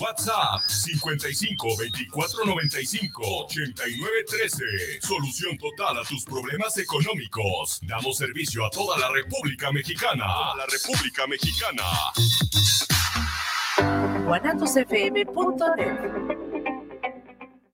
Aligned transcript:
WhatsApp 0.00 0.62
55 0.66 1.76
24 1.76 2.44
95 2.46 3.22
89 3.44 4.10
13. 4.28 4.64
Solución 5.02 5.58
total 5.58 5.98
a 5.98 6.04
tus 6.04 6.24
problemas 6.24 6.78
económicos. 6.78 7.80
Damos 7.82 8.16
servicio 8.16 8.64
a 8.64 8.70
toda 8.70 8.98
la 8.98 9.10
República 9.12 9.70
Mexicana. 9.70 10.24
A 10.24 10.56
la 10.56 10.66
República 10.66 11.26
Mexicana. 11.26 11.84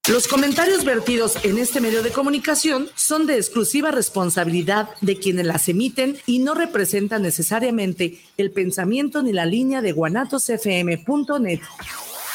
Los 0.08 0.28
comentarios 0.28 0.84
vertidos 0.84 1.44
en 1.44 1.58
este 1.58 1.80
medio 1.80 2.02
de 2.02 2.10
comunicación 2.10 2.88
son 2.96 3.26
de 3.26 3.36
exclusiva 3.36 3.90
responsabilidad 3.90 4.88
de 5.00 5.16
quienes 5.18 5.46
las 5.46 5.68
emiten 5.68 6.16
y 6.26 6.40
no 6.40 6.54
representan 6.54 7.22
necesariamente 7.22 8.20
el 8.36 8.50
pensamiento 8.50 9.22
ni 9.22 9.32
la 9.32 9.46
línea 9.46 9.80
de 9.80 9.92
guanatosfm.net. 9.92 11.60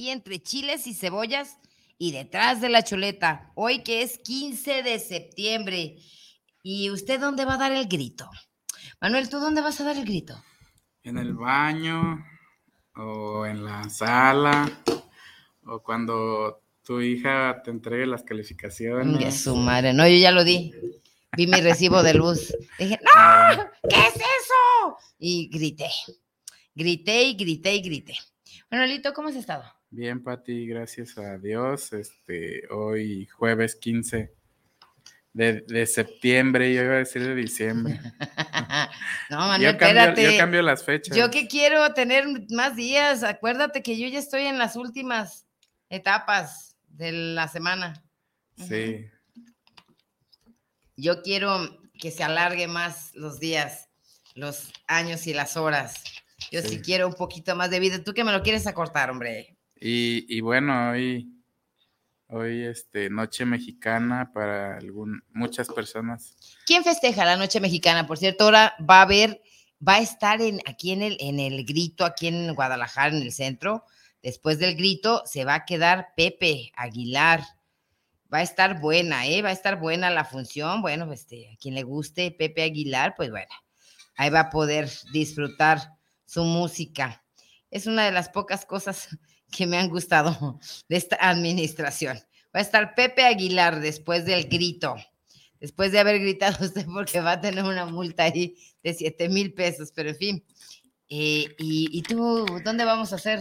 aquí 0.00 0.08
entre 0.08 0.42
chiles 0.42 0.86
y 0.86 0.94
cebollas 0.94 1.58
y 1.98 2.12
detrás 2.12 2.62
de 2.62 2.70
la 2.70 2.82
chuleta. 2.82 3.52
Hoy 3.54 3.82
que 3.82 4.00
es 4.00 4.16
15 4.16 4.82
de 4.82 4.98
septiembre. 4.98 5.98
¿Y 6.62 6.88
usted 6.88 7.20
dónde 7.20 7.44
va 7.44 7.54
a 7.54 7.58
dar 7.58 7.72
el 7.72 7.86
grito? 7.86 8.30
Manuel, 8.98 9.28
¿tú 9.28 9.40
dónde 9.40 9.60
vas 9.60 9.78
a 9.78 9.84
dar 9.84 9.98
el 9.98 10.06
grito? 10.06 10.42
En 11.02 11.18
el 11.18 11.34
baño 11.34 12.24
o 12.96 13.44
en 13.44 13.62
la 13.62 13.90
sala 13.90 14.70
o 15.66 15.82
cuando 15.82 16.62
tu 16.82 17.02
hija 17.02 17.60
te 17.62 17.70
entregue 17.70 18.06
las 18.06 18.22
Que 18.22 18.28
calificaciones. 18.28 19.38
su 19.42 19.54
madre. 19.54 19.92
No, 19.92 20.08
yo 20.08 20.16
ya 20.16 20.30
lo 20.30 20.44
di. 20.44 20.72
Vi 21.36 21.46
mi 21.46 21.60
recibo 21.60 22.02
de 22.02 22.14
luz. 22.14 22.54
Dije, 22.78 22.98
¡No! 23.02 23.64
¿Qué 23.86 23.96
es 23.96 24.14
eso? 24.16 24.96
Y 25.18 25.50
grité. 25.50 25.90
Grité 26.74 27.24
y 27.24 27.34
grité 27.34 27.74
y 27.74 27.82
grité. 27.82 28.14
Manuelito, 28.70 29.12
¿cómo 29.12 29.28
has 29.28 29.36
estado? 29.36 29.64
Bien, 29.90 30.22
Pati, 30.22 30.66
gracias 30.66 31.16
a 31.18 31.38
Dios. 31.38 31.92
Este, 31.92 32.62
hoy 32.70 33.26
jueves 33.26 33.76
15 33.76 34.32
de, 35.32 35.60
de 35.62 35.86
septiembre, 35.86 36.72
yo 36.74 36.82
iba 36.82 36.94
a 36.94 36.98
decir 36.98 37.22
de 37.22 37.34
diciembre. 37.34 38.00
no, 39.30 39.38
Manuel, 39.38 39.72
Yo 39.72 39.78
cambio, 39.78 40.00
espérate. 40.02 40.32
yo 40.32 40.38
cambio 40.38 40.62
las 40.62 40.84
fechas. 40.84 41.16
Yo 41.16 41.30
que 41.30 41.46
quiero 41.48 41.92
tener 41.94 42.24
más 42.50 42.76
días, 42.76 43.22
acuérdate 43.22 43.82
que 43.82 43.98
yo 43.98 44.08
ya 44.08 44.18
estoy 44.18 44.42
en 44.42 44.58
las 44.58 44.76
últimas 44.76 45.46
etapas 45.88 46.76
de 46.88 47.12
la 47.12 47.48
semana. 47.48 48.02
Sí, 48.56 49.06
Yo 50.96 51.22
quiero 51.22 51.80
que 51.98 52.10
se 52.10 52.22
alargue 52.22 52.66
más 52.68 53.14
los 53.14 53.40
días, 53.40 53.88
los 54.34 54.70
años 54.86 55.26
y 55.26 55.32
las 55.34 55.56
horas. 55.56 56.02
Yo 56.50 56.60
sí, 56.62 56.68
Sí. 56.68 56.80
quiero 56.82 57.06
un 57.08 57.14
poquito 57.14 57.54
más 57.56 57.70
de 57.70 57.80
vida. 57.80 58.02
¿Tú 58.04 58.12
que 58.12 58.24
me 58.24 58.32
lo 58.32 58.42
quieres 58.42 58.66
acortar, 58.66 59.10
hombre? 59.10 59.56
Y, 59.80 60.40
bueno, 60.42 60.90
hoy, 60.90 61.28
hoy 62.28 62.64
este, 62.64 63.08
noche 63.08 63.44
mexicana 63.46 64.30
para 64.32 64.76
algún, 64.76 65.22
muchas 65.32 65.68
personas. 65.68 66.36
¿Quién 66.66 66.84
festeja 66.84 67.24
la 67.24 67.36
noche 67.36 67.60
mexicana? 67.60 68.06
Por 68.06 68.18
cierto, 68.18 68.44
ahora 68.44 68.74
va 68.78 68.98
a 68.98 69.02
haber, 69.02 69.40
va 69.86 69.94
a 69.94 70.00
estar 70.00 70.42
en, 70.42 70.60
aquí 70.66 70.92
en 70.92 71.02
el, 71.02 71.16
en 71.20 71.40
el 71.40 71.64
grito, 71.64 72.04
aquí 72.04 72.26
en 72.26 72.54
Guadalajara, 72.54 73.16
en 73.16 73.22
el 73.22 73.32
centro. 73.32 73.84
Después 74.22 74.58
del 74.58 74.76
grito 74.76 75.22
se 75.24 75.44
va 75.44 75.54
a 75.54 75.64
quedar 75.64 76.08
Pepe 76.14 76.72
Aguilar. 76.76 77.42
Va 78.32 78.38
a 78.38 78.42
estar 78.42 78.80
buena, 78.80 79.26
¿eh? 79.26 79.42
Va 79.42 79.48
a 79.48 79.52
estar 79.52 79.80
buena 79.80 80.10
la 80.10 80.24
función. 80.24 80.82
Bueno, 80.82 81.10
este, 81.12 81.50
a 81.50 81.56
quien 81.56 81.74
le 81.74 81.82
guste 81.82 82.30
Pepe 82.30 82.62
Aguilar, 82.62 83.14
pues 83.16 83.30
bueno, 83.30 83.52
ahí 84.16 84.28
va 84.30 84.40
a 84.40 84.50
poder 84.50 84.90
disfrutar 85.12 85.94
su 86.26 86.44
música. 86.44 87.24
Es 87.70 87.86
una 87.86 88.04
de 88.04 88.12
las 88.12 88.28
pocas 88.28 88.66
cosas 88.66 89.08
que 89.50 89.66
me 89.66 89.78
han 89.78 89.88
gustado 89.88 90.58
de 90.88 90.96
esta 90.96 91.16
administración. 91.16 92.18
Va 92.54 92.60
a 92.60 92.62
estar 92.62 92.94
Pepe 92.94 93.24
Aguilar 93.24 93.80
después 93.80 94.24
del 94.24 94.48
grito 94.48 94.96
después 95.60 95.92
de 95.92 96.00
haber 96.00 96.18
gritado 96.20 96.56
usted 96.64 96.86
porque 96.86 97.20
va 97.20 97.32
a 97.32 97.40
tener 97.40 97.64
una 97.64 97.86
multa 97.86 98.24
ahí 98.24 98.56
de 98.82 98.94
7 98.94 99.28
mil 99.28 99.52
pesos, 99.52 99.92
pero 99.94 100.08
en 100.10 100.16
fin. 100.16 100.44
Eh, 101.08 101.54
y, 101.58 101.88
y 101.92 102.02
tú, 102.02 102.46
dónde 102.64 102.84
vamos 102.84 103.12
a 103.12 103.16
hacer? 103.16 103.40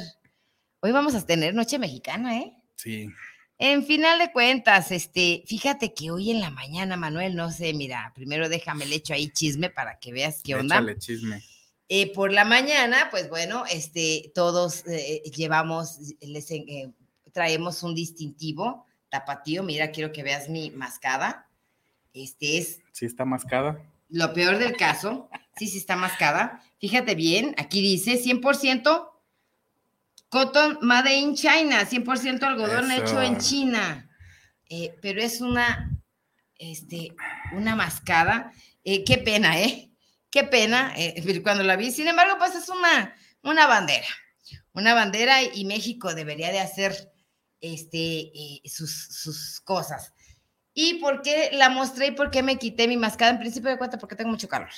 Hoy 0.82 0.92
vamos 0.92 1.16
a 1.16 1.26
tener 1.26 1.54
Noche 1.54 1.80
Mexicana, 1.80 2.40
¿eh? 2.40 2.54
Sí, 2.76 3.10
En 3.58 3.86
final 3.86 4.20
de 4.20 4.32
cuentas, 4.32 4.92
este, 4.92 5.44
fíjate 5.46 5.94
que 5.94 6.12
hoy 6.12 6.32
en 6.32 6.40
la 6.40 6.50
mañana, 6.50 6.96
Manuel, 6.96 7.36
no 7.36 7.52
sé, 7.52 7.74
mira, 7.74 8.12
primero 8.16 8.48
déjame 8.48 8.86
le 8.86 8.96
echo 8.96 9.14
ahí 9.14 9.30
chisme 9.30 9.70
para 9.70 10.00
que 10.00 10.14
veas 10.14 10.42
qué 10.44 10.56
onda. 10.56 10.76
échale 10.76 10.98
chisme. 10.98 11.44
Eh, 11.90 12.14
por 12.14 12.32
la 12.32 12.46
mañana, 12.46 13.10
pues 13.10 13.30
bueno, 13.30 13.64
este, 13.70 14.32
todos 14.36 14.86
eh, 14.88 15.24
llevamos, 15.36 15.98
les, 16.22 16.52
eh, 16.52 16.94
traemos 17.34 17.82
un 17.84 17.96
distintivo 17.96 18.86
tapatío. 19.10 19.64
Mira, 19.64 19.92
quiero 19.92 20.12
que 20.12 20.24
veas 20.24 20.50
mi 20.50 20.70
mascada. 20.70 21.50
Este 22.14 22.60
es 22.60 22.80
¿Sí 22.92 23.06
está 23.06 23.26
mascada? 23.26 23.84
lo 24.10 24.34
peor 24.34 24.58
del 24.58 24.76
caso. 24.76 25.30
Sí, 25.56 25.68
sí 25.68 25.78
está 25.78 25.96
mascada. 25.96 26.64
Fíjate 26.80 27.16
bien, 27.16 27.54
aquí 27.58 27.82
dice 27.82 28.22
100% 28.22 29.10
cotton 30.30 30.78
made 30.82 31.16
in 31.16 31.36
China, 31.36 31.88
100% 31.88 32.44
algodón 32.44 32.92
Eso. 32.92 33.04
hecho 33.04 33.22
en 33.22 33.38
China. 33.38 34.10
Eh, 34.70 34.96
pero 35.02 35.22
es 35.22 35.42
una, 35.42 35.92
este, 36.56 37.16
una 37.54 37.76
mascada. 37.76 38.52
Eh, 38.84 39.04
qué 39.04 39.18
pena, 39.18 39.60
¿eh? 39.60 39.89
Qué 40.32 40.44
pena 40.44 40.94
eh, 40.96 41.42
cuando 41.44 41.64
la 41.64 41.76
vi. 41.76 41.92
Sin 41.92 42.08
embargo, 42.08 42.36
pues 42.38 42.56
es 42.56 42.70
una, 42.70 43.16
una 43.44 43.68
bandera. 43.68 44.08
Una 44.74 44.94
bandera 44.94 45.42
y 45.44 45.66
México 45.66 46.14
debería 46.14 46.52
de 46.52 46.60
hacer 46.60 47.12
este, 47.62 48.20
eh, 48.34 48.62
sus, 48.66 48.92
sus 48.92 49.60
cosas. 49.62 50.14
¿Y 50.74 50.96
por 50.96 51.22
qué 51.22 51.50
la 51.54 51.70
mostré 51.70 52.08
y 52.08 52.12
por 52.12 52.32
qué 52.32 52.44
me 52.44 52.58
quité 52.58 52.88
mi 52.88 52.96
mascada? 52.96 53.32
En 53.32 53.40
principio 53.40 53.70
de 53.70 53.78
cuenta, 53.78 53.98
porque 53.98 54.16
tengo 54.16 54.30
mucho 54.30 54.48
calor. 54.48 54.70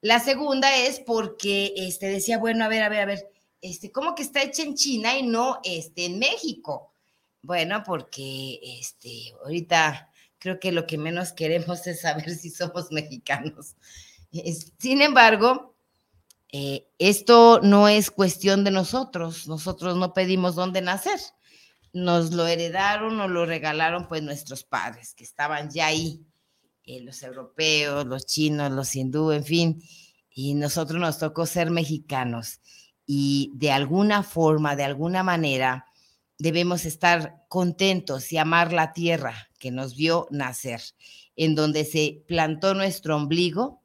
La 0.00 0.20
segunda 0.20 0.74
es 0.74 1.00
porque 1.00 1.74
este, 1.76 2.06
decía, 2.06 2.38
bueno, 2.38 2.64
a 2.64 2.68
ver, 2.68 2.82
a 2.82 2.88
ver, 2.88 3.00
a 3.00 3.04
ver, 3.04 3.28
este, 3.60 3.92
¿cómo 3.92 4.14
que 4.14 4.22
está 4.22 4.42
hecha 4.42 4.62
en 4.62 4.74
China 4.74 5.18
y 5.18 5.22
no 5.22 5.60
este, 5.64 6.06
en 6.06 6.18
México? 6.18 6.94
Bueno, 7.42 7.82
porque 7.84 8.58
este, 8.62 9.34
ahorita 9.44 10.10
creo 10.38 10.58
que 10.58 10.72
lo 10.72 10.86
que 10.86 10.98
menos 10.98 11.32
queremos 11.32 11.86
es 11.86 12.00
saber 12.00 12.30
si 12.30 12.50
somos 12.50 12.90
mexicanos. 12.90 13.76
Sin 14.78 15.02
embargo, 15.02 15.74
eh, 16.52 16.88
esto 16.98 17.60
no 17.62 17.88
es 17.88 18.10
cuestión 18.10 18.64
de 18.64 18.70
nosotros. 18.70 19.46
Nosotros 19.46 19.96
no 19.96 20.12
pedimos 20.12 20.54
dónde 20.54 20.82
nacer. 20.82 21.20
Nos 21.92 22.32
lo 22.32 22.46
heredaron 22.46 23.20
o 23.20 23.28
lo 23.28 23.46
regalaron 23.46 24.08
pues 24.08 24.22
nuestros 24.22 24.64
padres, 24.64 25.14
que 25.14 25.24
estaban 25.24 25.70
ya 25.70 25.86
ahí, 25.86 26.24
eh, 26.84 27.00
los 27.00 27.22
europeos, 27.22 28.06
los 28.06 28.26
chinos, 28.26 28.70
los 28.70 28.94
hindú, 28.94 29.32
en 29.32 29.44
fin. 29.44 29.82
Y 30.30 30.54
nosotros 30.54 31.00
nos 31.00 31.18
tocó 31.18 31.46
ser 31.46 31.70
mexicanos. 31.70 32.60
Y 33.06 33.50
de 33.54 33.72
alguna 33.72 34.22
forma, 34.22 34.76
de 34.76 34.84
alguna 34.84 35.22
manera, 35.22 35.86
debemos 36.38 36.84
estar 36.84 37.44
contentos 37.48 38.32
y 38.32 38.38
amar 38.38 38.72
la 38.72 38.92
tierra 38.92 39.50
que 39.58 39.70
nos 39.70 39.94
vio 39.94 40.26
nacer, 40.30 40.80
en 41.36 41.54
donde 41.54 41.84
se 41.84 42.24
plantó 42.26 42.74
nuestro 42.74 43.16
ombligo. 43.16 43.79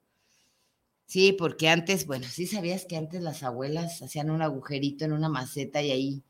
Sí, 1.05 1.33
porque 1.33 1.69
antes, 1.69 2.07
bueno, 2.07 2.25
sí 2.27 2.47
sabías 2.47 2.85
que 2.85 2.97
antes 2.97 3.21
las 3.21 3.43
abuelas 3.43 4.01
hacían 4.01 4.31
un 4.31 4.41
agujerito 4.41 5.05
en 5.05 5.13
una 5.13 5.29
maceta 5.29 5.81
y 5.81 5.91
ahí, 5.91 6.23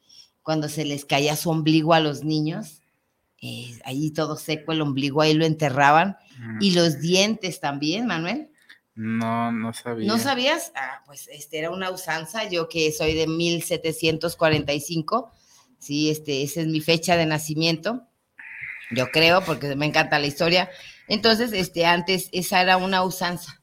cuando 0.43 0.69
se 0.69 0.85
les 0.85 1.05
caía 1.05 1.35
su 1.35 1.49
ombligo 1.49 1.93
a 1.93 1.99
los 1.99 2.23
niños, 2.23 2.81
eh, 3.41 3.79
ahí 3.85 4.11
todo 4.11 4.37
seco 4.37 4.71
el 4.71 4.81
ombligo, 4.81 5.21
ahí 5.21 5.33
lo 5.33 5.45
enterraban. 5.45 6.17
Mm. 6.39 6.61
Y 6.61 6.71
los 6.71 6.99
dientes 6.99 7.59
también, 7.59 8.05
Manuel. 8.05 8.49
No, 8.95 9.51
no 9.51 9.73
sabía. 9.73 10.07
¿No 10.07 10.17
sabías? 10.17 10.71
Ah, 10.75 11.03
pues 11.05 11.27
este 11.31 11.59
era 11.59 11.69
una 11.69 11.91
usanza, 11.91 12.49
yo 12.49 12.69
que 12.69 12.91
soy 12.91 13.13
de 13.13 13.27
1745, 13.27 15.31
sí, 15.79 16.09
este, 16.09 16.43
esa 16.43 16.61
es 16.61 16.67
mi 16.67 16.79
fecha 16.79 17.17
de 17.17 17.25
nacimiento, 17.25 18.07
yo 18.91 19.07
creo, 19.11 19.43
porque 19.43 19.75
me 19.75 19.85
encanta 19.85 20.17
la 20.17 20.27
historia. 20.27 20.69
Entonces, 21.07 21.51
este, 21.51 21.85
antes 21.85 22.29
esa 22.31 22.61
era 22.61 22.77
una 22.77 23.03
usanza. 23.03 23.61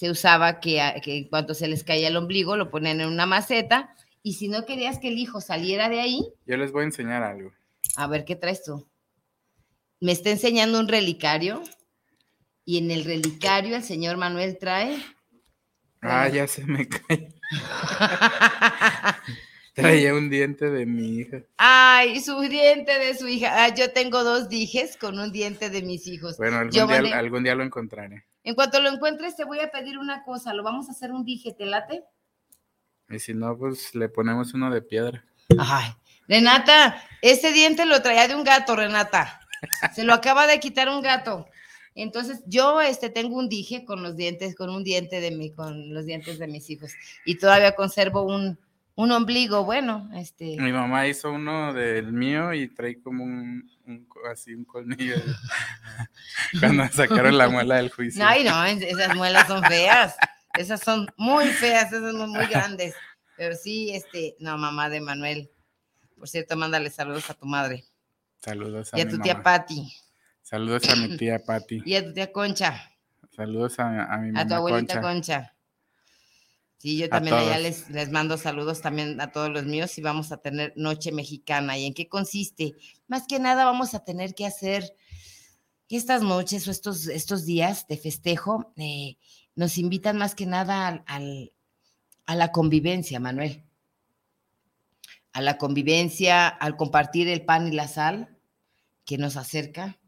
Se 0.00 0.10
usaba 0.10 0.60
que, 0.60 0.80
que 1.04 1.28
cuando 1.28 1.52
se 1.52 1.68
les 1.68 1.84
caía 1.84 2.08
el 2.08 2.16
ombligo 2.16 2.56
lo 2.56 2.70
ponían 2.70 3.02
en 3.02 3.08
una 3.08 3.26
maceta 3.26 3.94
y 4.22 4.32
si 4.32 4.48
no 4.48 4.64
querías 4.64 4.98
que 4.98 5.08
el 5.08 5.18
hijo 5.18 5.42
saliera 5.42 5.90
de 5.90 6.00
ahí, 6.00 6.26
Yo 6.46 6.56
les 6.56 6.72
voy 6.72 6.84
a 6.84 6.86
enseñar 6.86 7.22
algo. 7.22 7.52
a 7.96 8.06
ver 8.06 8.24
qué 8.24 8.34
traes 8.34 8.64
tú. 8.64 8.88
Me 10.00 10.12
está 10.12 10.30
enseñando 10.30 10.80
un 10.80 10.88
relicario 10.88 11.62
y 12.64 12.78
en 12.78 12.90
el 12.90 13.04
relicario 13.04 13.76
el 13.76 13.82
señor 13.82 14.16
Manuel 14.16 14.56
trae 14.56 14.96
Ah, 16.00 16.30
ya 16.30 16.46
se 16.46 16.64
me 16.64 16.88
cayó. 16.88 17.26
Traía 19.74 20.14
un 20.14 20.30
diente 20.30 20.70
de 20.70 20.86
mi 20.86 21.18
hija. 21.18 21.42
Ay, 21.58 22.20
su 22.20 22.40
diente 22.40 22.98
de 22.98 23.18
su 23.18 23.28
hija. 23.28 23.64
Ah, 23.64 23.74
yo 23.74 23.92
tengo 23.92 24.24
dos 24.24 24.48
dijes 24.48 24.96
con 24.96 25.18
un 25.18 25.30
diente 25.30 25.68
de 25.68 25.82
mis 25.82 26.06
hijos. 26.06 26.38
Bueno, 26.38 26.56
algún, 26.56 26.72
Yo 26.72 26.86
día, 26.86 27.18
algún 27.18 27.44
día 27.44 27.54
lo 27.54 27.64
encontraré. 27.64 28.24
En 28.42 28.54
cuanto 28.54 28.80
lo 28.80 28.88
encuentres, 28.88 29.36
te 29.36 29.44
voy 29.44 29.60
a 29.60 29.70
pedir 29.70 29.98
una 29.98 30.24
cosa. 30.24 30.54
Lo 30.54 30.62
vamos 30.62 30.88
a 30.88 30.92
hacer 30.92 31.12
un 31.12 31.24
dije, 31.24 31.52
¿te 31.52 31.66
late? 31.66 32.04
Y 33.08 33.18
si 33.18 33.34
no, 33.34 33.56
pues 33.56 33.94
le 33.94 34.08
ponemos 34.08 34.54
uno 34.54 34.70
de 34.70 34.82
piedra. 34.82 35.24
Ay, 35.58 35.92
Renata, 36.28 37.02
ese 37.22 37.52
diente 37.52 37.84
lo 37.84 38.00
traía 38.02 38.28
de 38.28 38.36
un 38.36 38.44
gato, 38.44 38.76
Renata. 38.76 39.40
Se 39.94 40.04
lo 40.04 40.14
acaba 40.14 40.46
de 40.46 40.60
quitar 40.60 40.88
un 40.88 41.02
gato. 41.02 41.46
Entonces, 41.94 42.42
yo 42.46 42.80
este 42.80 43.10
tengo 43.10 43.36
un 43.36 43.48
dije 43.48 43.84
con 43.84 44.02
los 44.02 44.16
dientes, 44.16 44.54
con 44.54 44.70
un 44.70 44.84
diente 44.84 45.20
de 45.20 45.32
mi, 45.32 45.50
con 45.50 45.92
los 45.92 46.06
dientes 46.06 46.38
de 46.38 46.46
mis 46.46 46.70
hijos. 46.70 46.92
Y 47.24 47.36
todavía 47.36 47.74
conservo 47.74 48.22
un, 48.22 48.58
un 49.02 49.12
ombligo, 49.12 49.64
bueno, 49.64 50.10
este. 50.14 50.56
Mi 50.58 50.72
mamá 50.72 51.06
hizo 51.06 51.32
uno 51.32 51.72
del 51.72 52.12
mío 52.12 52.52
y 52.52 52.68
trae 52.68 53.00
como 53.00 53.24
un, 53.24 53.70
un 53.86 54.06
así 54.30 54.54
un 54.54 54.64
colmillo. 54.64 55.16
Cuando 56.60 56.88
sacaron 56.88 57.36
la 57.38 57.48
muela 57.48 57.76
del 57.76 57.90
juicio. 57.90 58.24
Ay, 58.26 58.44
no, 58.44 58.64
es- 58.64 58.82
esas 58.82 59.14
muelas 59.14 59.46
son 59.46 59.62
feas. 59.64 60.16
Esas 60.58 60.80
son 60.80 61.06
muy 61.16 61.46
feas, 61.46 61.92
esas 61.92 62.12
son 62.12 62.30
muy 62.30 62.46
grandes. 62.46 62.94
Pero 63.36 63.54
sí, 63.56 63.90
este, 63.94 64.36
no, 64.40 64.58
mamá 64.58 64.88
de 64.88 65.00
Manuel. 65.00 65.50
Por 66.18 66.28
cierto, 66.28 66.56
mándale 66.56 66.90
saludos 66.90 67.30
a 67.30 67.34
tu 67.34 67.46
madre 67.46 67.84
Saludos 68.42 68.92
a, 68.92 68.98
y 68.98 69.00
a 69.00 69.04
mi 69.06 69.10
tu 69.12 69.20
tía. 69.20 69.42
Patti 69.42 69.90
Saludos 70.42 70.86
a 70.90 70.96
mi 70.96 71.16
tía 71.16 71.38
Patti. 71.46 71.82
y 71.84 71.94
a 71.94 72.04
tu 72.04 72.12
tía 72.12 72.30
Concha, 72.30 72.90
Saludos 73.34 73.78
a, 73.78 74.04
a 74.12 74.18
mi 74.18 74.32
mamá 74.32 74.40
a 74.40 74.46
tu 74.48 74.54
abuelita 74.54 75.00
Concha. 75.00 75.40
Concha. 75.40 75.54
Sí, 76.80 76.96
yo 76.96 77.10
también 77.10 77.34
allá 77.36 77.58
les, 77.58 77.90
les 77.90 78.10
mando 78.10 78.38
saludos 78.38 78.80
también 78.80 79.20
a 79.20 79.30
todos 79.32 79.50
los 79.50 79.66
míos 79.66 79.98
y 79.98 80.00
vamos 80.00 80.32
a 80.32 80.38
tener 80.38 80.72
Noche 80.76 81.12
Mexicana. 81.12 81.76
¿Y 81.76 81.84
en 81.84 81.92
qué 81.92 82.08
consiste? 82.08 82.74
Más 83.06 83.26
que 83.26 83.38
nada 83.38 83.66
vamos 83.66 83.92
a 83.92 84.02
tener 84.02 84.34
que 84.34 84.46
hacer 84.46 84.96
estas 85.90 86.22
noches 86.22 86.66
o 86.66 86.70
estos, 86.70 87.06
estos 87.08 87.44
días 87.44 87.86
de 87.86 87.98
festejo. 87.98 88.72
eh, 88.76 89.18
nos 89.56 89.76
invitan 89.76 90.16
más 90.16 90.34
que 90.34 90.46
nada 90.46 90.88
al- 90.88 91.02
al- 91.06 91.52
a 92.24 92.34
la 92.34 92.50
convivencia, 92.50 93.20
Manuel. 93.20 93.62
A 95.34 95.42
la 95.42 95.58
convivencia, 95.58 96.48
al 96.48 96.76
compartir 96.78 97.28
el 97.28 97.44
pan 97.44 97.68
y 97.68 97.72
la 97.72 97.88
sal 97.88 98.38
que 99.04 99.18
nos 99.18 99.36
acerca. 99.36 99.99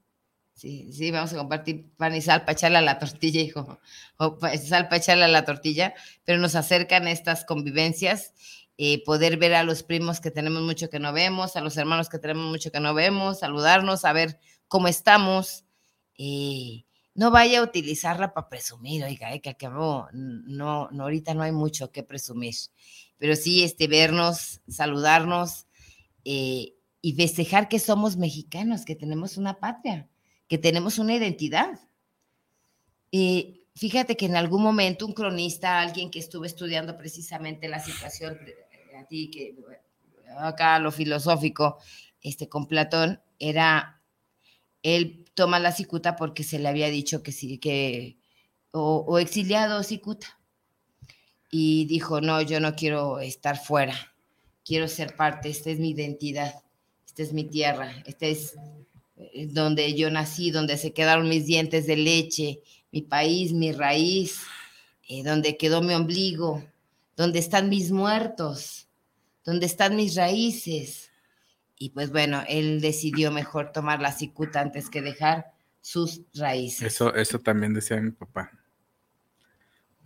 Sí, 0.62 0.92
sí, 0.92 1.10
vamos 1.10 1.32
a 1.32 1.36
compartir 1.38 1.90
pan 1.96 2.14
y 2.14 2.20
sal 2.22 2.42
para 2.42 2.52
echarle 2.52 2.78
a 2.78 2.82
la 2.82 3.00
tortilla, 3.00 3.40
hijo. 3.40 3.80
O 4.16 4.38
sal 4.64 4.84
para 4.84 4.98
echarle 4.98 5.24
a 5.24 5.28
la 5.28 5.44
tortilla, 5.44 5.92
pero 6.24 6.38
nos 6.38 6.54
acercan 6.54 7.08
estas 7.08 7.44
convivencias, 7.44 8.32
eh, 8.78 9.02
poder 9.04 9.38
ver 9.38 9.54
a 9.54 9.64
los 9.64 9.82
primos 9.82 10.20
que 10.20 10.30
tenemos 10.30 10.62
mucho 10.62 10.88
que 10.88 11.00
no 11.00 11.12
vemos, 11.12 11.56
a 11.56 11.62
los 11.62 11.76
hermanos 11.76 12.08
que 12.08 12.20
tenemos 12.20 12.46
mucho 12.48 12.70
que 12.70 12.78
no 12.78 12.94
vemos, 12.94 13.40
saludarnos, 13.40 14.02
saber 14.02 14.38
cómo 14.68 14.86
estamos. 14.86 15.64
eh, 16.16 16.84
no 17.14 17.30
vaya 17.32 17.58
a 17.60 17.62
utilizarla 17.64 18.32
para 18.32 18.48
presumir, 18.48 19.02
oiga, 19.04 19.34
eh, 19.34 19.40
que 19.42 19.50
al 19.50 19.56
cabo, 19.56 20.08
no, 20.12 20.88
no, 20.92 21.02
ahorita 21.02 21.34
no 21.34 21.42
hay 21.42 21.52
mucho 21.52 21.90
que 21.92 22.02
presumir, 22.04 22.54
pero 23.18 23.34
sí 23.36 23.64
este, 23.64 23.88
vernos, 23.88 24.60
saludarnos 24.68 25.66
eh, 26.24 26.74
y 27.02 27.12
festejar 27.14 27.68
que 27.68 27.78
somos 27.80 28.16
mexicanos, 28.16 28.84
que 28.84 28.94
tenemos 28.96 29.36
una 29.36 29.58
patria, 29.60 30.08
que 30.52 30.58
tenemos 30.58 30.98
una 30.98 31.14
identidad. 31.14 31.80
Eh, 33.10 33.64
fíjate 33.74 34.18
que 34.18 34.26
en 34.26 34.36
algún 34.36 34.62
momento 34.62 35.06
un 35.06 35.14
cronista, 35.14 35.80
alguien 35.80 36.10
que 36.10 36.18
estuvo 36.18 36.44
estudiando 36.44 36.98
precisamente 36.98 37.68
la 37.68 37.80
situación, 37.80 38.38
a 39.00 39.06
ti 39.06 39.30
que 39.30 39.56
acá 40.36 40.78
lo 40.78 40.92
filosófico, 40.92 41.78
este 42.20 42.50
con 42.50 42.66
Platón, 42.66 43.22
era 43.38 44.02
él 44.82 45.24
toma 45.32 45.58
la 45.58 45.72
cicuta 45.72 46.16
porque 46.16 46.44
se 46.44 46.58
le 46.58 46.68
había 46.68 46.90
dicho 46.90 47.22
que 47.22 47.32
sí, 47.32 47.56
que 47.56 48.18
o, 48.72 49.06
o 49.08 49.18
exiliado 49.18 49.82
cicuta. 49.82 50.38
Y 51.50 51.86
dijo, 51.86 52.20
no, 52.20 52.42
yo 52.42 52.60
no 52.60 52.76
quiero 52.76 53.20
estar 53.20 53.56
fuera, 53.56 53.96
quiero 54.66 54.86
ser 54.86 55.16
parte, 55.16 55.48
esta 55.48 55.70
es 55.70 55.78
mi 55.78 55.92
identidad, 55.92 56.62
esta 57.06 57.22
es 57.22 57.32
mi 57.32 57.44
tierra, 57.44 57.90
esta 58.04 58.26
es 58.26 58.54
donde 59.48 59.94
yo 59.94 60.10
nací, 60.10 60.50
donde 60.50 60.76
se 60.76 60.92
quedaron 60.92 61.28
mis 61.28 61.46
dientes 61.46 61.86
de 61.86 61.96
leche, 61.96 62.60
mi 62.90 63.02
país, 63.02 63.52
mi 63.52 63.72
raíz, 63.72 64.42
eh, 65.08 65.22
donde 65.22 65.56
quedó 65.56 65.82
mi 65.82 65.94
ombligo, 65.94 66.64
donde 67.16 67.38
están 67.38 67.68
mis 67.68 67.90
muertos, 67.90 68.88
donde 69.44 69.66
están 69.66 69.96
mis 69.96 70.14
raíces. 70.14 71.10
Y 71.76 71.90
pues 71.90 72.10
bueno, 72.10 72.42
él 72.48 72.80
decidió 72.80 73.32
mejor 73.32 73.72
tomar 73.72 74.00
la 74.00 74.12
cicuta 74.12 74.60
antes 74.60 74.88
que 74.88 75.02
dejar 75.02 75.52
sus 75.80 76.22
raíces. 76.34 76.94
Eso, 76.94 77.14
eso 77.14 77.38
también 77.38 77.74
decía 77.74 78.00
mi 78.00 78.12
papá. 78.12 78.50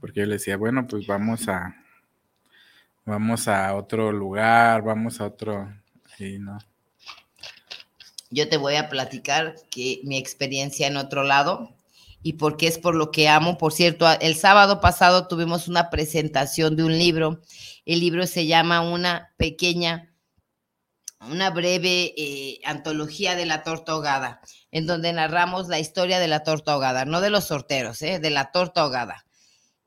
Porque 0.00 0.20
yo 0.20 0.26
le 0.26 0.34
decía, 0.34 0.56
bueno, 0.56 0.86
pues 0.86 1.06
vamos 1.06 1.48
a 1.48 1.76
vamos 3.06 3.48
a 3.48 3.74
otro 3.74 4.12
lugar, 4.12 4.82
vamos 4.82 5.20
a 5.20 5.26
otro. 5.26 5.72
Y 6.18 6.38
no. 6.38 6.58
Yo 8.30 8.48
te 8.48 8.56
voy 8.56 8.76
a 8.76 8.88
platicar 8.88 9.54
que 9.70 10.00
mi 10.04 10.16
experiencia 10.16 10.86
en 10.86 10.96
otro 10.96 11.22
lado 11.22 11.76
y 12.22 12.34
porque 12.34 12.66
es 12.66 12.78
por 12.78 12.96
lo 12.96 13.12
que 13.12 13.28
amo. 13.28 13.56
Por 13.56 13.72
cierto, 13.72 14.06
el 14.20 14.34
sábado 14.34 14.80
pasado 14.80 15.28
tuvimos 15.28 15.68
una 15.68 15.90
presentación 15.90 16.74
de 16.74 16.82
un 16.82 16.98
libro. 16.98 17.40
El 17.84 18.00
libro 18.00 18.26
se 18.26 18.46
llama 18.46 18.80
Una 18.80 19.32
pequeña, 19.36 20.12
una 21.20 21.50
breve 21.50 22.14
eh, 22.16 22.60
antología 22.64 23.36
de 23.36 23.46
la 23.46 23.62
torta 23.62 23.92
ahogada, 23.92 24.40
en 24.72 24.86
donde 24.86 25.12
narramos 25.12 25.68
la 25.68 25.78
historia 25.78 26.18
de 26.18 26.28
la 26.28 26.42
torta 26.42 26.72
ahogada, 26.72 27.04
no 27.04 27.20
de 27.20 27.30
los 27.30 27.44
sorteros, 27.44 28.02
eh, 28.02 28.18
de 28.18 28.30
la 28.30 28.50
torta 28.50 28.80
ahogada. 28.80 29.24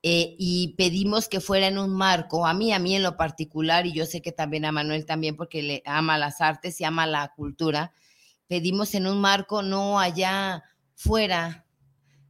Eh, 0.02 0.38
y 0.40 0.76
pedimos 0.78 1.28
que 1.28 1.42
fuera 1.42 1.68
en 1.68 1.78
un 1.78 1.94
marco, 1.94 2.48
a 2.48 2.54
mí, 2.54 2.72
a 2.72 2.80
mí 2.80 2.96
en 2.96 3.04
lo 3.04 3.18
particular, 3.18 3.86
y 3.86 3.92
yo 3.92 4.06
sé 4.06 4.22
que 4.22 4.32
también 4.32 4.64
a 4.64 4.72
Manuel 4.72 5.06
también, 5.06 5.36
porque 5.36 5.62
le 5.62 5.84
ama 5.86 6.18
las 6.18 6.40
artes 6.40 6.80
y 6.80 6.86
ama 6.86 7.06
la 7.06 7.34
cultura, 7.36 7.92
pedimos 8.50 8.96
en 8.96 9.08
un 9.08 9.22
marco 9.22 9.62
no 9.62 10.00
allá 10.00 10.64
fuera 10.96 11.66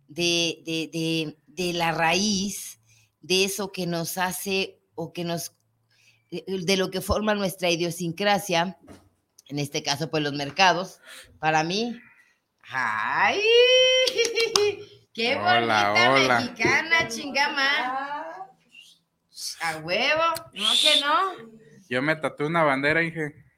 de, 0.07 0.61
de, 0.65 0.89
de, 0.93 1.37
de 1.47 1.73
la 1.73 1.93
raíz, 1.93 2.79
de 3.21 3.45
eso 3.45 3.71
que 3.71 3.87
nos 3.87 4.17
hace 4.17 4.79
o 4.95 5.13
que 5.13 5.23
nos, 5.23 5.55
de, 6.29 6.77
lo 6.77 6.91
que 6.91 7.01
forma 7.01 7.33
nuestra 7.33 7.71
idiosincrasia, 7.71 8.77
en 9.47 9.59
este 9.59 9.81
caso, 9.81 10.11
pues 10.11 10.21
los 10.21 10.33
mercados, 10.33 10.99
para 11.39 11.63
mí, 11.63 11.99
¡ay! 12.69 13.39
¡Qué 15.13 15.35
Hola, 15.37 15.91
bonita 15.91 16.11
hola. 16.11 16.39
mexicana, 16.41 17.07
chingama! 17.07 17.69
A 19.61 19.77
huevo, 19.77 20.23
no 20.53 20.69
que 20.81 21.01
no. 21.01 21.49
Yo 21.89 22.01
me 22.01 22.15
tatué 22.17 22.45
una 22.45 22.63
bandera, 22.63 22.99
dije. 22.99 23.48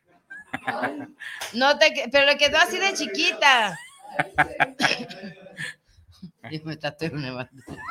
No 1.53 1.77
te, 1.77 2.09
pero 2.11 2.25
le 2.25 2.37
quedó 2.37 2.57
así 2.57 2.77
de 2.77 2.93
chiquita. 2.93 3.77
Yo 6.51 6.59
me 6.63 6.77
tatué 6.77 7.09
una 7.09 7.33
bandera. 7.33 7.83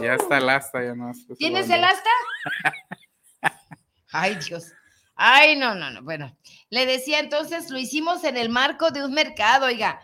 Ya 0.00 0.14
está 0.14 0.38
el 0.38 0.48
asta, 0.48 0.82
ya 0.82 0.94
no. 0.94 1.12
¿Tienes 1.36 1.68
el 1.70 1.82
asta? 1.82 2.10
Ay, 4.12 4.36
Dios. 4.36 4.72
Ay, 5.14 5.56
no, 5.56 5.74
no, 5.74 5.90
no. 5.90 6.02
Bueno, 6.02 6.36
le 6.70 6.86
decía 6.86 7.18
entonces, 7.18 7.70
lo 7.70 7.78
hicimos 7.78 8.22
en 8.24 8.36
el 8.36 8.48
marco 8.48 8.90
de 8.90 9.04
un 9.04 9.12
mercado, 9.12 9.66
oiga. 9.66 10.00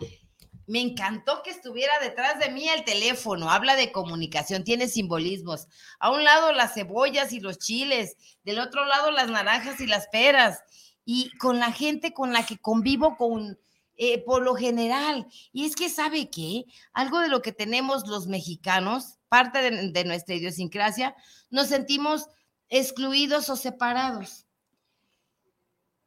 Me 0.67 0.81
encantó 0.81 1.43
que 1.43 1.51
estuviera 1.51 1.93
detrás 2.01 2.39
de 2.39 2.51
mí 2.51 2.69
el 2.69 2.85
teléfono. 2.85 3.51
Habla 3.51 3.77
de 3.77 3.93
comunicación, 3.93 4.65
tiene 4.65 4.89
simbolismos. 4.89 5.69
A 5.99 6.11
un 6.11 6.25
lado 6.25 6.53
las 6.53 6.75
cebollas 6.75 7.33
y 7.33 7.41
los 7.41 7.59
chiles, 7.59 8.17
del 8.45 8.59
otro 8.59 8.85
lado 8.85 9.11
las 9.11 9.31
naranjas 9.31 9.81
y 9.81 9.87
las 9.87 10.09
peras. 10.09 10.63
Y 11.05 11.31
con 11.39 11.59
la 11.59 11.73
gente 11.73 12.15
con 12.15 12.33
la 12.33 12.47
que 12.47 12.59
convivo, 12.59 13.17
con 13.17 13.59
eh, 13.97 14.25
por 14.25 14.43
lo 14.43 14.55
general. 14.55 15.29
Y 15.53 15.67
es 15.67 15.77
que, 15.77 15.89
¿sabe 15.89 16.29
qué? 16.29 16.65
Algo 16.93 17.21
de 17.21 17.29
lo 17.29 17.43
que 17.43 17.53
tenemos 17.53 18.09
los 18.09 18.27
mexicanos, 18.27 19.19
parte 19.29 19.63
de, 19.63 19.93
de 19.93 20.05
nuestra 20.05 20.35
idiosincrasia, 20.35 21.15
nos 21.51 21.69
sentimos 21.69 22.27
excluidos 22.69 23.49
o 23.51 23.57
separados. 23.57 24.44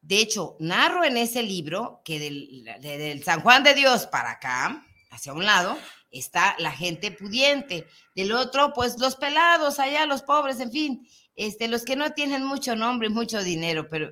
De 0.08 0.20
hecho, 0.22 0.56
narro 0.62 1.04
en 1.04 1.18
ese 1.18 1.44
libro 1.44 2.02
que 2.06 2.18
del, 2.18 2.64
de- 2.80 2.98
del 2.98 3.24
San 3.26 3.42
Juan 3.42 3.64
de 3.64 3.74
Dios 3.74 4.08
para 4.08 4.32
acá, 4.32 4.86
hacia 5.12 5.34
un 5.34 5.44
lado, 5.46 5.78
está 6.12 6.56
la 6.60 6.72
gente 6.72 7.12
pudiente. 7.12 7.86
Del 8.16 8.32
otro, 8.32 8.72
pues 8.74 8.98
los 9.00 9.18
pelados, 9.18 9.80
allá 9.80 10.06
los 10.06 10.22
pobres, 10.22 10.62
en 10.62 10.72
fin, 10.72 11.08
este, 11.36 11.68
los 11.68 11.84
que 11.84 11.98
no 11.98 12.12
tienen 12.14 12.46
mucho 12.46 12.76
nombre 12.78 13.10
y 13.10 13.12
mucho 13.12 13.44
dinero, 13.44 13.90
pero... 13.90 14.10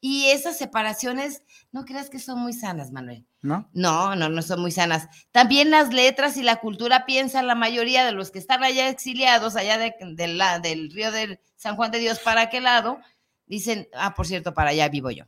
Y 0.00 0.26
esas 0.26 0.56
separaciones, 0.58 1.42
no 1.72 1.84
creas 1.84 2.08
que 2.10 2.18
son 2.18 2.38
muy 2.40 2.52
sanas, 2.52 2.90
Manuel. 2.90 3.26
¿No? 3.40 3.68
No, 3.72 4.14
no, 4.16 4.28
no 4.30 4.42
son 4.42 4.60
muy 4.60 4.70
sanas. 4.70 5.08
También 5.30 5.70
las 5.70 5.92
letras 5.94 6.36
y 6.38 6.42
la 6.42 6.56
cultura 6.56 7.04
piensan 7.06 7.46
la 7.46 7.54
mayoría 7.54 8.04
de 8.06 8.12
los 8.12 8.30
que 8.30 8.38
están 8.38 8.64
allá 8.64 8.88
exiliados, 8.88 9.56
allá 9.56 9.76
de- 9.78 9.94
de 10.00 10.26
la- 10.28 10.58
del 10.58 10.90
río 10.90 11.10
del 11.12 11.38
San 11.56 11.76
Juan 11.76 11.90
de 11.90 11.98
Dios 12.00 12.18
para 12.20 12.42
aquel 12.42 12.64
lado, 12.64 12.98
dicen, 13.46 13.88
ah, 13.94 14.14
por 14.14 14.26
cierto, 14.26 14.52
para 14.54 14.70
allá 14.70 14.88
vivo 14.88 15.10
yo. 15.10 15.24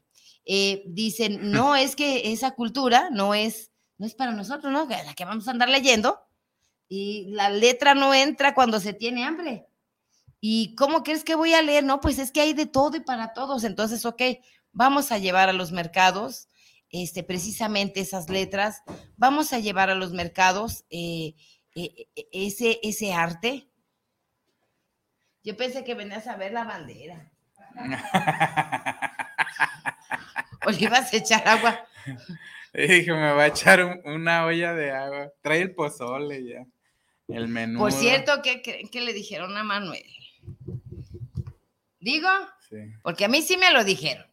Eh, 0.47 0.85
dicen, 0.87 1.51
no, 1.51 1.77
es 1.77 1.97
que 1.97 2.33
esa 2.33 2.53
cultura 2.53 3.11
no 3.11 3.35
es, 3.35 3.73
no 3.99 4.07
es 4.07 4.15
para 4.15 4.33
nosotros, 4.33 4.73
¿no? 4.73 4.89
La 4.89 5.15
que 5.15 5.25
vamos 5.25 5.49
a 5.49 5.51
andar 5.51 5.69
leyendo. 5.69 6.21
Y 6.89 7.31
la 7.31 7.51
letra 7.51 7.95
no 7.95 8.15
entra 8.15 8.55
cuando 8.55 8.81
se 8.81 8.95
tiene 8.95 9.25
hambre. 9.25 9.67
¿Y 10.41 10.75
cómo 10.77 11.03
crees 11.03 11.25
que 11.25 11.35
voy 11.35 11.53
a 11.53 11.63
leer? 11.63 11.83
No, 11.85 12.01
pues 12.01 12.19
es 12.19 12.31
que 12.31 12.41
hay 12.41 12.53
de 12.53 12.67
todo 12.67 12.97
y 12.97 13.01
para 13.01 13.33
todos. 13.33 13.65
Entonces, 13.65 14.07
ok, 14.07 14.23
vamos 14.73 15.11
a 15.11 15.19
llevar 15.19 15.49
a 15.49 15.53
los 15.53 15.73
mercados 15.73 16.49
este, 16.91 17.23
precisamente 17.23 18.01
esas 18.01 18.29
letras, 18.31 18.83
vamos 19.17 19.53
a 19.53 19.59
llevar 19.59 19.91
a 19.91 19.95
los 19.95 20.13
mercados 20.13 20.85
eh, 20.91 21.35
eh, 21.75 22.09
ese, 22.33 22.81
ese 22.83 23.13
arte. 23.13 23.69
Yo 25.43 25.57
pensé 25.57 25.85
que 25.85 25.95
venías 25.95 26.27
a 26.27 26.37
ver 26.37 26.53
la 26.53 26.65
bandera. 26.65 27.33
O 30.67 30.71
le 30.71 30.81
ibas 30.85 31.13
a 31.13 31.17
echar 31.17 31.47
agua. 31.47 31.87
Dije, 32.75 33.13
me 33.13 33.33
va 33.33 33.45
a 33.45 33.47
echar 33.47 33.83
un- 33.85 34.01
una 34.05 34.45
olla 34.45 34.75
de 34.75 34.91
agua. 34.93 35.33
Trae 35.43 35.63
el 35.63 35.75
pozole 35.75 36.45
ya. 36.45 36.67
El 37.29 37.49
menú. 37.49 37.79
Por 37.79 37.93
cierto, 37.93 38.43
¿qué 38.43 38.63
creen 38.63 38.89
que 38.89 39.01
le 39.01 39.13
dijeron 39.13 39.57
a 39.57 39.65
Manuel? 39.65 40.05
Digo, 42.01 42.29
Sí. 42.69 42.77
porque 43.03 43.25
a 43.25 43.29
mí 43.29 43.43
sí 43.43 43.57
me 43.57 43.73
lo 43.73 43.83
dijeron. 43.85 44.27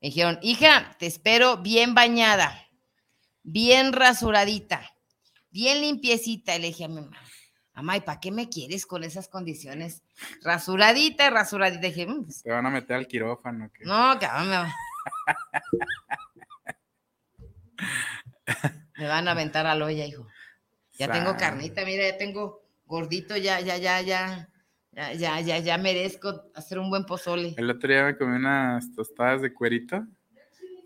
Me 0.00 0.08
dijeron, 0.08 0.38
hija, 0.42 0.96
te 0.98 1.06
espero 1.06 1.58
bien 1.58 1.94
bañada, 1.94 2.68
bien 3.42 3.92
rasuradita, 3.92 4.82
bien 5.50 5.80
limpiecita. 5.80 6.56
Y 6.56 6.60
le 6.60 6.66
dije 6.68 6.84
a 6.84 6.88
mi 6.88 6.96
mamá, 6.96 7.18
Mamá, 7.74 7.96
¿y 7.96 8.00
para 8.02 8.20
qué 8.20 8.30
me 8.30 8.48
quieres 8.48 8.86
con 8.86 9.02
esas 9.02 9.28
condiciones? 9.28 10.02
Rasuradita, 10.42 11.28
rasuradita. 11.30 11.88
Dije, 11.88 12.06
mm, 12.06 12.24
pues 12.24 12.42
Te 12.42 12.50
van 12.50 12.66
a 12.66 12.70
meter 12.70 12.96
al 12.96 13.08
quirófano. 13.08 13.70
No, 13.80 14.16
cabrón, 14.20 14.48
me, 14.48 14.56
va... 14.56 14.74
me 18.98 19.08
van 19.08 19.26
a 19.26 19.32
aventar 19.32 19.66
al 19.66 19.82
olla, 19.82 20.06
hijo. 20.06 20.26
Ya 20.98 21.10
tengo 21.10 21.36
carnita, 21.36 21.84
mira, 21.84 22.08
ya 22.08 22.16
tengo 22.16 22.62
gordito, 22.86 23.36
ya, 23.36 23.60
ya, 23.60 23.76
ya, 23.76 24.00
ya. 24.00 24.48
Ya, 24.92 25.12
ya, 25.12 25.40
ya, 25.40 25.58
ya 25.58 25.76
merezco 25.76 26.44
hacer 26.54 26.78
un 26.78 26.88
buen 26.88 27.04
pozole. 27.04 27.54
El 27.56 27.68
otro 27.68 27.88
día 27.88 28.04
me 28.04 28.16
comí 28.16 28.36
unas 28.36 28.94
tostadas 28.94 29.42
de 29.42 29.52
cuerito 29.52 30.06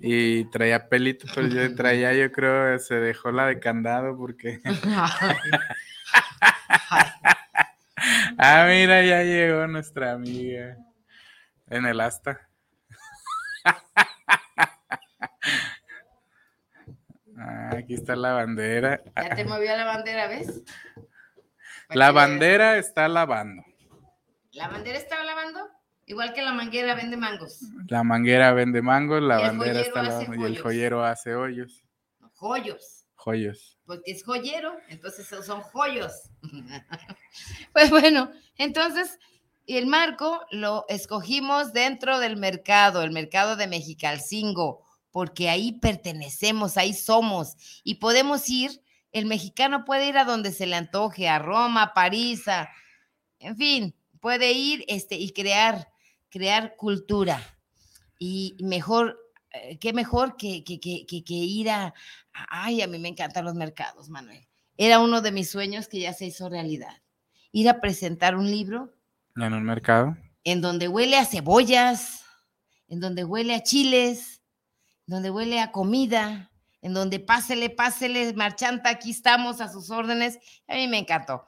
y 0.00 0.44
traía 0.46 0.88
pelito, 0.88 1.26
pero 1.34 1.48
yo 1.48 1.58
traía, 1.76 2.14
yo 2.14 2.32
creo, 2.32 2.78
se 2.78 2.94
dejó 2.94 3.32
la 3.32 3.46
de 3.46 3.60
candado 3.60 4.16
porque. 4.16 4.62
Ah, 8.38 8.64
mira, 8.68 9.02
ya 9.02 9.22
llegó 9.24 9.66
nuestra 9.66 10.12
amiga 10.12 10.76
en 11.68 11.86
el 11.86 12.00
asta. 12.00 12.48
Ah, 17.40 17.70
aquí 17.78 17.94
está 17.94 18.16
la 18.16 18.32
bandera. 18.32 19.00
ya 19.14 19.36
te 19.36 19.44
movió 19.44 19.74
la 19.76 19.84
bandera, 19.84 20.26
¿ves? 20.26 20.60
La 21.90 22.06
veas. 22.10 22.14
bandera 22.14 22.76
está 22.78 23.06
lavando. 23.08 23.62
La 24.52 24.66
bandera 24.68 24.98
estaba 24.98 25.22
lavando, 25.24 25.66
igual 26.04 26.32
que 26.34 26.42
la 26.42 26.52
manguera 26.52 26.94
vende 26.96 27.16
mangos. 27.16 27.60
La 27.86 28.02
manguera 28.02 28.52
vende 28.52 28.82
mangos, 28.82 29.22
la 29.22 29.38
bandera 29.38 29.80
está 29.80 30.02
lavando 30.02 30.34
y 30.34 30.42
el 30.44 30.60
joyero 30.60 31.02
hace 31.04 31.34
hoyos. 31.36 31.84
Joyos. 32.34 32.97
Joyos. 33.18 33.76
porque 33.84 34.12
es 34.12 34.22
joyero, 34.24 34.76
entonces 34.88 35.26
son- 35.26 35.42
son 35.42 35.60
joyos. 35.60 36.12
pues 37.72 37.90
bueno, 37.90 38.30
entonces 38.56 39.18
el 39.66 39.86
marco 39.86 40.40
lo 40.50 40.84
escogimos 40.88 41.72
dentro 41.72 42.18
del 42.20 42.36
mercado, 42.36 43.02
el 43.02 43.10
mercado 43.10 43.56
de 43.56 43.66
Mexicalcingo, 43.66 44.84
porque 45.10 45.48
ahí 45.48 45.72
pertenecemos, 45.72 46.76
ahí 46.76 46.94
somos 46.94 47.56
y 47.84 47.96
podemos 47.96 48.48
ir, 48.48 48.82
el 49.12 49.26
mexicano 49.26 49.84
puede 49.84 50.08
ir 50.08 50.16
a 50.18 50.24
donde 50.24 50.52
se 50.52 50.66
le 50.66 50.76
antoje, 50.76 51.28
a 51.28 51.38
Roma, 51.38 51.82
a 51.82 51.94
París, 51.94 52.46
a- 52.48 52.68
en 53.40 53.56
fin, 53.56 53.94
puede 54.20 54.52
ir 54.52 54.84
este, 54.88 55.16
y 55.16 55.32
crear, 55.32 55.88
crear 56.30 56.76
cultura. 56.76 57.42
Y 58.18 58.56
mejor, 58.60 59.18
eh, 59.52 59.78
qué 59.78 59.92
mejor 59.92 60.36
que, 60.36 60.62
que, 60.64 60.78
que, 60.80 61.06
que- 61.06 61.24
que 61.24 61.34
ir 61.34 61.70
a, 61.70 61.94
Ay, 62.48 62.82
a 62.82 62.86
mí 62.86 62.98
me 62.98 63.08
encantan 63.08 63.44
los 63.44 63.54
mercados, 63.54 64.08
Manuel. 64.08 64.46
Era 64.76 65.00
uno 65.00 65.20
de 65.20 65.32
mis 65.32 65.50
sueños 65.50 65.88
que 65.88 66.00
ya 66.00 66.12
se 66.12 66.26
hizo 66.26 66.48
realidad. 66.48 67.02
Ir 67.52 67.68
a 67.68 67.80
presentar 67.80 68.36
un 68.36 68.50
libro 68.50 68.94
En 69.36 69.52
un 69.52 69.64
mercado. 69.64 70.16
en 70.44 70.60
donde 70.60 70.88
huele 70.88 71.16
a 71.16 71.24
cebollas, 71.24 72.24
en 72.88 73.00
donde 73.00 73.24
huele 73.24 73.54
a 73.54 73.62
chiles, 73.62 74.40
donde 75.06 75.30
huele 75.30 75.60
a 75.60 75.72
comida, 75.72 76.50
en 76.80 76.94
donde 76.94 77.18
pásele, 77.18 77.70
pásele, 77.70 78.32
marchanta, 78.34 78.90
aquí 78.90 79.10
estamos 79.10 79.60
a 79.60 79.68
sus 79.68 79.90
órdenes. 79.90 80.38
A 80.68 80.74
mí 80.74 80.86
me 80.86 80.98
encantó. 80.98 81.44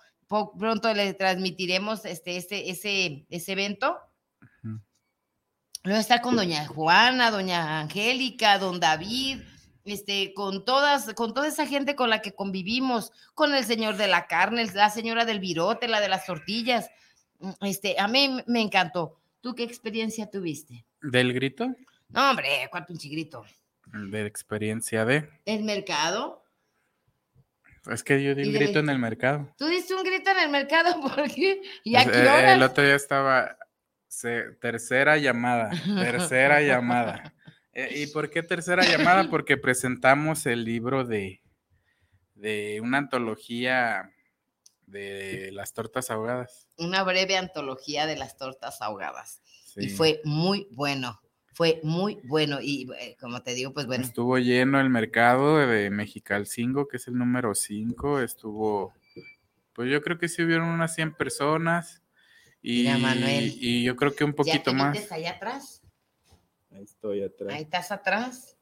Pronto 0.58 0.92
le 0.94 1.14
transmitiremos 1.14 2.04
este, 2.04 2.36
ese, 2.36 2.70
ese, 2.70 3.26
ese 3.30 3.52
evento. 3.52 3.96
Luego 5.82 6.00
estar 6.00 6.20
con 6.20 6.36
doña 6.36 6.66
Juana, 6.66 7.30
doña 7.30 7.80
Angélica, 7.80 8.58
don 8.58 8.80
David, 8.80 9.40
este, 9.90 10.32
con 10.34 10.64
todas, 10.64 11.12
con 11.14 11.34
toda 11.34 11.48
esa 11.48 11.66
gente 11.66 11.94
con 11.96 12.10
la 12.10 12.22
que 12.22 12.32
convivimos, 12.32 13.12
con 13.34 13.54
el 13.54 13.64
señor 13.64 13.96
de 13.96 14.06
la 14.08 14.26
carne, 14.26 14.64
la 14.74 14.90
señora 14.90 15.24
del 15.24 15.40
virote, 15.40 15.88
la 15.88 16.00
de 16.00 16.08
las 16.08 16.26
tortillas. 16.26 16.90
Mm, 17.38 17.50
Este, 17.62 17.96
a 17.98 18.08
mí 18.08 18.42
me 18.46 18.60
encantó. 18.60 19.20
¿Tú 19.40 19.54
qué 19.54 19.62
experiencia 19.64 20.30
tuviste? 20.30 20.84
¿Del 21.02 21.32
grito? 21.32 21.74
No, 22.08 22.30
hombre, 22.30 22.68
cuál 22.70 22.84
pinche 22.86 23.08
grito. 23.08 23.44
De 23.86 24.26
experiencia 24.26 25.04
de. 25.04 25.28
¿El 25.46 25.64
mercado? 25.64 26.44
Es 27.90 28.04
que 28.04 28.22
yo 28.22 28.34
di 28.34 28.42
un 28.44 28.52
de 28.52 28.58
grito 28.58 28.78
en 28.80 28.90
el 28.90 28.98
mercado. 28.98 29.52
¿Tú 29.56 29.66
diste 29.66 29.94
un 29.94 30.02
grito 30.02 30.30
en 30.30 30.38
el 30.40 30.50
mercado? 30.50 31.00
¿Por 31.00 31.30
qué? 31.32 31.62
¿Y 31.82 31.96
Es- 31.96 32.06
a 32.06 32.10
qué 32.10 32.18
hora? 32.20 32.52
El 32.54 32.62
otro 32.62 32.84
día 32.84 32.94
estaba. 32.94 33.56
se- 34.06 34.52
tercera 34.60 35.16
llamada. 35.16 35.70
Tercera 35.98 36.60
llamada. 36.60 37.32
Eh, 37.72 38.02
¿Y 38.02 38.06
por 38.12 38.30
qué 38.30 38.42
tercera 38.42 38.84
llamada? 38.84 39.28
Porque 39.30 39.56
presentamos 39.56 40.46
el 40.46 40.64
libro 40.64 41.04
de, 41.04 41.40
de 42.34 42.80
una 42.82 42.98
antología 42.98 44.12
de 44.86 45.50
las 45.52 45.72
tortas 45.72 46.10
ahogadas. 46.10 46.68
Una 46.76 47.04
breve 47.04 47.36
antología 47.36 48.06
de 48.06 48.16
las 48.16 48.36
tortas 48.36 48.82
ahogadas. 48.82 49.40
Y 49.76 49.88
fue 49.88 50.20
muy 50.24 50.66
bueno. 50.72 51.20
Fue 51.52 51.80
muy 51.82 52.18
bueno. 52.24 52.58
Y 52.60 52.88
eh, 52.98 53.16
como 53.20 53.42
te 53.42 53.54
digo, 53.54 53.72
pues 53.72 53.86
bueno. 53.86 54.04
Estuvo 54.04 54.38
lleno 54.38 54.80
el 54.80 54.90
mercado 54.90 55.58
de 55.58 55.90
Mexicalcingo, 55.90 56.88
que 56.88 56.96
es 56.96 57.06
el 57.06 57.16
número 57.18 57.54
5. 57.54 58.20
Estuvo, 58.20 58.94
pues 59.74 59.90
yo 59.90 60.00
creo 60.02 60.18
que 60.18 60.28
sí 60.28 60.42
hubieron 60.42 60.68
unas 60.68 60.94
100 60.94 61.14
personas. 61.14 62.02
Y, 62.62 62.82
Mira, 62.82 62.98
Manuel. 62.98 63.54
y 63.60 63.84
yo 63.84 63.96
creo 63.96 64.14
que 64.14 64.24
un 64.24 64.32
¿Ya 64.32 64.36
poquito 64.36 64.70
te 64.70 64.76
más. 64.76 65.12
allá 65.12 65.30
atrás? 65.32 65.79
Ahí 66.80 66.84
estoy 66.84 67.22
atrás. 67.22 67.52
Ahí 67.52 67.62
estás 67.62 67.92
atrás. 67.92 68.56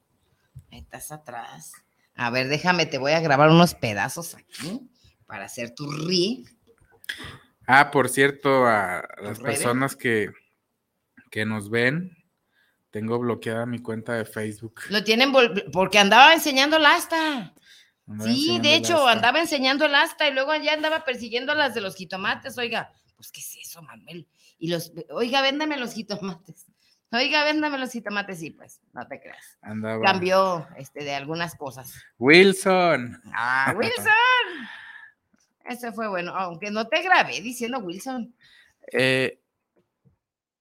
Ahí 0.73 0.81
estás 0.81 1.13
atrás. 1.13 1.73
A 2.17 2.31
ver, 2.31 2.49
déjame, 2.49 2.85
te 2.85 2.99
voy 2.99 3.13
a 3.13 3.21
grabar 3.21 3.49
unos 3.49 3.75
pedazos 3.75 4.35
aquí 4.35 4.91
para 5.27 5.45
hacer 5.45 5.73
tu 5.73 5.89
ri. 5.89 6.45
Ah, 7.65 7.93
por 7.93 8.09
cierto, 8.09 8.67
a 8.67 9.07
las 9.23 9.39
personas 9.39 9.95
que, 9.95 10.33
que 11.31 11.45
nos 11.45 11.71
ven, 11.71 12.17
tengo 12.91 13.21
bloqueada 13.21 13.67
mi 13.67 13.79
cuenta 13.79 14.15
de 14.15 14.25
Facebook. 14.25 14.81
Lo 14.91 15.05
tienen 15.05 15.33
porque 15.73 16.01
andaba 16.01 16.35
enseñando 16.35 16.79
el 16.79 16.87
asta. 16.87 17.55
Andaba 18.05 18.33
Sí, 18.33 18.59
de 18.59 18.75
hecho, 18.75 19.07
andaba 19.07 19.39
enseñando 19.39 19.85
el 19.85 19.95
asta 19.95 20.27
y 20.27 20.35
luego 20.35 20.57
ya 20.57 20.73
andaba 20.73 21.05
persiguiendo 21.05 21.53
a 21.53 21.55
las 21.55 21.73
de 21.73 21.83
los 21.83 21.95
jitomates. 21.95 22.59
Oiga, 22.59 22.93
pues, 23.15 23.31
¿qué 23.31 23.41
es 23.41 23.59
eso, 23.63 23.81
Manuel? 23.81 24.27
Y 24.59 24.71
los, 24.71 24.93
oiga, 25.11 25.41
véndame 25.41 25.77
los 25.77 25.95
jitomates. 25.95 26.67
Oiga, 27.11 27.45
véndame 27.45 27.79
los 27.79 27.91
jitomates, 27.91 28.39
sí, 28.39 28.51
pues, 28.51 28.81
no 28.93 29.07
te 29.09 29.19
creas. 29.21 29.59
Andaba. 29.63 30.03
Cambió 30.03 30.69
este, 30.77 31.05
de 31.05 31.15
algunas 31.15 31.55
cosas. 31.55 31.95
Wilson. 32.19 33.21
Ah, 33.33 33.73
Wilson. 33.77 34.05
Ese 35.65 35.93
fue 35.93 36.09
bueno, 36.09 36.35
aunque 36.35 36.71
no 36.71 36.87
te 36.89 37.03
grabé 37.03 37.41
diciendo 37.41 37.79
Wilson. 37.79 38.35
Eh, 38.93 39.41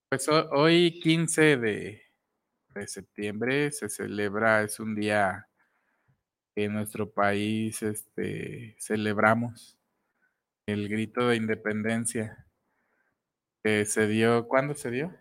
pues 0.10 0.28
ho- 0.30 0.50
hoy 0.52 1.00
15 1.02 1.58
de, 1.58 2.02
de 2.76 2.88
septiembre 2.88 3.72
se 3.72 3.90
celebra, 3.90 4.62
es 4.64 4.80
un 4.80 4.96
día 4.96 5.48
que 6.56 6.66
en 6.66 6.74
nuestro 6.74 7.10
país 7.12 7.82
este, 7.84 8.76
celebramos 8.80 9.78
el 10.66 10.90
grito 10.90 11.28
de 11.30 11.36
independencia 11.38 12.46
que 13.64 13.86
se 13.86 14.08
dio, 14.08 14.48
¿cuándo 14.48 14.76
se 14.76 14.92
dio? 14.92 15.14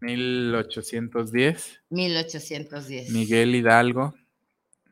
1810. 0.00 1.80
1810. 1.90 3.10
Miguel 3.10 3.54
Hidalgo. 3.54 4.14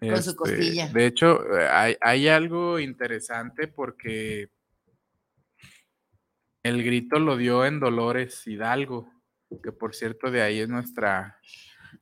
Con 0.01 0.23
su 0.23 0.37
costilla. 0.37 0.89
De 0.89 1.07
hecho, 1.07 1.41
hay, 1.71 1.97
hay 2.01 2.29
algo 2.29 2.79
interesante 2.79 3.69
porque 3.69 4.51
el 6.63 6.83
grito 6.83 7.19
lo 7.19 7.37
dio 7.37 7.65
en 7.65 7.81
Dolores 7.81 8.47
Hidalgo, 8.47 9.11
que 9.63 9.73
por 9.73 9.95
cierto 9.95 10.31
de 10.31 10.43
ahí 10.43 10.61
es 10.61 10.69
nuestra 10.69 11.39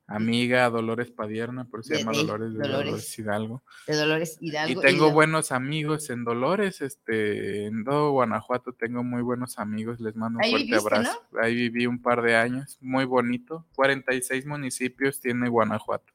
amiga 0.07 0.69
Dolores 0.69 1.11
Padierna, 1.11 1.65
por 1.65 1.79
eso 1.81 1.89
se 1.93 1.99
llama 1.99 2.11
de 2.11 2.17
Dolores 2.19 2.53
de 2.53 2.59
Dolores 2.59 2.85
Dolores 2.85 3.19
Hidalgo. 3.19 3.63
De 3.87 3.95
Dolores 3.95 4.37
Y 4.41 4.49
Hidalgo. 4.49 4.81
tengo 4.81 5.05
lo- 5.07 5.11
buenos 5.13 5.51
amigos 5.51 6.09
en 6.09 6.23
Dolores, 6.23 6.81
este, 6.81 7.65
en 7.65 7.83
todo 7.83 8.11
Guanajuato 8.11 8.73
tengo 8.73 9.03
muy 9.03 9.21
buenos 9.21 9.59
amigos, 9.59 9.99
les 9.99 10.15
mando 10.15 10.39
un 10.39 10.45
Ahí 10.45 10.51
fuerte 10.51 10.65
viviste, 10.67 10.89
¿no? 10.89 10.97
abrazo. 10.99 11.21
Ahí 11.41 11.55
viví 11.55 11.85
un 11.87 12.01
par 12.01 12.21
de 12.21 12.35
años, 12.35 12.77
muy 12.81 13.05
bonito, 13.05 13.65
46 13.75 14.45
municipios 14.45 15.19
tiene 15.19 15.49
Guanajuato. 15.49 16.13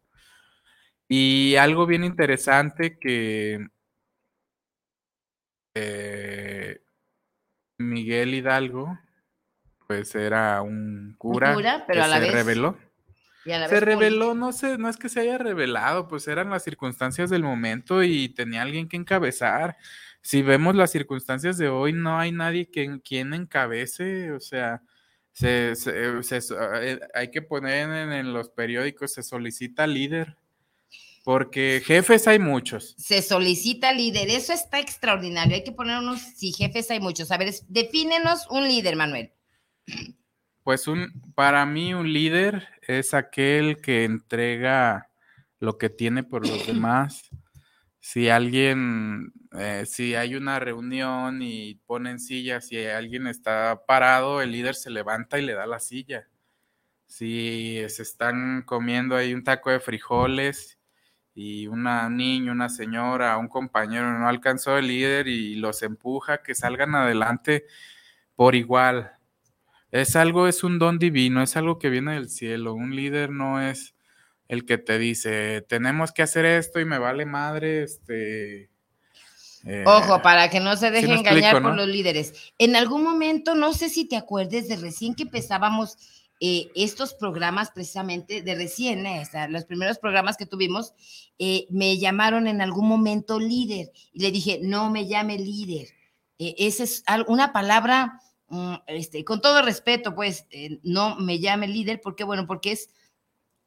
Y 1.08 1.56
algo 1.56 1.86
bien 1.86 2.04
interesante 2.04 2.98
que 2.98 3.66
eh, 5.74 6.80
Miguel 7.78 8.34
Hidalgo, 8.34 8.98
pues 9.86 10.14
era 10.14 10.60
un 10.62 11.14
cura, 11.18 11.54
cura, 11.54 11.84
pero 11.86 12.00
que 12.00 12.04
a 12.04 12.08
la 12.08 12.16
se 12.16 12.22
vez 12.22 12.32
reveló. 12.32 12.76
Se 13.68 13.80
reveló, 13.80 14.34
no 14.34 14.52
sé, 14.52 14.78
no 14.78 14.88
es 14.88 14.96
que 14.96 15.08
se 15.08 15.20
haya 15.20 15.38
revelado, 15.38 16.08
pues 16.08 16.28
eran 16.28 16.50
las 16.50 16.64
circunstancias 16.64 17.30
del 17.30 17.42
momento 17.42 18.02
y 18.02 18.28
tenía 18.28 18.62
alguien 18.62 18.88
que 18.88 18.96
encabezar. 18.96 19.76
Si 20.22 20.42
vemos 20.42 20.74
las 20.74 20.90
circunstancias 20.90 21.58
de 21.58 21.68
hoy, 21.68 21.92
no 21.92 22.18
hay 22.18 22.32
nadie 22.32 22.70
que, 22.70 23.00
quien 23.02 23.32
encabece, 23.34 24.32
o 24.32 24.40
sea, 24.40 24.82
se, 25.32 25.74
se- 25.76 26.22
se- 26.22 26.54
eh, 26.82 27.00
hay 27.14 27.30
que 27.30 27.42
poner 27.42 27.88
en, 27.88 28.12
en 28.12 28.32
los 28.32 28.50
periódicos, 28.50 29.12
se 29.12 29.22
solicita 29.22 29.86
líder, 29.86 30.36
porque 31.24 31.82
jefes 31.84 32.26
hay 32.26 32.38
muchos. 32.38 32.94
Se 32.98 33.20
solicita 33.22 33.92
líder. 33.92 34.30
Eso 34.30 34.52
está 34.52 34.80
extraordinario. 34.80 35.54
Hay 35.54 35.62
que 35.62 35.72
poner 35.72 35.98
unos, 35.98 36.20
si 36.20 36.52
jefes 36.52 36.90
hay 36.90 37.00
muchos. 37.00 37.30
A 37.30 37.36
ver, 37.36 37.52
defínenos 37.68 38.46
un 38.50 38.66
líder, 38.66 38.96
Manuel. 38.96 39.32
Pues 40.68 40.86
un, 40.86 41.10
para 41.34 41.64
mí 41.64 41.94
un 41.94 42.12
líder 42.12 42.68
es 42.86 43.14
aquel 43.14 43.80
que 43.80 44.04
entrega 44.04 45.08
lo 45.60 45.78
que 45.78 45.88
tiene 45.88 46.24
por 46.24 46.46
los 46.46 46.66
demás. 46.66 47.30
Si 48.00 48.28
alguien, 48.28 49.32
eh, 49.58 49.84
si 49.86 50.14
hay 50.14 50.34
una 50.34 50.58
reunión 50.60 51.40
y 51.40 51.76
ponen 51.86 52.20
sillas 52.20 52.70
y 52.70 52.84
alguien 52.84 53.28
está 53.28 53.80
parado, 53.86 54.42
el 54.42 54.52
líder 54.52 54.74
se 54.74 54.90
levanta 54.90 55.38
y 55.38 55.46
le 55.46 55.54
da 55.54 55.66
la 55.66 55.80
silla. 55.80 56.28
Si 57.06 57.82
se 57.88 58.02
están 58.02 58.60
comiendo 58.66 59.16
ahí 59.16 59.32
un 59.32 59.44
taco 59.44 59.70
de 59.70 59.80
frijoles 59.80 60.78
y 61.34 61.66
una 61.66 62.10
niña, 62.10 62.52
una 62.52 62.68
señora, 62.68 63.38
un 63.38 63.48
compañero 63.48 64.18
no 64.18 64.28
alcanzó 64.28 64.76
el 64.76 64.88
líder 64.88 65.28
y 65.28 65.54
los 65.54 65.82
empuja 65.82 66.42
que 66.42 66.54
salgan 66.54 66.94
adelante 66.94 67.64
por 68.36 68.54
igual. 68.54 69.17
Es 69.90 70.16
algo, 70.16 70.48
es 70.48 70.64
un 70.64 70.78
don 70.78 70.98
divino, 70.98 71.42
es 71.42 71.56
algo 71.56 71.78
que 71.78 71.90
viene 71.90 72.14
del 72.14 72.28
cielo. 72.28 72.74
Un 72.74 72.94
líder 72.94 73.30
no 73.30 73.60
es 73.62 73.94
el 74.48 74.64
que 74.64 74.78
te 74.78 74.98
dice, 74.98 75.62
tenemos 75.68 76.12
que 76.12 76.22
hacer 76.22 76.44
esto 76.44 76.80
y 76.80 76.84
me 76.84 76.98
vale 76.98 77.26
madre, 77.26 77.82
este... 77.82 78.70
eh, 79.64 79.84
Ojo, 79.86 80.22
para 80.22 80.48
que 80.48 80.60
no 80.60 80.74
se 80.76 80.90
deje 80.90 81.12
engañar 81.12 81.36
explico, 81.36 81.62
por 81.62 81.70
¿no? 81.70 81.76
los 81.76 81.88
líderes. 81.88 82.52
En 82.58 82.74
algún 82.74 83.02
momento, 83.02 83.54
no 83.54 83.74
sé 83.74 83.90
si 83.90 84.06
te 84.06 84.16
acuerdes 84.16 84.68
de 84.68 84.76
recién 84.76 85.14
que 85.14 85.24
empezábamos 85.24 85.98
eh, 86.40 86.70
estos 86.76 87.14
programas, 87.14 87.72
precisamente 87.72 88.42
de 88.42 88.54
recién, 88.54 89.04
eh, 89.06 89.24
los 89.48 89.64
primeros 89.64 89.98
programas 89.98 90.36
que 90.36 90.46
tuvimos, 90.46 90.94
eh, 91.38 91.66
me 91.68 91.98
llamaron 91.98 92.46
en 92.46 92.60
algún 92.60 92.88
momento 92.88 93.40
líder 93.40 93.90
y 94.12 94.20
le 94.20 94.30
dije, 94.30 94.60
no 94.62 94.90
me 94.90 95.06
llame 95.06 95.38
líder. 95.38 95.88
Esa 96.38 96.84
es 96.84 97.02
una 97.26 97.52
palabra, 97.52 98.20
este, 98.86 99.24
con 99.24 99.40
todo 99.40 99.62
respeto, 99.62 100.14
pues, 100.14 100.46
eh, 100.50 100.80
no 100.82 101.16
me 101.16 101.38
llame 101.38 101.68
líder, 101.68 102.00
porque 102.00 102.24
bueno, 102.24 102.46
porque 102.46 102.72
es 102.72 102.90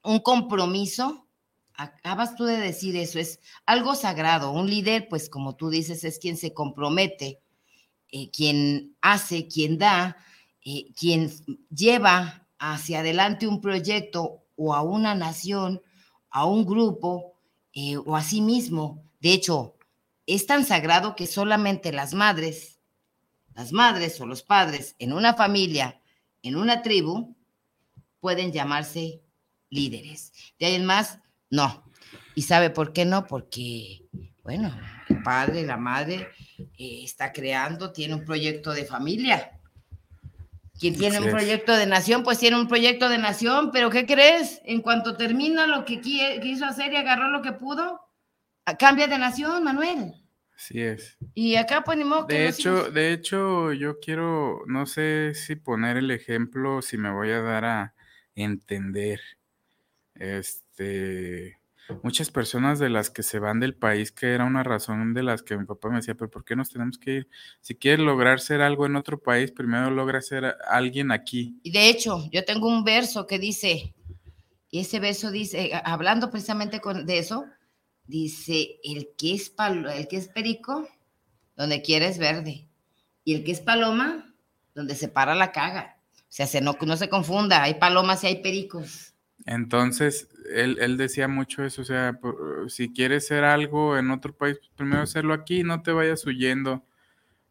un 0.04 0.20
compromiso. 0.20 1.28
Acabas 1.74 2.36
tú 2.36 2.46
de 2.46 2.58
decir 2.58 2.96
eso, 2.96 3.20
es 3.20 3.40
algo 3.66 3.96
sagrado. 3.96 4.52
Un 4.52 4.70
líder, 4.70 5.08
pues 5.10 5.30
como 5.30 5.56
tú 5.56 5.70
dices, 5.70 6.04
es 6.04 6.20
quien 6.20 6.38
se 6.38 6.54
compromete, 6.54 7.40
eh, 8.12 8.30
quien 8.32 8.96
hace, 9.02 9.48
quien 9.48 9.78
da, 9.78 10.18
eh, 10.64 10.92
quien 10.96 11.32
lleva 11.70 12.48
hacia 12.60 13.00
adelante 13.00 13.48
un 13.48 13.62
proyecto 13.62 14.44
o 14.56 14.76
a 14.76 14.82
una 14.82 15.16
nación, 15.16 15.82
a 16.30 16.46
un 16.46 16.66
grupo 16.66 17.36
o 18.06 18.16
a 18.16 18.22
sí 18.22 18.42
mismo. 18.42 19.04
De 19.22 19.32
hecho, 19.32 19.76
es 20.26 20.46
tan 20.46 20.66
sagrado 20.66 21.16
que 21.16 21.26
solamente 21.26 21.92
las 21.92 22.14
madres, 22.14 22.81
las 23.56 23.72
madres 23.72 24.20
o 24.22 24.26
los 24.26 24.44
padres 24.44 24.96
en 25.00 25.14
una 25.14 25.34
familia, 25.34 26.00
en 26.44 26.56
una 26.56 26.82
tribu, 26.82 27.36
pueden 28.20 28.52
llamarse 28.52 29.22
líderes. 29.70 30.32
De 30.60 30.68
ahí 30.68 30.76
en 30.76 30.86
más, 30.86 31.20
no. 31.50 31.84
¿Y 32.36 32.44
sabe 32.44 32.70
por 32.70 32.94
qué 32.94 33.06
no? 33.06 33.26
Porque, 33.26 34.06
bueno, 34.44 34.74
el 35.10 35.22
padre, 35.24 35.66
la 35.66 35.78
madre 35.78 36.30
eh, 36.78 37.02
está 37.04 37.32
creando, 37.32 37.92
tiene 37.92 38.16
un 38.16 38.26
proyecto 38.26 38.72
de 38.72 38.86
familia. 38.86 39.58
Quien 40.80 40.98
tiene 40.98 41.20
un 41.20 41.30
proyecto 41.30 41.76
de 41.76 41.86
nación, 41.86 42.24
pues 42.24 42.40
tiene 42.40 42.60
un 42.60 42.68
proyecto 42.68 43.08
de 43.08 43.20
nación, 43.20 43.70
pero 43.72 43.90
¿qué 43.92 44.06
crees? 44.08 44.62
En 44.66 44.82
cuanto 44.82 45.16
termina 45.16 45.68
lo 45.68 45.86
que 45.86 46.02
qui- 46.02 46.42
quiso 46.42 46.66
hacer 46.66 46.92
y 46.92 46.96
agarró 46.96 47.28
lo 47.30 47.42
que 47.44 47.52
pudo, 47.52 48.02
ah, 48.66 48.78
cambia 48.78 49.06
de 49.08 49.20
nación, 49.20 49.64
Manuel. 49.64 50.16
Así 50.62 50.80
es. 50.80 51.18
Y 51.34 51.56
acá 51.56 51.84
pues 51.84 51.98
ni 51.98 52.04
modo 52.04 52.28
que 52.28 52.36
De 52.36 52.48
hecho, 52.48 52.70
hijos- 52.70 52.94
de 52.94 53.14
hecho, 53.14 53.74
yo 53.74 54.00
quiero, 54.00 54.62
no 54.68 54.86
sé 54.86 55.34
si 55.34 55.56
poner 55.56 55.98
el 55.98 56.12
ejemplo, 56.12 56.84
si 56.84 56.98
me 57.00 57.12
voy 57.12 57.32
a 57.32 57.42
dar 57.42 57.66
a 57.66 57.96
entender. 58.36 59.20
Este, 60.14 61.58
muchas 62.04 62.30
personas 62.30 62.78
de 62.78 62.90
las 62.90 63.10
que 63.10 63.24
se 63.24 63.40
van 63.40 63.60
del 63.60 63.74
país, 63.74 64.12
que 64.12 64.34
era 64.36 64.46
una 64.46 64.62
razón 64.62 65.16
de 65.16 65.24
las 65.24 65.42
que 65.42 65.58
mi 65.58 65.66
papá 65.66 65.90
me 65.90 65.96
decía, 65.96 66.14
pero 66.14 66.30
¿por 66.30 66.46
qué 66.46 66.56
nos 66.56 66.70
tenemos 66.70 67.00
que 67.00 67.12
ir? 67.12 67.30
Si 67.62 67.74
quieres 67.74 68.06
lograr 68.06 68.40
ser 68.40 68.62
algo 68.62 68.86
en 68.86 68.98
otro 68.98 69.20
país, 69.20 69.52
primero 69.52 69.90
logra 69.90 70.22
ser 70.22 70.58
alguien 70.70 71.12
aquí. 71.12 71.60
Y 71.64 71.72
de 71.72 71.90
hecho, 71.90 72.30
yo 72.32 72.46
tengo 72.46 72.68
un 72.68 72.84
verso 72.84 73.26
que 73.26 73.40
dice, 73.40 73.96
y 74.70 74.82
ese 74.82 75.00
verso 75.00 75.32
dice, 75.32 75.72
hablando 75.84 76.30
precisamente 76.30 76.82
con, 76.82 77.08
de 77.08 77.18
eso, 77.18 77.46
dice, 78.12 78.80
el 78.84 79.10
que, 79.18 79.34
es 79.34 79.50
palo- 79.56 79.90
el 79.90 80.08
que 80.08 80.18
es 80.18 80.28
perico, 80.28 80.88
donde 81.56 81.82
quiera 81.82 82.08
es 82.08 82.18
verde, 82.20 82.68
y 83.24 83.34
el 83.36 83.44
que 83.44 83.52
es 83.54 83.62
paloma, 83.62 84.36
donde 84.76 84.96
se 84.96 85.08
para 85.08 85.34
la 85.34 85.52
caga. 85.52 85.98
O 86.20 86.34
sea, 86.34 86.46
se, 86.46 86.62
no, 86.62 86.78
no 86.86 86.98
se 86.98 87.10
confunda, 87.10 87.64
hay 87.64 87.76
palomas 87.76 88.24
y 88.24 88.28
hay 88.28 88.42
pericos. 88.42 89.14
Entonces, 89.46 90.30
él, 90.54 90.78
él 90.80 90.98
decía 90.98 91.28
mucho 91.28 91.64
eso, 91.64 91.82
o 91.82 91.86
sea, 91.86 92.14
por- 92.22 92.70
si 92.70 92.94
quieres 92.94 93.26
ser 93.28 93.44
algo 93.44 93.98
en 93.98 94.12
otro 94.12 94.36
país, 94.36 94.58
pues 94.60 94.70
primero 94.76 95.02
hacerlo 95.02 95.34
aquí, 95.34 95.64
no 95.64 95.82
te 95.82 95.92
vayas 95.92 96.26
huyendo 96.26 96.86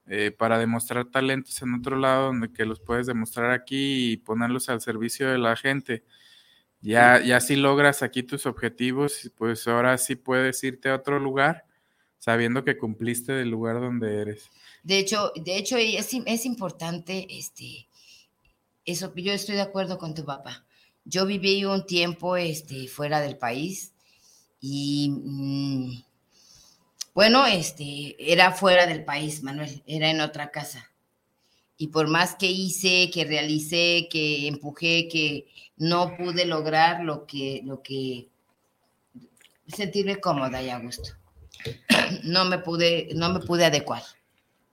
eh, 0.07 0.31
para 0.31 0.59
demostrar 0.59 1.07
talentos 1.07 1.61
en 1.63 1.75
otro 1.75 1.97
lado 1.97 2.27
donde 2.27 2.53
que 2.53 2.65
los 2.65 2.81
puedes 2.81 3.07
demostrar 3.07 3.51
aquí 3.51 4.13
y 4.13 4.17
ponerlos 4.19 4.69
al 4.69 4.81
servicio 4.81 5.29
de 5.31 5.39
la 5.39 5.57
gente. 5.57 6.05
Ya, 6.83 7.23
ya 7.23 7.41
si 7.41 7.57
logras 7.57 8.03
aquí 8.03 8.23
tus 8.23 8.47
objetivos, 8.47 9.31
pues 9.37 9.69
ahora 9.69 9.99
sí 9.99 10.17
puedes 10.17 10.63
irte 10.65 10.89
a 10.89 10.95
otro 10.95 11.19
lugar 11.19 11.67
sabiendo 12.19 12.65
que 12.65 12.79
cumpliste 12.79 13.33
del 13.33 13.51
lugar 13.51 13.81
donde 13.81 14.21
eres. 14.21 14.51
De 14.83 14.99
hecho, 14.99 15.33
de 15.35 15.57
hecho 15.57 15.77
es, 15.77 16.15
es 16.27 16.47
importante, 16.47 17.27
este, 17.31 17.89
eso, 18.85 19.13
yo 19.15 19.33
estoy 19.33 19.57
de 19.57 19.63
acuerdo 19.63 19.99
con 19.99 20.15
tu 20.15 20.25
papá. 20.25 20.65
Yo 21.05 21.27
viví 21.27 21.65
un 21.65 21.87
tiempo 21.87 22.37
este, 22.37 22.87
fuera 22.89 23.21
del 23.21 23.37
país 23.37 23.93
y, 24.61 25.11
mm, 25.11 26.03
bueno, 27.15 27.47
este, 27.47 28.17
era 28.19 28.53
fuera 28.53 28.87
del 28.87 29.05
país, 29.05 29.43
Manuel, 29.43 29.83
era 29.87 30.11
en 30.11 30.21
otra 30.21 30.51
casa. 30.51 30.90
Y 31.81 31.87
por 31.87 32.09
más 32.09 32.35
que 32.35 32.45
hice, 32.45 33.09
que 33.11 33.25
realicé, 33.25 34.07
que 34.11 34.47
empujé, 34.47 35.09
que 35.09 35.47
no 35.79 36.15
pude 36.15 36.45
lograr 36.45 37.03
lo 37.03 37.25
que, 37.27 37.63
lo 37.65 37.83
que 37.83 38.29
sentirme 39.67 40.21
cómoda 40.21 40.63
y 40.63 40.69
a 40.69 40.79
gusto. 40.79 41.13
No 42.25 42.45
me 42.45 42.59
pude, 42.59 43.09
no 43.15 43.33
me 43.33 43.41
pude 43.41 43.65
adecuar. 43.65 44.03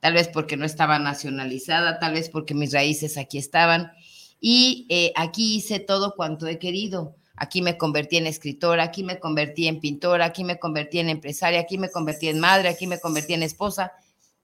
Tal 0.02 0.16
vez 0.16 0.28
porque 0.28 0.58
no 0.58 0.66
estaba 0.66 1.00
nacionalizada, 1.00 1.98
tal 1.98 2.12
vez 2.12 2.28
porque 2.28 2.54
mis 2.54 2.74
raíces 2.74 3.18
aquí 3.18 3.38
estaban. 3.38 3.94
Y 4.42 4.86
eh, 4.90 5.14
aquí 5.16 5.56
hice 5.56 5.80
todo 5.80 6.14
cuanto 6.14 6.46
he 6.46 6.60
querido. 6.60 7.16
Aquí 7.38 7.62
me 7.62 7.78
convertí 7.78 8.18
en 8.18 8.28
escritora, 8.28 8.84
aquí 8.84 9.04
me 9.04 9.18
convertí 9.18 9.68
en 9.68 9.80
pintora, 9.80 10.26
aquí 10.26 10.44
me 10.44 10.60
convertí 10.60 11.00
en 11.00 11.10
empresaria, 11.10 11.62
aquí 11.62 11.78
me 11.78 11.90
convertí 11.90 12.28
en 12.28 12.42
madre, 12.42 12.68
aquí 12.68 12.86
me 12.86 13.00
convertí 13.00 13.34
en 13.34 13.44
esposa. 13.44 13.94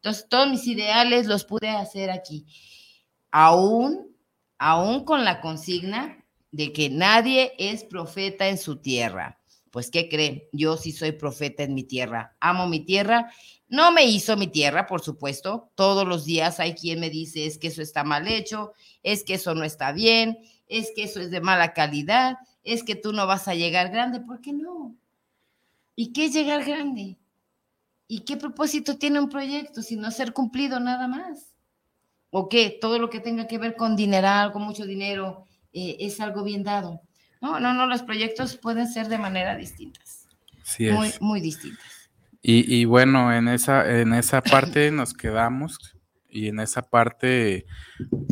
Entonces, 0.04 0.28
todos 0.28 0.50
mis 0.50 0.68
ideales 0.68 1.28
los 1.28 1.46
pude 1.46 1.70
hacer 1.70 2.12
aquí. 2.12 2.46
Aún, 3.32 4.14
aún 4.58 5.06
con 5.06 5.24
la 5.24 5.40
consigna 5.40 6.26
de 6.52 6.74
que 6.74 6.90
nadie 6.90 7.54
es 7.58 7.86
profeta 7.86 8.50
en 8.50 8.58
su 8.58 8.82
tierra. 8.82 9.40
Pues, 9.72 9.90
¿qué 9.90 10.10
creen? 10.10 10.44
Yo 10.52 10.76
sí 10.76 10.92
soy 10.92 11.14
profeta 11.14 11.64
en 11.64 11.74
mi 11.74 11.86
tierra. 11.86 12.36
Amo 12.42 12.68
mi 12.68 12.82
tierra. 12.82 13.32
No 13.70 13.94
me 13.94 14.04
hizo 14.04 14.36
mi 14.36 14.48
tierra, 14.48 14.88
por 14.88 15.00
supuesto. 15.00 15.72
Todos 15.74 16.06
los 16.06 16.26
días 16.26 16.60
hay 16.60 16.74
quien 16.74 17.00
me 17.00 17.10
dice, 17.10 17.46
es 17.46 17.58
que 17.58 17.68
eso 17.68 17.82
está 17.82 18.04
mal 18.04 18.28
hecho, 18.28 18.74
es 19.04 19.24
que 19.24 19.36
eso 19.36 19.56
no 19.56 19.64
está 19.64 19.94
bien, 19.94 20.38
es 20.68 20.92
que 20.94 21.04
eso 21.04 21.22
es 21.22 21.32
de 21.32 21.40
mala 21.40 21.72
calidad, 21.72 22.36
es 22.66 22.84
que 22.84 22.96
tú 22.96 23.14
no 23.14 23.26
vas 23.26 23.48
a 23.48 23.56
llegar 23.56 23.90
grande. 23.90 24.20
¿Por 24.20 24.42
qué 24.42 24.52
no? 24.52 24.98
¿Y 25.96 26.12
qué 26.12 26.26
es 26.26 26.34
llegar 26.34 26.66
grande? 26.66 27.18
¿Y 28.08 28.26
qué 28.26 28.38
propósito 28.38 28.98
tiene 28.98 29.20
un 29.20 29.30
proyecto 29.30 29.82
si 29.82 29.96
no 29.96 30.12
ser 30.12 30.34
cumplido 30.34 30.80
nada 30.80 31.08
más? 31.08 31.54
¿O 32.30 32.50
qué? 32.50 32.78
Todo 32.82 33.00
lo 33.00 33.10
que 33.10 33.20
tenga 33.20 33.48
que 33.48 33.58
ver 33.58 33.76
con 33.76 33.96
dineral, 33.96 34.52
con 34.52 34.64
mucho 34.64 34.86
dinero, 34.86 35.46
eh, 35.72 35.98
es 36.00 36.20
algo 36.20 36.44
bien 36.44 36.64
dado. 36.64 37.02
No, 37.42 37.60
no, 37.60 37.74
no, 37.74 37.88
los 37.88 38.04
proyectos 38.04 38.58
pueden 38.58 38.88
ser 38.88 39.08
de 39.08 39.18
manera 39.18 39.56
distintas. 39.56 40.28
Sí 40.64 40.90
muy, 40.90 41.10
es. 41.10 41.22
muy 41.22 41.42
distintas. 41.42 42.10
Y, 42.42 42.74
y 42.76 42.86
bueno, 42.86 43.34
en 43.34 43.48
esa, 43.48 44.00
en 44.00 44.14
esa 44.14 44.42
parte 44.42 44.92
nos 44.92 45.14
quedamos 45.14 45.78
y 46.30 46.48
en 46.48 46.60
esa 46.60 46.82
parte, 46.82 47.66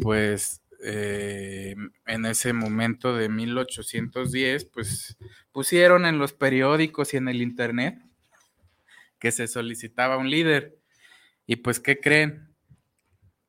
pues, 0.02 0.62
eh, 0.84 1.76
en 2.08 2.26
ese 2.26 2.54
momento 2.54 3.16
de 3.16 3.30
1810, 3.30 4.66
pues 4.66 5.18
pusieron 5.52 6.06
en 6.06 6.18
los 6.18 6.34
periódicos 6.34 7.14
y 7.14 7.18
en 7.18 7.28
el 7.28 7.42
internet 7.42 8.02
que 9.22 9.32
se 9.32 9.48
solicitaba 9.48 10.18
un 10.18 10.32
líder. 10.32 10.80
Y 11.48 11.58
pues, 11.58 11.80
¿qué 11.80 12.00
creen? 12.00 12.56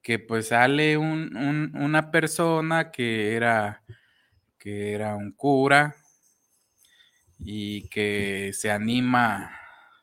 Que 0.02 0.18
pues 0.18 0.48
sale 0.48 0.96
un- 0.98 1.37
un- 1.37 1.72
una 1.76 2.11
persona 2.11 2.90
que 2.90 3.35
era, 3.37 3.82
que 4.58 4.92
era 4.94 5.16
un 5.16 5.32
cura 5.32 5.96
y 7.38 7.88
que 7.88 8.50
se 8.54 8.70
anima, 8.70 9.50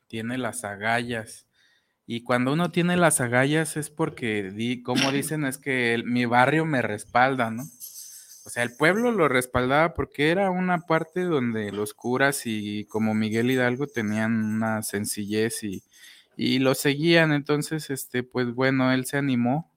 tiene 0.08 0.38
las 0.38 0.64
agallas. 0.64 1.46
Y 2.06 2.22
cuando 2.24 2.52
uno 2.52 2.72
tiene 2.72 2.96
las 2.96 3.20
agallas 3.20 3.76
es 3.76 3.90
porque, 3.90 4.50
di, 4.52 4.82
como 4.82 5.12
dicen, 5.12 5.44
es 5.44 5.58
que 5.58 5.94
el- 5.94 6.04
mi 6.04 6.26
barrio 6.26 6.66
me 6.66 6.82
respalda, 6.82 7.50
¿no? 7.50 7.64
O 8.44 8.50
sea, 8.50 8.62
el 8.62 8.76
pueblo 8.76 9.12
lo 9.12 9.28
respaldaba 9.28 9.94
porque 9.94 10.30
era 10.30 10.50
una 10.50 10.80
parte 10.80 11.22
donde 11.22 11.72
los 11.72 11.94
curas 11.94 12.42
y 12.46 12.84
como 12.86 13.14
Miguel 13.14 13.50
Hidalgo 13.50 13.86
tenían 13.86 14.54
una 14.56 14.82
sencillez 14.82 15.62
y, 15.62 15.82
y 16.36 16.58
lo 16.58 16.74
seguían. 16.74 17.32
Entonces, 17.32 17.90
este, 17.90 18.22
pues 18.22 18.54
bueno, 18.54 18.92
él 18.92 19.04
se 19.06 19.18
animó 19.18 19.70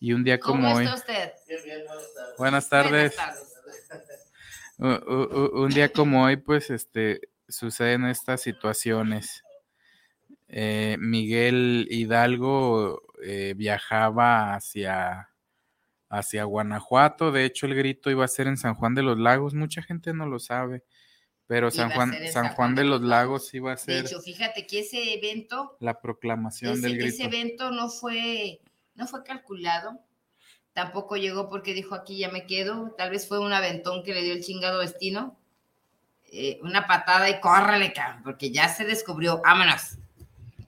y 0.00 0.12
un 0.12 0.24
día 0.24 0.38
como 0.38 0.62
¿Cómo 0.62 0.76
hoy. 0.76 0.84
está 0.84 0.96
usted? 0.96 1.32
Buenas 2.38 2.68
tardes. 2.68 3.16
Buenas 3.16 3.88
tardes. 3.88 4.18
Un 5.52 5.70
día 5.70 5.92
como 5.92 6.24
hoy, 6.24 6.36
pues, 6.36 6.70
este, 6.70 7.20
suceden 7.48 8.04
estas 8.04 8.42
situaciones. 8.42 9.42
Eh, 10.46 10.96
Miguel 11.00 11.88
Hidalgo 11.90 13.02
eh, 13.22 13.54
viajaba 13.56 14.54
hacia, 14.54 15.30
hacia 16.08 16.44
Guanajuato. 16.44 17.32
De 17.32 17.44
hecho, 17.44 17.66
el 17.66 17.74
grito 17.74 18.10
iba 18.10 18.24
a 18.24 18.28
ser 18.28 18.46
en 18.46 18.56
San 18.56 18.74
Juan 18.74 18.94
de 18.94 19.02
los 19.02 19.18
Lagos. 19.18 19.54
Mucha 19.54 19.82
gente 19.82 20.12
no 20.12 20.26
lo 20.26 20.38
sabe, 20.38 20.84
pero 21.46 21.70
San 21.70 21.90
Juan, 21.90 22.14
San 22.32 22.54
Juan 22.54 22.74
de 22.74 22.84
los 22.84 23.02
Lagos 23.02 23.52
iba 23.54 23.72
a 23.72 23.76
De 23.76 23.80
ser 23.80 24.06
hecho, 24.06 24.20
fíjate 24.20 24.66
que 24.66 24.80
ese 24.80 25.14
evento, 25.14 25.76
la 25.80 26.00
proclamación 26.00 26.74
ese, 26.74 26.82
del 26.88 27.00
ese 27.00 27.24
grito. 27.24 27.36
evento 27.36 27.70
no 27.70 27.88
fue, 27.88 28.60
no 28.94 29.06
fue 29.06 29.22
calculado. 29.22 30.00
Tampoco 30.72 31.16
llegó 31.16 31.48
porque 31.48 31.74
dijo 31.74 31.94
aquí 31.94 32.18
ya 32.18 32.30
me 32.30 32.46
quedo. 32.46 32.94
Tal 32.96 33.10
vez 33.10 33.26
fue 33.26 33.40
un 33.40 33.52
aventón 33.52 34.04
que 34.04 34.14
le 34.14 34.22
dio 34.22 34.32
el 34.32 34.44
chingado 34.44 34.80
destino. 34.80 35.36
Eh, 36.30 36.60
una 36.62 36.86
patada 36.86 37.28
y 37.30 37.40
córrele, 37.40 37.92
cabrón, 37.92 38.22
porque 38.22 38.50
ya 38.50 38.68
se 38.68 38.84
descubrió. 38.84 39.40
Vámonos. 39.42 39.96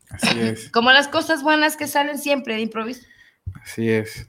Así 0.09 0.41
es, 0.41 0.71
Como 0.73 0.91
las 0.91 1.07
cosas 1.07 1.43
buenas 1.43 1.77
que 1.77 1.87
salen 1.87 2.19
siempre 2.19 2.55
de 2.55 2.63
improviso. 2.63 3.07
así 3.63 3.89
es. 3.91 4.29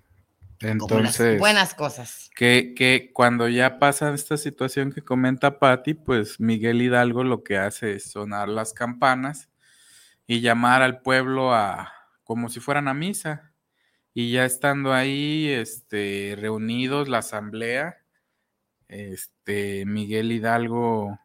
Entonces, 0.62 1.39
buenas 1.39 1.74
cosas. 1.74 2.30
que, 2.36 2.74
que 2.76 3.12
cuando 3.13 3.47
ya 3.50 3.80
pasa 3.80 4.13
esta 4.13 4.38
situación 4.38 4.91
que 4.91 5.02
comenta 5.02 5.60
Patti, 5.60 5.93
pues 5.93 6.39
Miguel 6.39 6.82
Hidalgo 6.82 7.24
lo 7.24 7.43
que 7.43 7.58
hace 7.58 7.93
es 7.95 8.12
sonar 8.12 8.47
las 8.47 8.74
campanas 8.74 9.50
y 10.28 10.41
llamar 10.41 10.82
al 10.82 11.02
pueblo 11.02 11.54
a 11.54 11.91
como 12.24 12.47
si 12.50 12.60
fueran 12.60 12.88
a 12.88 12.93
misa. 12.93 13.52
Y 14.13 14.32
ya 14.32 14.45
estando 14.45 14.93
ahí, 14.93 15.47
este, 15.47 16.36
reunidos 16.39 17.08
la 17.08 17.19
asamblea, 17.19 17.97
este, 18.88 19.86
Miguel 19.86 20.32
Hidalgo, 20.32 21.19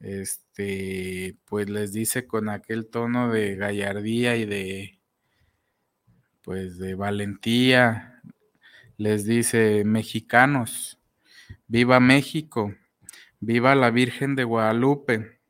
este, 0.00 1.36
pues 1.44 1.70
les 1.70 1.92
dice 1.92 2.26
con 2.26 2.48
aquel 2.48 2.88
tono 2.88 3.30
de 3.30 3.54
gallardía 3.54 4.36
y 4.36 4.46
de, 4.46 5.00
pues, 6.42 6.78
de 6.78 6.96
valentía, 6.96 8.11
les 9.02 9.24
dice, 9.24 9.82
mexicanos, 9.84 11.00
viva 11.66 11.98
México, 11.98 12.72
viva 13.40 13.74
la 13.74 13.90
Virgen 13.90 14.36
de 14.36 14.44
Guadalupe, 14.44 15.40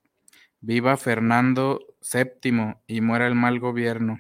viva 0.61 0.97
Fernando 0.97 1.95
VII 2.01 2.77
y 2.87 3.03
muera 3.03 3.27
el 3.27 3.35
mal 3.35 3.61
gobierno. 3.61 4.19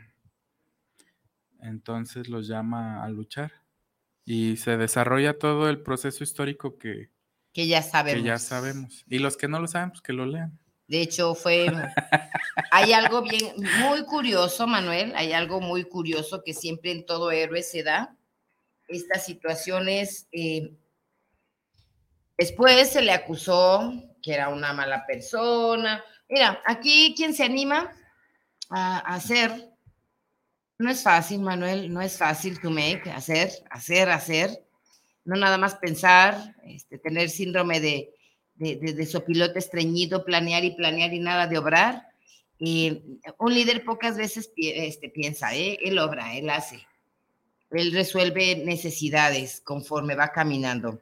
Entonces 1.60 2.28
los 2.28 2.46
llama 2.46 3.02
a 3.02 3.08
luchar 3.08 3.52
y 4.26 4.58
se 4.58 4.76
desarrolla 4.76 5.38
todo 5.38 5.70
el 5.70 5.80
proceso 5.80 6.22
histórico 6.22 6.76
que, 6.76 7.08
Que 7.54 7.66
ya 7.66 7.80
sabemos. 7.80 8.20
que 8.20 8.28
ya 8.28 8.38
sabemos. 8.38 9.04
Y 9.08 9.18
los 9.18 9.38
que 9.38 9.48
no 9.48 9.60
lo 9.60 9.66
saben, 9.66 9.92
pues 9.92 10.02
que 10.02 10.12
lo 10.12 10.26
lean. 10.26 10.60
De 10.88 11.00
hecho, 11.00 11.34
fue. 11.34 11.68
Hay 12.70 12.92
algo 12.92 13.22
bien, 13.22 13.54
muy 13.80 14.04
curioso, 14.04 14.66
Manuel. 14.66 15.14
Hay 15.16 15.32
algo 15.32 15.62
muy 15.62 15.84
curioso 15.84 16.42
que 16.44 16.52
siempre 16.52 16.92
en 16.92 17.06
todo 17.06 17.30
héroe 17.30 17.62
se 17.62 17.82
da. 17.82 18.14
Estas 18.92 19.24
situaciones. 19.24 20.28
eh, 20.32 20.72
después 22.38 22.90
se 22.90 23.02
le 23.02 23.12
acusó 23.12 23.92
que 24.22 24.34
era 24.34 24.48
una 24.48 24.72
mala 24.72 25.04
persona. 25.06 26.02
Mira, 26.28 26.62
aquí 26.66 27.14
quien 27.16 27.34
se 27.34 27.44
anima 27.44 27.92
a 28.70 28.98
hacer. 28.98 29.70
No 30.78 30.90
es 30.90 31.02
fácil, 31.02 31.40
Manuel, 31.40 31.92
no 31.92 32.00
es 32.00 32.16
fácil 32.18 32.60
to 32.60 32.70
make, 32.70 33.10
hacer, 33.10 33.50
hacer, 33.70 34.08
hacer. 34.10 34.64
No 35.24 35.36
nada 35.36 35.56
más 35.58 35.76
pensar, 35.76 36.56
este, 36.64 36.98
tener 36.98 37.30
síndrome 37.30 37.78
de, 37.80 38.12
de, 38.54 38.76
de, 38.76 38.92
de 38.92 39.06
sopilote 39.06 39.58
estreñido, 39.60 40.24
planear 40.24 40.64
y 40.64 40.72
planear 40.74 41.12
y 41.14 41.20
nada 41.20 41.46
de 41.46 41.58
obrar. 41.58 42.08
Y 42.58 43.20
un 43.38 43.54
líder 43.54 43.84
pocas 43.84 44.16
veces 44.16 44.48
pi- 44.48 44.72
este, 44.74 45.08
piensa, 45.10 45.54
¿eh? 45.54 45.78
él 45.82 45.98
obra, 45.98 46.34
él 46.36 46.50
hace. 46.50 46.84
Él 47.72 47.92
resuelve 47.92 48.56
necesidades 48.56 49.60
conforme 49.60 50.14
va 50.14 50.32
caminando. 50.32 51.00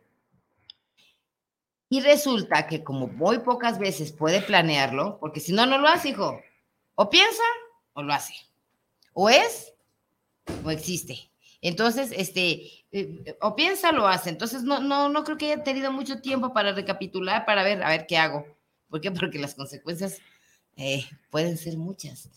Y 1.88 2.00
resulta 2.00 2.66
que 2.66 2.84
como 2.84 3.08
muy 3.08 3.40
pocas 3.40 3.78
veces 3.78 4.12
puede 4.12 4.42
planearlo, 4.42 5.18
porque 5.18 5.40
si 5.40 5.52
no, 5.52 5.66
no 5.66 5.78
lo 5.78 5.88
hace, 5.88 6.10
hijo. 6.10 6.40
O 6.94 7.10
piensa 7.10 7.42
o 7.94 8.02
lo 8.02 8.12
hace. 8.12 8.34
O 9.12 9.28
es 9.28 9.72
o 10.64 10.70
existe. 10.70 11.30
Entonces, 11.62 12.12
este, 12.16 12.84
eh, 12.92 13.36
o 13.40 13.54
piensa, 13.54 13.92
lo 13.92 14.06
hace. 14.06 14.30
Entonces, 14.30 14.62
no, 14.62 14.80
no, 14.80 15.08
no 15.08 15.24
creo 15.24 15.36
que 15.36 15.52
haya 15.52 15.62
tenido 15.62 15.92
mucho 15.92 16.20
tiempo 16.20 16.52
para 16.52 16.72
recapitular, 16.72 17.44
para 17.44 17.62
ver, 17.62 17.82
a 17.82 17.90
ver 17.90 18.06
qué 18.06 18.16
hago. 18.16 18.46
¿Por 18.88 19.00
qué? 19.00 19.10
Porque 19.10 19.38
las 19.38 19.54
consecuencias 19.54 20.18
eh, 20.76 21.04
pueden 21.30 21.56
ser 21.58 21.76
muchas. 21.76 22.28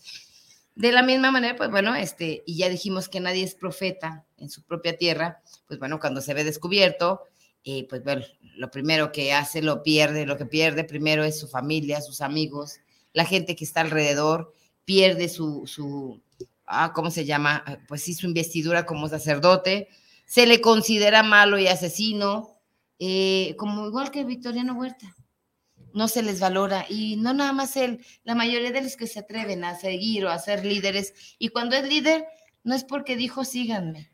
De 0.74 0.90
la 0.90 1.02
misma 1.02 1.30
manera, 1.30 1.56
pues 1.56 1.70
bueno, 1.70 1.94
este, 1.94 2.42
y 2.46 2.56
ya 2.56 2.68
dijimos 2.68 3.08
que 3.08 3.20
nadie 3.20 3.44
es 3.44 3.54
profeta 3.54 4.26
en 4.36 4.50
su 4.50 4.62
propia 4.62 4.96
tierra, 4.96 5.40
pues 5.68 5.78
bueno, 5.78 6.00
cuando 6.00 6.20
se 6.20 6.34
ve 6.34 6.42
descubierto, 6.42 7.22
eh, 7.64 7.86
pues 7.88 8.02
bueno, 8.02 8.24
lo 8.56 8.70
primero 8.70 9.12
que 9.12 9.32
hace 9.32 9.62
lo 9.62 9.82
pierde, 9.82 10.26
lo 10.26 10.36
que 10.36 10.46
pierde 10.46 10.84
primero 10.84 11.22
es 11.24 11.38
su 11.38 11.46
familia, 11.48 12.00
sus 12.00 12.20
amigos, 12.20 12.80
la 13.12 13.24
gente 13.24 13.54
que 13.54 13.64
está 13.64 13.82
alrededor, 13.82 14.52
pierde 14.84 15.28
su, 15.28 15.66
su 15.66 16.20
ah, 16.66 16.92
¿cómo 16.92 17.10
se 17.10 17.24
llama? 17.24 17.62
Ah, 17.66 17.78
Pues 17.86 18.02
sí, 18.02 18.14
su 18.14 18.26
investidura 18.26 18.84
como 18.86 19.08
sacerdote, 19.08 19.88
se 20.26 20.46
le 20.46 20.60
considera 20.60 21.22
malo 21.22 21.58
y 21.58 21.68
asesino, 21.68 22.50
eh, 22.98 23.54
como 23.58 23.86
igual 23.86 24.10
que 24.10 24.24
Victoriano 24.24 24.74
Huerta. 24.74 25.14
No 25.94 26.08
se 26.08 26.22
les 26.22 26.40
valora 26.40 26.84
y 26.88 27.16
no 27.16 27.32
nada 27.32 27.52
más 27.52 27.76
él, 27.76 28.04
la 28.24 28.34
mayoría 28.34 28.70
de 28.72 28.82
los 28.82 28.96
que 28.96 29.06
se 29.06 29.20
atreven 29.20 29.64
a 29.64 29.76
seguir 29.76 30.26
o 30.26 30.30
a 30.30 30.38
ser 30.38 30.64
líderes. 30.66 31.14
Y 31.38 31.48
cuando 31.48 31.76
es 31.76 31.88
líder, 31.88 32.26
no 32.64 32.74
es 32.74 32.84
porque 32.84 33.16
dijo 33.16 33.44
síganme, 33.44 34.10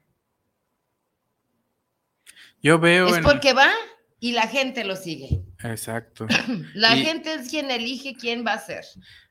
Yo 2.63 2.79
veo 2.79 3.09
es 3.09 3.17
en- 3.17 3.23
porque 3.25 3.53
va 3.55 3.71
y 4.19 4.33
la 4.33 4.47
gente 4.47 4.85
lo 4.85 4.95
sigue. 4.97 5.43
Exacto. 5.65 6.27
La 6.75 6.97
Y- 6.97 7.05
gente 7.05 7.33
es 7.35 7.49
quien 7.49 7.71
elige 7.71 8.15
quién 8.15 8.45
va 8.47 8.53
a 8.55 8.59
ser. 8.59 8.85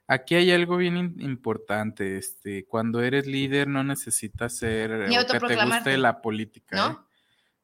Aquí 0.08 0.34
hay 0.34 0.52
algo 0.52 0.78
bien 0.78 1.16
importante, 1.20 2.18
este, 2.18 2.66
cuando 2.66 3.04
eres 3.04 3.28
líder 3.28 3.68
no 3.68 3.84
necesitas 3.84 4.58
ser 4.58 5.08
Ni 5.08 5.20
o 5.20 5.28
que 5.28 5.40
te 5.40 5.56
guste 5.56 5.98
la 6.00 6.20
política, 6.22 6.76
¿eh? 6.92 6.96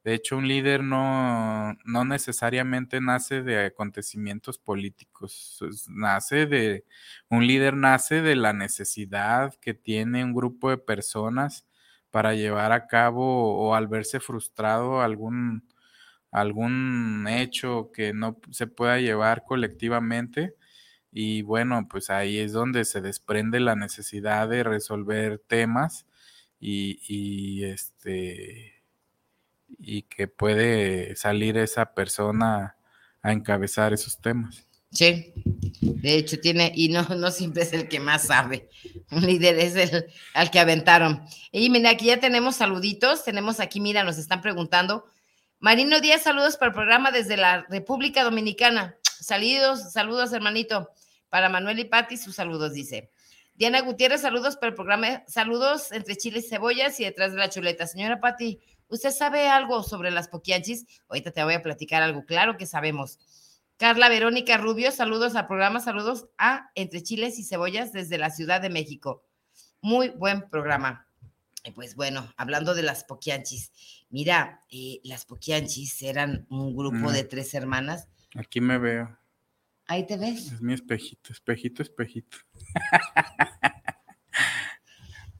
De 0.06 0.14
hecho, 0.14 0.36
un 0.36 0.46
líder 0.46 0.84
no, 0.84 1.76
no 1.84 2.04
necesariamente 2.04 3.00
nace 3.00 3.42
de 3.42 3.66
acontecimientos 3.66 4.56
políticos, 4.56 5.58
nace 5.88 6.46
de, 6.46 6.84
un 7.28 7.44
líder 7.44 7.74
nace 7.74 8.22
de 8.22 8.36
la 8.36 8.52
necesidad 8.52 9.52
que 9.60 9.74
tiene 9.74 10.22
un 10.22 10.32
grupo 10.32 10.70
de 10.70 10.78
personas 10.78 11.66
para 12.12 12.34
llevar 12.34 12.70
a 12.70 12.86
cabo 12.86 13.58
o 13.58 13.74
al 13.74 13.88
verse 13.88 14.20
frustrado 14.20 15.02
algún, 15.02 15.66
algún 16.30 17.26
hecho 17.28 17.90
que 17.92 18.12
no 18.12 18.40
se 18.52 18.68
pueda 18.68 19.00
llevar 19.00 19.42
colectivamente. 19.44 20.54
Y 21.10 21.42
bueno, 21.42 21.88
pues 21.90 22.10
ahí 22.10 22.38
es 22.38 22.52
donde 22.52 22.84
se 22.84 23.00
desprende 23.00 23.58
la 23.58 23.74
necesidad 23.74 24.48
de 24.48 24.62
resolver 24.62 25.40
temas 25.48 26.06
y, 26.60 27.00
y, 27.08 27.64
este 27.64 28.75
y 29.78 30.02
que 30.02 30.28
puede 30.28 31.16
salir 31.16 31.56
esa 31.58 31.94
persona 31.94 32.76
a 33.22 33.32
encabezar 33.32 33.92
esos 33.92 34.18
temas. 34.18 34.66
Sí, 34.92 35.32
de 35.80 36.14
hecho 36.14 36.40
tiene, 36.40 36.72
y 36.74 36.88
no, 36.88 37.02
no 37.02 37.30
siempre 37.30 37.64
es 37.64 37.72
el 37.72 37.88
que 37.88 38.00
más 38.00 38.28
sabe. 38.28 38.68
Un 39.10 39.26
líder 39.26 39.58
es 39.58 39.74
el 39.76 40.06
al 40.32 40.50
que 40.50 40.60
aventaron. 40.60 41.22
Y 41.52 41.68
mira, 41.70 41.90
aquí 41.90 42.06
ya 42.06 42.20
tenemos 42.20 42.56
saluditos, 42.56 43.24
tenemos 43.24 43.60
aquí, 43.60 43.80
mira, 43.80 44.04
nos 44.04 44.16
están 44.16 44.40
preguntando. 44.40 45.04
Marino 45.58 46.00
Díaz, 46.00 46.22
saludos 46.22 46.56
para 46.56 46.68
el 46.68 46.74
programa 46.74 47.10
desde 47.10 47.36
la 47.36 47.66
República 47.68 48.22
Dominicana. 48.24 48.96
Saludos, 49.02 49.92
saludos, 49.92 50.32
hermanito. 50.32 50.90
Para 51.28 51.48
Manuel 51.48 51.78
y 51.80 51.84
Patti, 51.84 52.16
sus 52.16 52.36
saludos, 52.36 52.72
dice. 52.72 53.10
Diana 53.54 53.80
Gutiérrez, 53.80 54.20
saludos 54.20 54.56
para 54.56 54.68
el 54.68 54.74
programa. 54.74 55.24
Saludos 55.26 55.90
entre 55.92 56.16
chiles 56.16 56.44
y 56.44 56.48
cebollas 56.48 57.00
y 57.00 57.04
detrás 57.04 57.32
de 57.32 57.38
la 57.38 57.48
chuleta. 57.48 57.86
Señora 57.86 58.20
Patti, 58.20 58.60
¿usted 58.88 59.10
sabe 59.10 59.48
algo 59.48 59.82
sobre 59.82 60.10
las 60.10 60.28
poquianchis? 60.28 60.86
Ahorita 61.08 61.30
te 61.30 61.42
voy 61.44 61.54
a 61.54 61.62
platicar 61.62 62.02
algo. 62.02 62.24
Claro 62.26 62.56
que 62.56 62.66
sabemos. 62.66 63.18
Carla 63.76 64.08
Verónica 64.08 64.56
Rubio, 64.56 64.90
saludos 64.90 65.36
al 65.36 65.46
programa, 65.46 65.80
saludos 65.80 66.28
a 66.38 66.70
Entre 66.74 67.02
Chiles 67.02 67.38
y 67.38 67.44
Cebollas 67.44 67.92
desde 67.92 68.16
la 68.18 68.30
Ciudad 68.30 68.60
de 68.60 68.70
México. 68.70 69.22
Muy 69.82 70.08
buen 70.08 70.48
programa. 70.48 71.06
Y 71.62 71.72
pues 71.72 71.94
bueno, 71.96 72.32
hablando 72.36 72.74
de 72.74 72.82
las 72.82 73.04
poquianchis, 73.04 73.72
mira, 74.08 74.62
eh, 74.70 75.00
las 75.04 75.26
poquianchis 75.26 76.00
eran 76.02 76.46
un 76.48 76.74
grupo 76.76 77.10
Mm. 77.10 77.12
de 77.12 77.24
tres 77.24 77.52
hermanas. 77.54 78.08
Aquí 78.36 78.60
me 78.60 78.78
veo. 78.78 79.18
Ahí 79.88 80.06
te 80.06 80.16
ves. 80.16 80.52
Es 80.52 80.60
mi 80.62 80.72
espejito, 80.74 81.32
espejito, 81.32 81.82
espejito. 81.82 82.38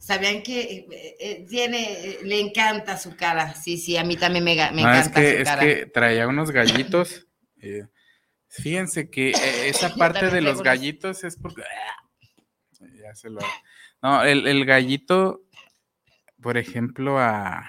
Sabían 0.07 0.42
que 0.45 0.61
eh, 0.61 0.87
eh, 1.19 1.47
tiene, 1.49 1.92
eh, 2.11 2.19
le 2.23 2.38
encanta 2.40 2.97
su 2.97 3.16
cara. 3.16 3.55
Sí, 3.57 3.77
sí, 3.77 3.97
a 3.97 4.05
mí 4.05 4.16
también 4.16 4.45
me, 4.45 4.55
me 4.55 4.83
No, 4.83 4.92
es 4.92 5.09
encanta 5.09 5.21
que, 5.21 5.31
su 5.33 5.37
es 5.38 5.45
cara. 5.49 5.61
que 5.62 5.87
traía 5.87 6.29
unos 6.29 6.53
gallitos. 6.53 7.27
eh, 7.61 7.88
fíjense 8.47 9.11
que 9.11 9.33
esa 9.69 9.97
parte 9.97 10.31
de 10.31 10.40
los 10.42 10.62
gallitos 10.62 11.25
es 11.25 11.37
porque. 11.37 11.62
Ya 13.03 13.14
se 13.16 13.31
lo. 13.31 13.40
No, 14.01 14.23
el, 14.23 14.47
el 14.47 14.64
gallito, 14.64 15.42
por 16.40 16.57
ejemplo, 16.57 17.19
a 17.19 17.69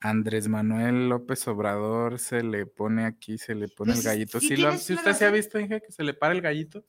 Andrés 0.00 0.48
Manuel 0.48 1.08
López 1.08 1.48
Obrador 1.48 2.18
se 2.18 2.42
le 2.42 2.66
pone 2.66 3.06
aquí, 3.06 3.38
se 3.38 3.54
le 3.54 3.68
pone 3.68 3.94
Pues 3.94 4.04
el 4.04 4.12
gallito. 4.12 4.40
sí 4.40 4.48
¿Sí 4.48 4.56
lo- 4.56 4.68
tienes 4.68 4.82
¿sí 4.84 4.92
una 4.92 5.00
usted 5.00 5.12
se 5.14 5.24
ha 5.24 5.30
visto, 5.30 5.58
Inge, 5.58 5.80
que 5.80 5.90
se 5.90 6.02
le 6.02 6.12
para 6.12 6.34
el 6.34 6.42
gallito? 6.42 6.84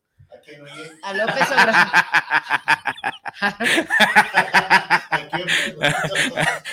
A 1.03 1.13
López 1.13 1.51
Obrador. 1.51 1.87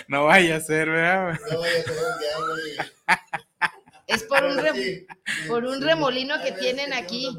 No 0.08 0.24
vaya 0.26 0.56
a 0.56 0.60
ser, 0.60 0.90
¿verdad? 0.90 1.38
Es 4.06 4.22
por 4.24 4.44
un, 4.44 4.58
rem- 4.58 5.06
por 5.48 5.64
un 5.64 5.80
remolino 5.80 6.40
que 6.42 6.52
tienen 6.52 6.92
aquí. 6.92 7.34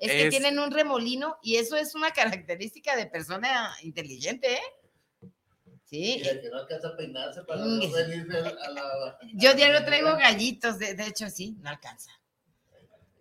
Es 0.00 0.10
que 0.12 0.22
Es- 0.24 0.30
tienen 0.30 0.58
un 0.58 0.70
remolino 0.70 1.38
y 1.42 1.56
eso 1.56 1.76
es 1.76 1.94
una 1.94 2.10
característica 2.10 2.94
de 2.96 3.06
persona 3.06 3.74
inteligente, 3.82 4.54
¿eh? 4.54 5.30
Sí. 5.84 6.22
Yo 9.34 9.54
diario 9.54 9.84
traigo 9.84 10.16
gallitos, 10.16 10.78
de, 10.78 10.94
de 10.94 11.06
hecho 11.06 11.28
sí, 11.30 11.56
no 11.60 11.70
alcanza. 11.70 12.10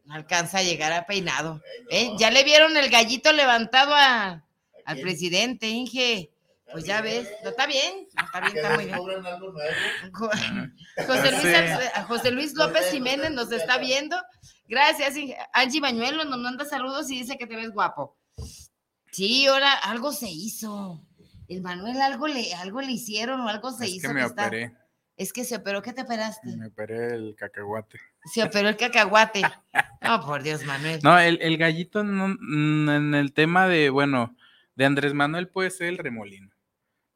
No 0.06 0.16
alcanza 0.16 0.58
a 0.60 0.64
llegar 0.64 0.92
a 0.92 1.06
peinado. 1.06 1.62
¿eh? 1.90 2.12
Ya 2.18 2.30
le 2.32 2.44
vieron 2.44 2.76
el 2.76 2.90
gallito 2.90 3.32
levantado 3.32 3.94
a, 3.96 4.44
al 4.86 5.00
presidente, 5.00 5.68
Inge. 5.70 6.30
Pues 6.72 6.86
ya 6.86 7.02
ves, 7.02 7.30
no 7.44 7.52
está 7.52 7.68
bien, 7.68 8.08
no 8.18 8.26
está 8.26 8.40
bien, 8.42 8.58
está 8.58 8.74
muy 8.76 8.86
bien. 8.86 8.98
Jo- 10.12 10.30
José 11.08 11.32
Luis, 11.32 12.06
José 12.08 12.32
Luis 12.32 12.54
López 12.54 12.90
Jiménez 12.92 13.32
nos 13.32 13.52
está 13.52 13.78
viendo. 13.78 14.18
Gracias, 14.68 15.16
Inge. 15.16 15.38
Angie 15.54 15.82
Bañuelo 15.82 16.26
nos 16.26 16.40
manda 16.40 16.66
saludos 16.66 17.10
y 17.12 17.20
dice 17.20 17.38
que 17.38 17.46
te 17.48 17.56
ves 17.56 17.72
guapo. 17.72 18.18
Sí, 19.12 19.46
ahora 19.46 19.74
algo 19.74 20.12
se 20.12 20.30
hizo. 20.30 21.02
El 21.48 21.62
Manuel 21.62 22.02
algo 22.02 22.28
le, 22.28 22.54
algo 22.56 22.82
le 22.82 22.92
hicieron 22.94 23.42
o 23.42 23.48
algo 23.50 23.72
se 23.72 23.86
Es 23.86 23.92
hizo. 23.96 24.08
que 24.08 24.14
me 24.16 24.22
que 24.22 24.28
está- 24.28 24.50
Es 25.18 25.32
que 25.32 25.44
se 25.44 25.56
operó, 25.56 25.82
¿qué 25.82 25.94
te 25.94 26.02
operaste? 26.02 26.56
me 26.58 26.68
operé 26.68 27.14
el 27.14 27.36
cacahuate. 27.36 28.00
Se 28.26 28.44
operó 28.44 28.70
el 28.70 28.78
cacahuate. 28.78 29.42
No, 30.02 30.26
por 30.26 30.42
Dios, 30.44 30.66
Manuel. 30.66 31.00
No, 31.04 31.18
el, 31.20 31.40
el 31.42 31.58
gallito 31.58 32.04
no- 32.04 32.26
en 32.96 33.14
el 33.14 33.32
tema 33.34 33.68
de, 33.68 33.90
bueno, 33.90 34.36
de 34.76 34.86
Andrés 34.86 35.14
Manuel 35.14 35.48
puede 35.50 35.70
ser 35.70 35.88
el 35.90 35.98
remolino, 36.00 36.50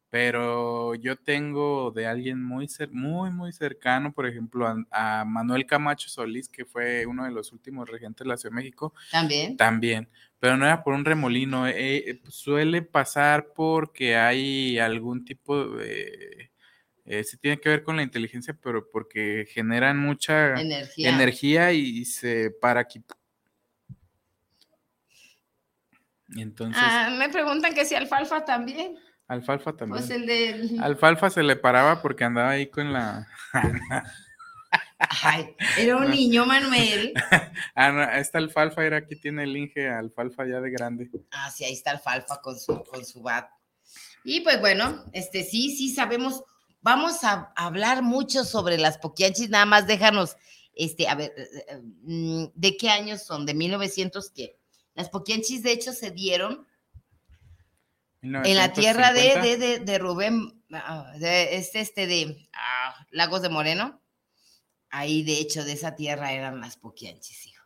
pero 0.10 0.96
yo 0.96 1.16
tengo 1.18 1.92
de 1.92 2.08
alguien 2.08 2.44
muy, 2.44 2.68
cer- 2.68 2.92
muy, 2.92 3.32
muy 3.32 3.52
cercano, 3.52 4.14
por 4.14 4.28
ejemplo, 4.28 4.68
a, 4.68 5.22
a 5.22 5.26
Manuel 5.26 5.66
Camacho 5.66 6.08
Solís, 6.08 6.48
que 6.50 6.66
fue 6.66 7.06
uno 7.06 7.26
de 7.26 7.32
los 7.32 7.52
últimos 7.52 7.90
regentes 7.90 8.24
de 8.26 8.30
la 8.30 8.38
Ciudad 8.38 8.52
de 8.56 8.62
México, 8.62 8.94
También. 9.12 9.58
también, 9.58 10.10
pero 10.40 10.56
no 10.56 10.66
era 10.66 10.84
por 10.84 10.94
un 10.94 11.04
remolino, 11.04 11.68
eh, 11.68 11.98
eh, 12.10 12.22
suele 12.30 12.84
pasar 12.84 13.54
porque 13.56 14.16
hay 14.16 14.78
algún 14.80 15.26
tipo 15.26 15.68
de... 15.70 16.52
Eh, 17.10 17.24
sí 17.24 17.38
tiene 17.38 17.58
que 17.60 17.70
ver 17.70 17.84
con 17.84 17.96
la 17.96 18.04
inteligencia, 18.04 18.54
pero 18.62 18.90
porque 18.92 19.48
generan 19.50 19.98
mucha 19.98 20.60
Energía. 20.60 21.10
energía 21.10 21.72
y 21.72 22.04
se 22.04 22.52
para 22.52 22.82
aquí. 22.82 23.02
Entonces, 26.36 26.82
Ah, 26.86 27.10
me 27.18 27.30
preguntan 27.30 27.74
que 27.74 27.86
si 27.86 27.96
alfalfa 27.96 28.44
también. 28.44 28.98
alfalfa 29.28 29.74
también. 29.76 30.00
Pues 30.00 30.10
el 30.10 30.26
de. 30.26 30.78
Alfalfa 30.82 31.30
se 31.30 31.44
le 31.44 31.56
paraba 31.56 32.02
porque 32.02 32.26
andaba 32.26 32.50
ahí 32.52 32.68
con 32.68 32.92
la. 32.92 33.26
Ay, 35.24 35.56
era 35.78 35.96
un 35.98 36.10
niño, 36.12 36.46
Manuel. 36.46 37.14
Ah, 37.76 37.92
no, 37.92 38.02
esta 38.04 38.40
alfalfa 38.40 38.84
era 38.86 38.98
aquí 38.98 39.16
tiene 39.16 39.44
el 39.44 39.56
Inge, 39.56 39.88
alfalfa 39.88 40.46
ya 40.48 40.60
de 40.60 40.72
grande. 40.72 41.10
Ah, 41.32 41.50
sí, 41.52 41.64
ahí 41.64 41.74
está 41.74 41.92
alfalfa 41.92 42.42
con 42.42 42.60
su, 42.60 42.84
con 42.84 43.06
su 43.06 43.22
bat. 43.22 43.50
Y 44.24 44.42
pues 44.42 44.60
bueno, 44.60 45.06
este 45.14 45.44
sí, 45.44 45.76
sí 45.78 45.94
sabemos. 45.94 46.44
Vamos 46.88 47.22
a 47.26 47.52
hablar 47.58 48.02
mucho 48.02 48.46
sobre 48.46 48.78
las 48.78 48.98
poquianchis, 48.98 49.50
nada 49.50 49.66
más 49.66 49.88
déjanos, 49.88 50.38
este, 50.74 51.10
a 51.10 51.16
ver, 51.16 51.34
eh, 51.36 51.66
eh, 51.68 51.82
mm, 51.84 52.46
¿de 52.56 52.78
qué 52.78 52.90
años 52.90 53.24
son? 53.24 53.46
¿De 53.46 53.54
1900 53.54 54.32
qué? 54.32 54.58
Las 54.94 55.10
poquianchis, 55.10 55.64
de 55.64 55.74
hecho, 55.74 55.92
se 55.92 56.12
dieron 56.12 56.66
en 58.22 58.56
la 58.56 58.72
tierra 58.72 59.12
de, 59.12 59.20
1950. 59.36 59.42
de, 59.42 59.58
de, 59.58 59.80
de 59.80 60.00
Rubén, 60.00 60.64
de 61.20 61.58
este, 61.58 61.82
este, 61.82 62.08
de 62.08 62.48
ah, 62.54 62.96
Lagos 63.12 63.42
de 63.42 63.50
Moreno. 63.50 64.02
Ahí, 64.90 65.24
de 65.24 65.40
hecho, 65.40 65.66
de 65.66 65.74
esa 65.74 65.94
tierra 65.94 66.32
eran 66.32 66.62
las 66.62 66.78
poquianchis, 66.78 67.48
hijo. 67.48 67.66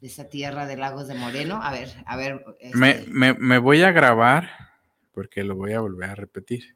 De 0.00 0.08
esa 0.08 0.28
tierra 0.28 0.66
de 0.66 0.76
Lagos 0.76 1.08
de 1.08 1.14
Moreno. 1.14 1.62
A 1.62 1.72
ver, 1.72 1.94
a 2.04 2.16
ver. 2.18 2.44
Me, 2.74 2.90
este, 2.90 3.10
me- 3.10 3.32
me 3.32 3.56
voy 3.56 3.80
a 3.84 3.90
grabar 3.90 4.50
porque 5.12 5.44
lo 5.44 5.56
voy 5.56 5.72
a 5.72 5.80
volver 5.80 6.10
a 6.10 6.14
repetir. 6.14 6.75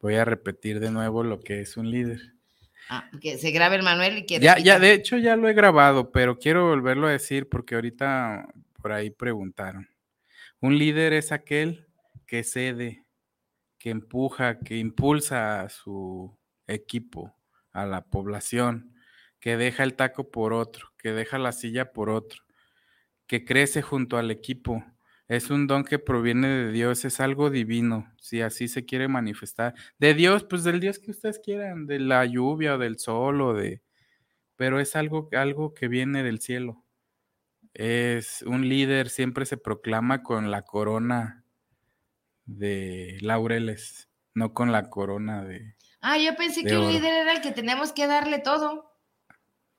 Voy 0.00 0.14
a 0.14 0.24
repetir 0.24 0.80
de 0.80 0.90
nuevo 0.90 1.22
lo 1.24 1.40
que 1.40 1.60
es 1.60 1.76
un 1.76 1.90
líder. 1.90 2.20
ah, 2.88 3.10
que 3.20 3.38
se 3.38 3.50
grabe 3.50 3.76
el 3.76 3.82
Manuel 3.82 4.18
y 4.18 4.26
que. 4.26 4.38
Ya, 4.38 4.58
ya, 4.58 4.78
de 4.78 4.92
hecho 4.92 5.16
ya 5.16 5.36
lo 5.36 5.48
he 5.48 5.54
grabado, 5.54 6.12
pero 6.12 6.38
quiero 6.38 6.68
volverlo 6.68 7.06
a 7.06 7.12
decir 7.12 7.48
porque 7.48 7.74
ahorita 7.74 8.48
por 8.80 8.92
ahí 8.92 9.10
preguntaron. 9.10 9.88
Un 10.60 10.78
líder 10.78 11.12
es 11.12 11.32
aquel 11.32 11.86
que 12.26 12.44
cede, 12.44 13.04
que 13.78 13.90
empuja, 13.90 14.60
que 14.60 14.76
impulsa 14.76 15.62
a 15.62 15.68
su 15.68 16.36
equipo, 16.66 17.34
a 17.72 17.86
la 17.86 18.04
población, 18.04 18.94
que 19.40 19.56
deja 19.56 19.82
el 19.82 19.94
taco 19.94 20.30
por 20.30 20.52
otro, 20.52 20.92
que 20.98 21.12
deja 21.12 21.38
la 21.38 21.52
silla 21.52 21.92
por 21.92 22.10
otro, 22.10 22.42
que 23.26 23.44
crece 23.44 23.82
junto 23.82 24.16
al 24.16 24.30
equipo. 24.30 24.84
Es 25.28 25.50
un 25.50 25.66
don 25.66 25.84
que 25.84 25.98
proviene 25.98 26.48
de 26.48 26.72
Dios, 26.72 27.04
es 27.04 27.20
algo 27.20 27.50
divino, 27.50 28.10
si 28.18 28.40
así 28.40 28.66
se 28.66 28.86
quiere 28.86 29.08
manifestar. 29.08 29.74
De 29.98 30.14
Dios, 30.14 30.44
pues 30.44 30.64
del 30.64 30.80
Dios 30.80 30.98
que 30.98 31.10
ustedes 31.10 31.38
quieran, 31.38 31.86
de 31.86 31.98
la 32.00 32.24
lluvia 32.24 32.74
o 32.74 32.78
del 32.78 32.98
sol 32.98 33.42
o 33.42 33.52
de... 33.52 33.82
Pero 34.56 34.80
es 34.80 34.96
algo, 34.96 35.28
algo 35.32 35.74
que 35.74 35.86
viene 35.86 36.22
del 36.22 36.40
cielo. 36.40 36.82
Es 37.74 38.42
un 38.42 38.68
líder, 38.68 39.10
siempre 39.10 39.44
se 39.44 39.58
proclama 39.58 40.22
con 40.22 40.50
la 40.50 40.62
corona 40.62 41.44
de 42.46 43.18
laureles, 43.20 44.08
no 44.32 44.54
con 44.54 44.72
la 44.72 44.88
corona 44.88 45.44
de... 45.44 45.76
Ah, 46.00 46.16
yo 46.16 46.34
pensé 46.36 46.64
que 46.64 46.78
un 46.78 46.90
líder 46.90 47.12
era 47.12 47.32
el 47.34 47.42
que 47.42 47.52
tenemos 47.52 47.92
que 47.92 48.06
darle 48.06 48.38
todo. 48.38 48.96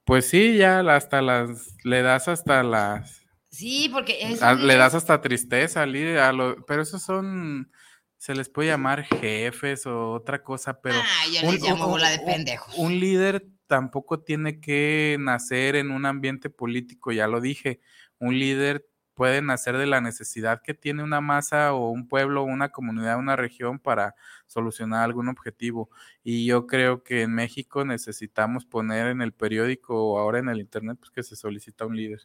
Pues 0.04 0.28
sí, 0.28 0.58
ya 0.58 0.82
hasta 0.82 1.24
las, 1.24 1.76
le 1.84 2.04
das 2.04 2.28
hasta 2.28 2.62
las, 2.62 3.26
Sí, 3.50 3.90
porque 3.92 4.18
es. 4.32 4.42
a- 4.44 4.54
le 4.54 4.76
das 4.76 4.94
hasta 4.96 5.22
tristeza 5.22 5.84
al 5.84 5.92
líder, 5.94 6.20
a 6.20 6.32
lo- 6.34 6.64
pero 6.66 6.82
esos 6.82 7.02
son, 7.02 7.72
se 8.18 8.36
les 8.36 8.50
puede 8.50 8.70
llamar 8.70 9.04
jefes 9.04 9.86
o 9.88 10.12
otra 10.12 10.44
cosa, 10.44 10.82
pero 10.82 11.00
Ah, 11.00 11.26
yo 11.32 11.52
les 11.52 11.62
llamo 11.64 11.88
bola 11.88 12.10
de 12.12 12.20
pendejos. 12.20 12.76
un 12.78 13.00
líder 13.00 13.48
tampoco 13.68 14.22
tiene 14.22 14.60
que 14.60 15.18
nacer 15.20 15.76
en 15.76 15.92
un 15.92 16.06
ambiente 16.06 16.50
político, 16.50 17.12
ya 17.12 17.28
lo 17.28 17.40
dije, 17.42 17.80
un 18.20 18.38
líder 18.38 18.86
puede 19.14 19.42
nacer 19.42 19.78
de 19.78 19.86
la 19.86 20.00
necesidad 20.00 20.62
que 20.64 20.74
tiene 20.74 21.04
una 21.04 21.20
masa 21.20 21.74
o 21.74 21.90
un 21.90 22.08
pueblo, 22.08 22.44
una 22.44 22.70
comunidad, 22.70 23.18
una 23.20 23.36
región 23.36 23.78
para 23.78 24.16
solucionar 24.48 25.04
algún 25.04 25.28
objetivo. 25.28 25.90
Y 26.24 26.46
yo 26.46 26.68
creo 26.68 27.04
que 27.04 27.24
en 27.24 27.34
México 27.36 27.84
necesitamos 27.84 28.66
poner 28.66 29.08
en 29.08 29.22
el 29.22 29.34
periódico 29.34 30.14
o 30.14 30.20
ahora 30.20 30.40
en 30.40 30.48
el 30.48 30.60
internet 30.62 30.98
pues, 31.00 31.12
que 31.12 31.24
se 31.24 31.36
solicita 31.36 31.86
un 31.86 31.98
líder. 31.98 32.22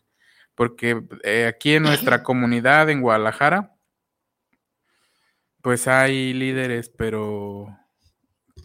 Porque 0.55 1.03
eh, 1.25 1.47
aquí 1.47 1.75
en 1.75 1.83
nuestra 1.83 2.23
comunidad, 2.23 2.89
en 2.91 3.01
Guadalajara, 3.01 3.75
pues 5.63 5.89
hay 5.89 6.33
líderes, 6.33 6.91
pero, 6.91 7.67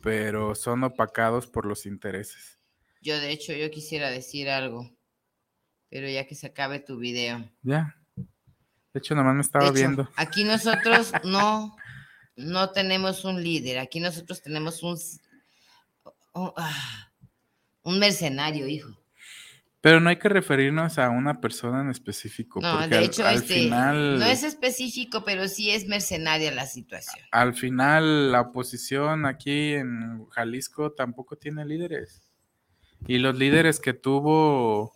pero 0.04 0.54
son 0.54 0.84
opacados 0.84 1.47
por 1.47 1.65
los 1.65 1.86
intereses. 1.86 2.60
Yo, 3.02 3.17
de 3.19 3.32
hecho, 3.32 3.54
yo 3.54 3.71
quisiera 3.71 4.10
decir 4.10 4.49
algo, 4.49 4.91
pero 5.89 6.10
ya 6.10 6.28
que 6.28 6.36
se 6.36 6.47
acabe 6.47 6.80
tu 6.80 6.97
video. 6.97 7.49
Ya. 7.63 7.95
De 8.17 8.99
hecho, 8.99 9.15
nomás 9.15 9.36
me 9.36 9.41
estaba 9.41 9.65
hecho, 9.65 9.73
viendo. 9.73 10.10
Aquí 10.15 10.43
nosotros 10.43 11.13
no, 11.23 11.75
no 12.36 12.71
tenemos 12.71 13.23
un 13.23 13.41
líder, 13.41 13.80
aquí 13.80 13.99
nosotros 13.99 14.41
tenemos 14.41 14.84
un, 14.84 14.99
ah, 16.36 17.12
un 17.84 17.97
mercenario, 17.97 18.67
hijo. 18.67 18.98
Pero 19.81 20.01
no 20.01 20.09
hay 20.09 20.17
que 20.17 20.27
referirnos 20.27 20.97
a 20.99 21.09
una 21.09 21.39
persona 21.39 21.81
en 21.81 21.89
específico. 21.89 22.59
No, 22.59 22.73
porque 22.73 22.87
de 22.89 22.97
al- 22.97 23.03
hecho, 23.05 23.25
al, 23.25 23.35
este, 23.35 23.53
final, 23.53 24.19
no 24.19 24.25
es 24.25 24.43
específico, 24.43 25.23
pero 25.23 25.47
sí 25.47 25.71
es 25.71 25.87
mercenaria 25.87 26.51
la 26.51 26.65
situación. 26.65 27.23
al 27.31 27.53
final, 27.53 28.31
la 28.31 28.41
oposición 28.41 29.25
aquí 29.25 29.73
en 29.75 30.25
Jalisco 30.31 30.91
tampoco 30.91 31.37
tiene 31.37 31.65
líderes. 31.65 32.21
Y 33.07 33.19
los 33.19 33.37
líderes 33.37 33.79
que 33.79 33.93
tuvo, 33.93 34.91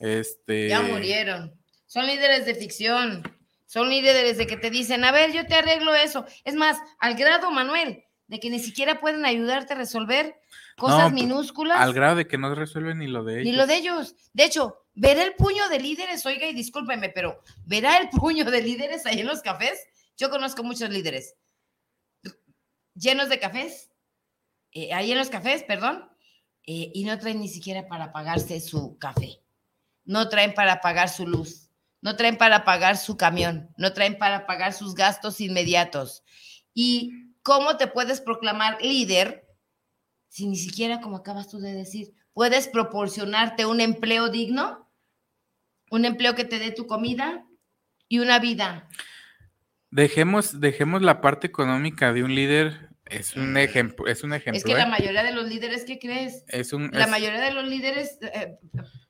este. 0.00 0.68
Ya 0.68 0.82
murieron. 0.82 1.54
Son 1.86 2.04
líderes 2.06 2.44
de 2.46 2.56
ficción. 2.56 3.22
Son 3.66 3.88
líderes 3.88 4.36
de 4.36 4.46
que 4.48 4.56
te 4.56 4.70
dicen, 4.70 5.04
a 5.04 5.12
ver, 5.12 5.32
yo 5.32 5.46
te 5.46 5.54
arreglo 5.54 5.94
eso. 5.94 6.26
Es 6.44 6.54
más, 6.56 6.76
al 6.98 7.14
grado, 7.14 7.52
Manuel, 7.52 8.02
de 8.26 8.40
que 8.40 8.50
ni 8.50 8.58
siquiera 8.58 9.00
pueden 9.00 9.24
ayudarte 9.24 9.74
a 9.74 9.76
resolver 9.76 10.34
cosas 10.76 11.10
No, 11.10 11.14
minúsculas. 11.14 11.80
Al 11.80 11.92
grado 11.92 12.16
de 12.16 12.26
que 12.26 12.38
no 12.38 12.54
resuelven 12.54 12.98
ni 12.98 13.06
lo 13.06 13.24
de 13.24 13.40
ellos. 13.40 13.44
Ni 13.44 13.56
lo 13.56 13.66
de 13.66 13.76
ellos. 13.76 14.16
De 14.32 14.44
hecho, 14.44 14.86
verá 14.94 15.22
el 15.22 15.34
puño 15.34 15.68
de 15.68 15.80
líderes, 15.80 16.24
oiga, 16.26 16.46
y 16.46 16.54
discúlpeme, 16.54 17.08
pero 17.10 17.40
verá 17.64 17.96
el 17.98 18.08
puño 18.10 18.44
de 18.44 18.62
líderes 18.62 19.06
ahí 19.06 19.20
en 19.20 19.26
los 19.26 19.42
cafés. 19.42 19.80
Yo 20.16 20.30
conozco 20.30 20.62
muchos 20.62 20.90
líderes 20.90 21.36
llenos 22.94 23.28
de 23.28 23.38
cafés, 23.38 23.90
eh, 24.72 24.92
ahí 24.92 25.12
en 25.12 25.18
los 25.18 25.28
cafés, 25.28 25.62
perdón, 25.64 26.08
eh, 26.66 26.90
y 26.94 27.04
no 27.04 27.18
traen 27.18 27.40
ni 27.40 27.48
siquiera 27.48 27.86
para 27.86 28.12
pagarse 28.12 28.60
su 28.60 28.98
café. 28.98 29.40
No 30.04 30.28
traen 30.28 30.54
para 30.54 30.80
pagar 30.80 31.08
su 31.08 31.26
luz. 31.26 31.70
No 32.00 32.16
traen 32.16 32.36
para 32.36 32.64
pagar 32.64 32.96
su 32.96 33.16
camión. 33.16 33.70
No 33.78 33.92
traen 33.92 34.18
para 34.18 34.46
pagar 34.46 34.72
sus 34.72 34.94
gastos 34.94 35.40
inmediatos. 35.40 36.22
¿Y 36.74 37.32
cómo 37.42 37.76
te 37.76 37.86
puedes 37.86 38.20
proclamar 38.20 38.80
líder 38.82 39.43
si 40.34 40.48
ni 40.48 40.56
siquiera, 40.56 41.00
como 41.00 41.18
acabas 41.18 41.48
tú 41.48 41.60
de 41.60 41.72
decir, 41.72 42.12
puedes 42.32 42.66
proporcionarte 42.66 43.66
un 43.66 43.80
empleo 43.80 44.30
digno? 44.30 44.90
Un 45.90 46.04
empleo 46.04 46.34
que 46.34 46.44
te 46.44 46.58
dé 46.58 46.72
tu 46.72 46.88
comida 46.88 47.46
y 48.08 48.18
una 48.18 48.40
vida. 48.40 48.88
Dejemos, 49.92 50.60
dejemos 50.60 51.02
la 51.02 51.20
parte 51.20 51.46
económica 51.46 52.12
de 52.12 52.24
un 52.24 52.34
líder. 52.34 52.88
Es 53.06 53.36
un 53.36 53.56
ejemplo, 53.56 54.08
es 54.08 54.24
un 54.24 54.32
ejemplo. 54.32 54.56
es 54.58 54.64
que 54.64 54.72
¿eh? 54.72 54.76
la 54.76 54.86
mayoría 54.88 55.22
de 55.22 55.30
los 55.30 55.46
líderes, 55.48 55.84
¿qué 55.84 56.00
crees? 56.00 56.42
Es 56.48 56.72
un, 56.72 56.90
La 56.92 57.04
es- 57.04 57.10
mayoría 57.10 57.40
de 57.40 57.52
los 57.52 57.64
líderes 57.68 58.18
eh, 58.22 58.58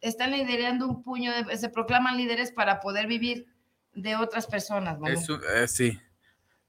están 0.02 0.32
liderando 0.32 0.87
un 0.87 1.02
puño, 1.02 1.32
de, 1.32 1.56
se 1.56 1.70
proclaman 1.70 2.18
líderes 2.18 2.52
para 2.52 2.80
poder 2.80 3.06
vivir 3.06 3.46
de 3.94 4.16
otras 4.16 4.46
personas, 4.46 4.98
Manu, 4.98 5.14
es 5.18 5.28
un- 5.30 5.40
eh, 5.56 5.68
sí. 5.68 5.98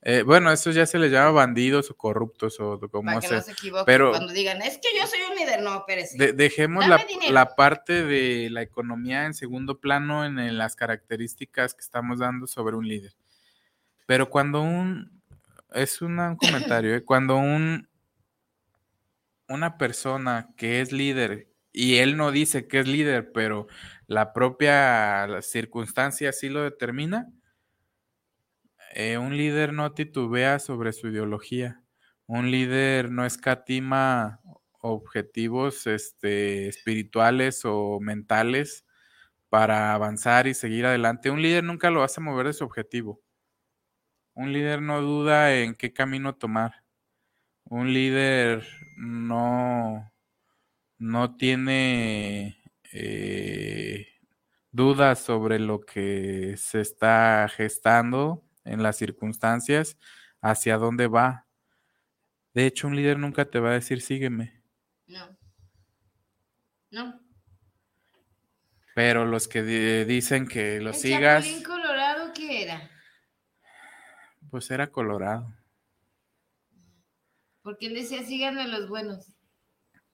Eh, 0.07 0.21
bueno, 0.21 0.51
eso 0.51 0.69
ya 0.69 0.85
se 0.85 0.99
les 0.99 1.11
llama 1.11 1.31
bandidos 1.31 1.89
o 1.89 1.97
corruptos 1.97 2.59
o 2.59 2.79
como 2.91 3.05
para 3.05 3.19
que 3.21 3.27
sea. 3.27 3.37
no 3.37 3.43
se 3.43 3.51
equivoquen 3.53 3.85
pero- 3.87 4.11
cuando 4.11 4.31
digan, 4.33 4.61
es 4.61 4.77
que 4.77 4.89
yo 4.95 5.07
soy 5.07 5.19
un 5.31 5.35
líder, 5.35 5.63
no, 5.63 5.77
espérese. 5.79 6.15
De- 6.15 6.31
dejemos 6.33 6.87
la, 6.87 7.03
la 7.31 7.55
parte 7.55 8.03
de 8.03 8.49
la 8.51 8.61
economía 8.61 9.25
en 9.25 9.33
segundo 9.33 9.79
plano 9.79 10.23
en, 10.23 10.37
el- 10.37 10.59
las 10.59 10.75
características 10.75 11.73
que 11.73 11.81
estamos 11.81 12.19
dando 12.19 12.45
sobre 12.45 12.75
un 12.75 12.87
líder. 12.87 13.13
Pero 14.05 14.29
cuando 14.29 14.61
un, 14.61 15.21
es 15.73 16.03
una- 16.03 16.29
un 16.29 16.35
comentario, 16.37 16.93
¿eh? 16.95 17.03
cuando 17.03 17.37
un, 17.37 17.89
una 19.47 19.77
persona 19.79 20.49
que 20.55 20.81
es 20.81 20.91
líder 20.91 21.47
y 21.71 21.97
él 21.97 22.15
no 22.15 22.31
dice 22.31 22.67
que 22.67 22.79
es 22.79 22.87
líder, 22.87 23.31
pero 23.31 23.67
la 24.07 24.33
propia 24.33 25.41
circunstancia 25.41 26.29
así 26.29 26.47
lo 26.49 26.61
determina, 26.61 27.27
eh, 28.95 29.17
un 29.17 29.35
líder 29.35 29.73
no 29.73 29.91
titubea 29.93 30.57
sobre 30.59 30.93
su 30.93 31.09
ideología. 31.09 31.83
Un 32.27 32.49
líder 32.49 33.11
no 33.11 33.25
escatima 33.25 34.39
objetivos 34.79 35.85
este, 35.85 36.69
espirituales 36.69 37.63
o 37.65 37.99
mentales 37.99 38.85
para 39.49 39.93
avanzar 39.93 40.47
y 40.47 40.53
seguir 40.53 40.85
adelante. 40.85 41.29
Un 41.29 41.41
líder 41.41 41.65
nunca 41.65 41.91
lo 41.91 42.03
hace 42.03 42.21
mover 42.21 42.47
de 42.47 42.53
su 42.53 42.63
objetivo. 42.63 43.21
Un 44.33 44.53
líder 44.53 44.81
no 44.81 45.01
duda 45.01 45.53
en 45.55 45.75
qué 45.75 45.91
camino 45.93 46.35
tomar. 46.35 46.83
Un 47.65 47.93
líder 47.93 48.65
no, 48.95 50.09
no 50.99 51.35
tiene 51.35 52.63
eh, 52.93 54.07
dudas 54.71 55.19
sobre 55.19 55.59
lo 55.59 55.81
que 55.81 56.55
se 56.57 56.79
está 56.81 57.49
gestando 57.49 58.44
en 58.65 58.83
las 58.83 58.97
circunstancias, 58.97 59.97
hacia 60.41 60.77
dónde 60.77 61.07
va. 61.07 61.45
De 62.53 62.65
hecho, 62.65 62.87
un 62.87 62.95
líder 62.95 63.17
nunca 63.19 63.45
te 63.45 63.59
va 63.59 63.69
a 63.71 63.73
decir 63.73 64.01
sígueme. 64.01 64.61
No. 65.07 65.37
No. 66.91 67.21
Pero 68.95 69.25
los 69.25 69.47
que 69.47 69.61
di- 69.63 70.05
dicen 70.05 70.47
que 70.47 70.79
lo 70.79 70.89
¿El 70.91 70.95
sigas, 70.95 71.43
Chapulín 71.45 71.63
Colorado 71.63 72.31
qué 72.33 72.63
era? 72.63 72.89
pues 74.49 74.71
era 74.71 74.87
Colorado. 74.87 75.53
Porque 77.61 77.87
él 77.87 77.95
decía, 77.95 78.23
síganme 78.23 78.61
a 78.61 78.67
los 78.67 78.87
buenos. 78.87 79.33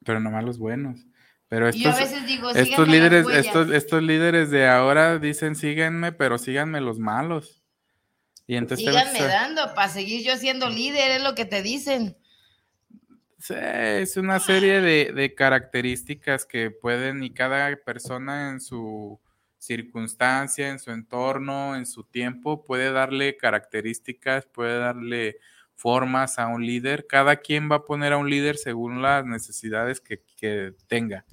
Pero 0.03 0.19
nomás 0.19 0.43
los 0.43 0.57
buenos. 0.57 1.05
Pero 1.47 1.69
y 1.69 1.73
yo 1.83 1.89
a 1.89 1.91
estos, 1.91 2.09
veces 2.11 2.25
digo, 2.25 2.49
estos 2.49 2.87
líderes, 2.87 3.27
estos, 3.27 3.69
estos 3.71 4.01
líderes 4.01 4.49
de 4.49 4.67
ahora 4.67 5.19
dicen 5.19 5.55
síganme, 5.55 6.11
pero 6.13 6.37
síganme 6.37 6.79
los 6.81 6.97
malos. 6.97 7.60
Y 8.51 8.57
entonces 8.57 8.85
Síganme 8.85 9.21
dando 9.21 9.73
para 9.73 9.87
seguir 9.87 10.25
yo 10.25 10.35
siendo 10.35 10.69
líder, 10.69 11.11
es 11.11 11.23
lo 11.23 11.35
que 11.35 11.45
te 11.45 11.61
dicen. 11.61 12.17
Sí, 13.39 13.53
es 13.55 14.17
una 14.17 14.41
serie 14.41 14.81
de, 14.81 15.13
de 15.13 15.33
características 15.33 16.45
que 16.45 16.69
pueden 16.69 17.23
y 17.23 17.31
cada 17.33 17.73
persona 17.77 18.49
en 18.49 18.59
su 18.59 19.21
circunstancia, 19.57 20.67
en 20.67 20.79
su 20.79 20.91
entorno, 20.91 21.77
en 21.77 21.85
su 21.85 22.03
tiempo, 22.03 22.65
puede 22.65 22.91
darle 22.91 23.37
características, 23.37 24.47
puede 24.47 24.79
darle 24.79 25.37
formas 25.73 26.37
a 26.37 26.47
un 26.47 26.65
líder. 26.65 27.07
Cada 27.07 27.37
quien 27.37 27.71
va 27.71 27.77
a 27.77 27.85
poner 27.85 28.11
a 28.11 28.17
un 28.17 28.29
líder 28.29 28.57
según 28.57 29.01
las 29.01 29.25
necesidades 29.25 30.01
que, 30.01 30.23
que 30.35 30.73
tenga. 30.87 31.23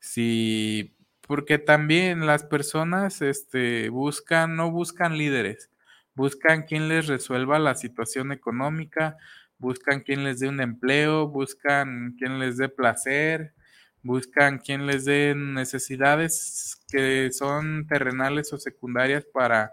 Sí, 0.00 0.96
porque 1.20 1.58
también 1.58 2.24
las 2.24 2.44
personas 2.44 3.20
este, 3.20 3.90
buscan, 3.90 4.56
no 4.56 4.70
buscan 4.70 5.18
líderes, 5.18 5.68
buscan 6.14 6.62
quien 6.62 6.88
les 6.88 7.06
resuelva 7.06 7.58
la 7.58 7.74
situación 7.74 8.32
económica, 8.32 9.16
buscan 9.58 10.00
quien 10.00 10.24
les 10.24 10.40
dé 10.40 10.48
un 10.48 10.60
empleo, 10.60 11.28
buscan 11.28 12.14
quien 12.18 12.38
les 12.38 12.56
dé 12.56 12.68
placer, 12.68 13.54
buscan 14.02 14.58
quien 14.58 14.86
les 14.86 15.04
dé 15.04 15.34
necesidades 15.34 16.84
que 16.88 17.30
son 17.32 17.86
terrenales 17.86 18.52
o 18.52 18.58
secundarias 18.58 19.24
para 19.24 19.72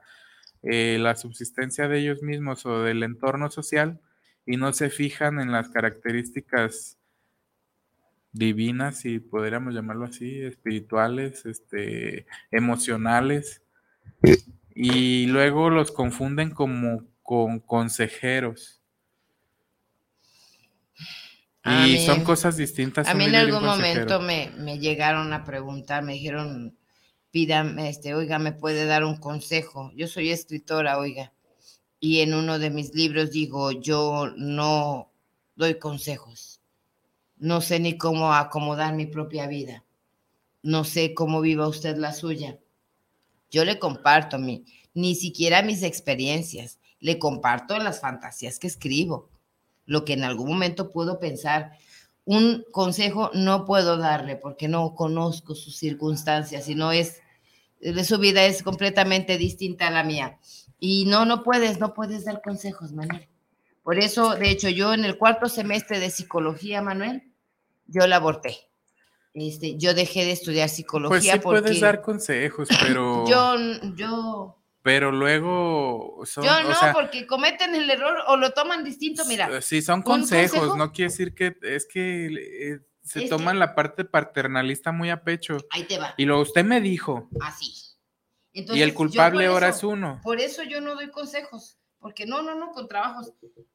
eh, 0.64 0.98
la 1.00 1.16
subsistencia 1.16 1.88
de 1.88 2.00
ellos 2.00 2.24
mismos 2.24 2.66
o 2.66 2.84
del 2.84 3.04
entorno 3.04 3.52
social 3.52 4.00
y 4.46 4.58
no 4.58 4.74
se 4.74 4.90
fijan 4.90 5.40
en 5.40 5.52
las 5.52 5.70
características 5.70 6.98
divinas, 8.32 9.00
si 9.00 9.20
podríamos 9.20 9.74
llamarlo 9.74 10.06
así, 10.06 10.42
espirituales, 10.42 11.46
este, 11.46 12.26
emocionales, 12.52 13.62
y 14.76 15.26
luego 15.28 15.70
los 15.70 15.92
confunden 15.92 16.52
como 16.52 17.04
con 17.22 17.60
consejeros. 17.60 18.82
y 21.64 21.98
son 22.06 22.24
cosas 22.24 22.58
distintas. 22.58 23.08
A 23.08 23.14
mí 23.14 23.26
en 23.26 23.36
algún 23.36 23.64
momento 23.64 24.20
me, 24.20 24.52
me, 24.58 24.80
llegaron 24.80 25.32
a 25.34 25.44
preguntar, 25.44 26.04
me 26.04 26.14
dijeron, 26.14 26.76
pídame, 27.32 27.90
este, 27.90 28.14
oiga, 28.14 28.40
¿me 28.40 28.52
puede 28.52 28.86
dar 28.86 29.04
un 29.06 29.18
consejo? 29.18 29.92
Yo 29.96 30.08
soy 30.08 30.32
escritora, 30.32 30.98
oiga, 30.98 31.34
y 32.00 32.22
en 32.22 32.34
uno 32.34 32.58
de 32.58 32.70
mis 32.72 32.96
libros 32.96 33.32
digo, 33.32 33.72
yo 33.72 34.32
no 34.36 35.12
doy 35.56 35.78
consejos 35.78 36.62
no 37.42 37.60
sé 37.60 37.80
ni 37.80 37.98
cómo 37.98 38.34
acomodar 38.36 38.94
mi 38.94 39.08
propia 39.08 39.48
vida. 39.48 39.84
No 40.62 40.84
sé 40.84 41.16
cómo 41.16 41.42
viva 41.42 41.68
usted 41.68 41.98
la 41.98 42.14
suya. 42.14 42.60
Yo 43.52 43.66
le 43.66 43.78
comparto 43.78 44.40
mi, 44.40 44.66
ni 44.94 45.14
siquiera 45.14 45.62
mis 45.62 45.84
experiencias, 45.84 46.80
le 47.00 47.20
comparto 47.20 47.78
las 47.78 48.00
fantasías 48.00 48.58
que 48.58 48.68
escribo, 48.68 49.30
lo 49.86 50.06
que 50.06 50.14
en 50.14 50.24
algún 50.24 50.50
momento 50.50 50.90
puedo 50.90 51.20
pensar. 51.20 51.74
Un 52.24 52.64
consejo 52.72 53.30
no 53.34 53.66
puedo 53.66 53.98
darle 53.98 54.38
porque 54.38 54.68
no 54.68 54.96
conozco 54.96 55.54
sus 55.54 55.76
circunstancias 55.76 56.70
y 56.70 56.76
no 56.76 56.92
es, 56.92 57.20
de 57.82 58.04
su 58.06 58.18
vida 58.20 58.46
es 58.46 58.64
completamente 58.64 59.38
distinta 59.38 59.88
a 59.88 59.92
la 59.92 60.04
mía. 60.04 60.40
Y 60.80 61.06
no, 61.06 61.26
no 61.26 61.44
puedes, 61.44 61.80
no 61.80 61.94
puedes 61.94 62.26
dar 62.26 62.42
consejos, 62.42 62.94
Manuel. 62.94 63.28
Por 63.84 64.00
eso, 64.00 64.36
de 64.36 64.50
hecho, 64.50 64.70
yo 64.70 64.94
en 64.94 65.04
el 65.04 65.18
cuarto 65.18 65.50
semestre 65.50 66.00
de 66.00 66.10
psicología, 66.10 66.82
Manuel, 66.82 67.34
yo 67.88 68.08
la 68.08 68.18
aborté. 68.18 68.71
Este, 69.34 69.78
yo 69.78 69.94
dejé 69.94 70.26
de 70.26 70.32
estudiar 70.32 70.68
psicología 70.68 71.40
pues 71.42 71.62
sí 71.62 71.62
puedes 71.62 71.80
dar 71.80 72.02
consejos, 72.02 72.68
pero 72.82 73.26
yo 73.28 73.56
yo 73.96 74.62
pero 74.84 75.12
luego 75.12 76.22
son, 76.26 76.44
yo 76.44 76.64
no 76.64 76.76
porque 76.94 77.28
cometen 77.28 77.76
el 77.76 77.90
error 77.90 78.18
o 78.28 78.36
lo 78.36 78.52
toman 78.52 78.84
distinto, 78.84 79.24
mira. 79.26 79.62
Sí, 79.62 79.82
son 79.82 80.02
consejos, 80.02 80.76
no 80.76 80.92
quiere 80.92 81.12
decir 81.12 81.36
que 81.36 81.56
es 81.62 81.86
que 81.86 82.26
eh, 82.26 82.80
se 83.04 83.28
toman 83.28 83.60
la 83.60 83.76
parte 83.76 84.06
paternalista 84.06 84.92
muy 84.92 85.12
a 85.12 85.24
pecho. 85.24 85.58
Ahí 85.70 85.84
te 85.84 86.00
va. 86.00 86.16
Y 86.18 86.26
lo 86.26 86.42
usted 86.42 86.66
me 86.66 86.82
dijo. 86.82 87.30
Así. 87.42 87.74
y 88.54 88.82
el 88.82 88.94
culpable 88.96 89.46
ahora 89.46 89.70
es 89.70 89.84
uno. 89.84 90.20
Por 90.24 90.40
eso 90.40 90.64
yo 90.64 90.82
no 90.82 90.96
doy 90.96 91.12
consejos, 91.12 91.78
porque 92.00 92.26
no, 92.26 92.42
no, 92.42 92.56
no, 92.56 92.72
con 92.72 92.88
trabajos. 92.88 93.32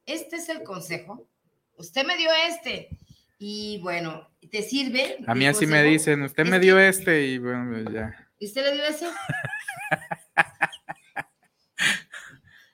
Este 0.06 0.36
es 0.36 0.48
el 0.48 0.64
consejo. 0.64 1.28
Usted 1.76 2.04
me 2.04 2.16
dio 2.16 2.30
este 2.48 2.98
y 3.38 3.80
bueno, 3.82 4.28
¿te 4.50 4.62
sirve? 4.62 5.18
A 5.26 5.34
mí 5.34 5.46
así 5.46 5.66
me 5.66 5.82
dicen, 5.82 6.22
usted 6.22 6.46
me 6.46 6.58
dio 6.58 6.78
este 6.78 7.26
y 7.26 7.38
bueno, 7.38 7.90
ya. 7.90 8.14
¿Y 8.38 8.46
usted 8.46 8.64
le 8.64 8.72
dio 8.74 8.84
ese? 8.84 9.06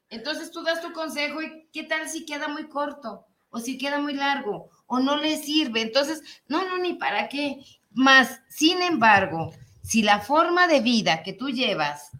Entonces 0.08 0.50
tú 0.50 0.62
das 0.62 0.82
tu 0.82 0.92
consejo 0.92 1.40
y 1.40 1.68
qué 1.72 1.84
tal 1.84 2.08
si 2.08 2.26
queda 2.26 2.48
muy 2.48 2.68
corto 2.68 3.26
o 3.48 3.58
si 3.58 3.78
queda 3.78 3.98
muy 3.98 4.14
largo 4.14 4.70
o 4.86 5.00
no 5.00 5.16
le 5.16 5.36
sirve. 5.38 5.80
Entonces, 5.80 6.22
no, 6.48 6.66
no, 6.68 6.78
ni 6.78 6.94
para 6.94 7.28
qué. 7.28 7.64
Más, 7.90 8.40
sin 8.48 8.82
embargo, 8.82 9.54
si 9.82 10.02
la 10.02 10.20
forma 10.20 10.68
de 10.68 10.80
vida 10.80 11.22
que 11.22 11.32
tú 11.32 11.50
llevas 11.50 12.10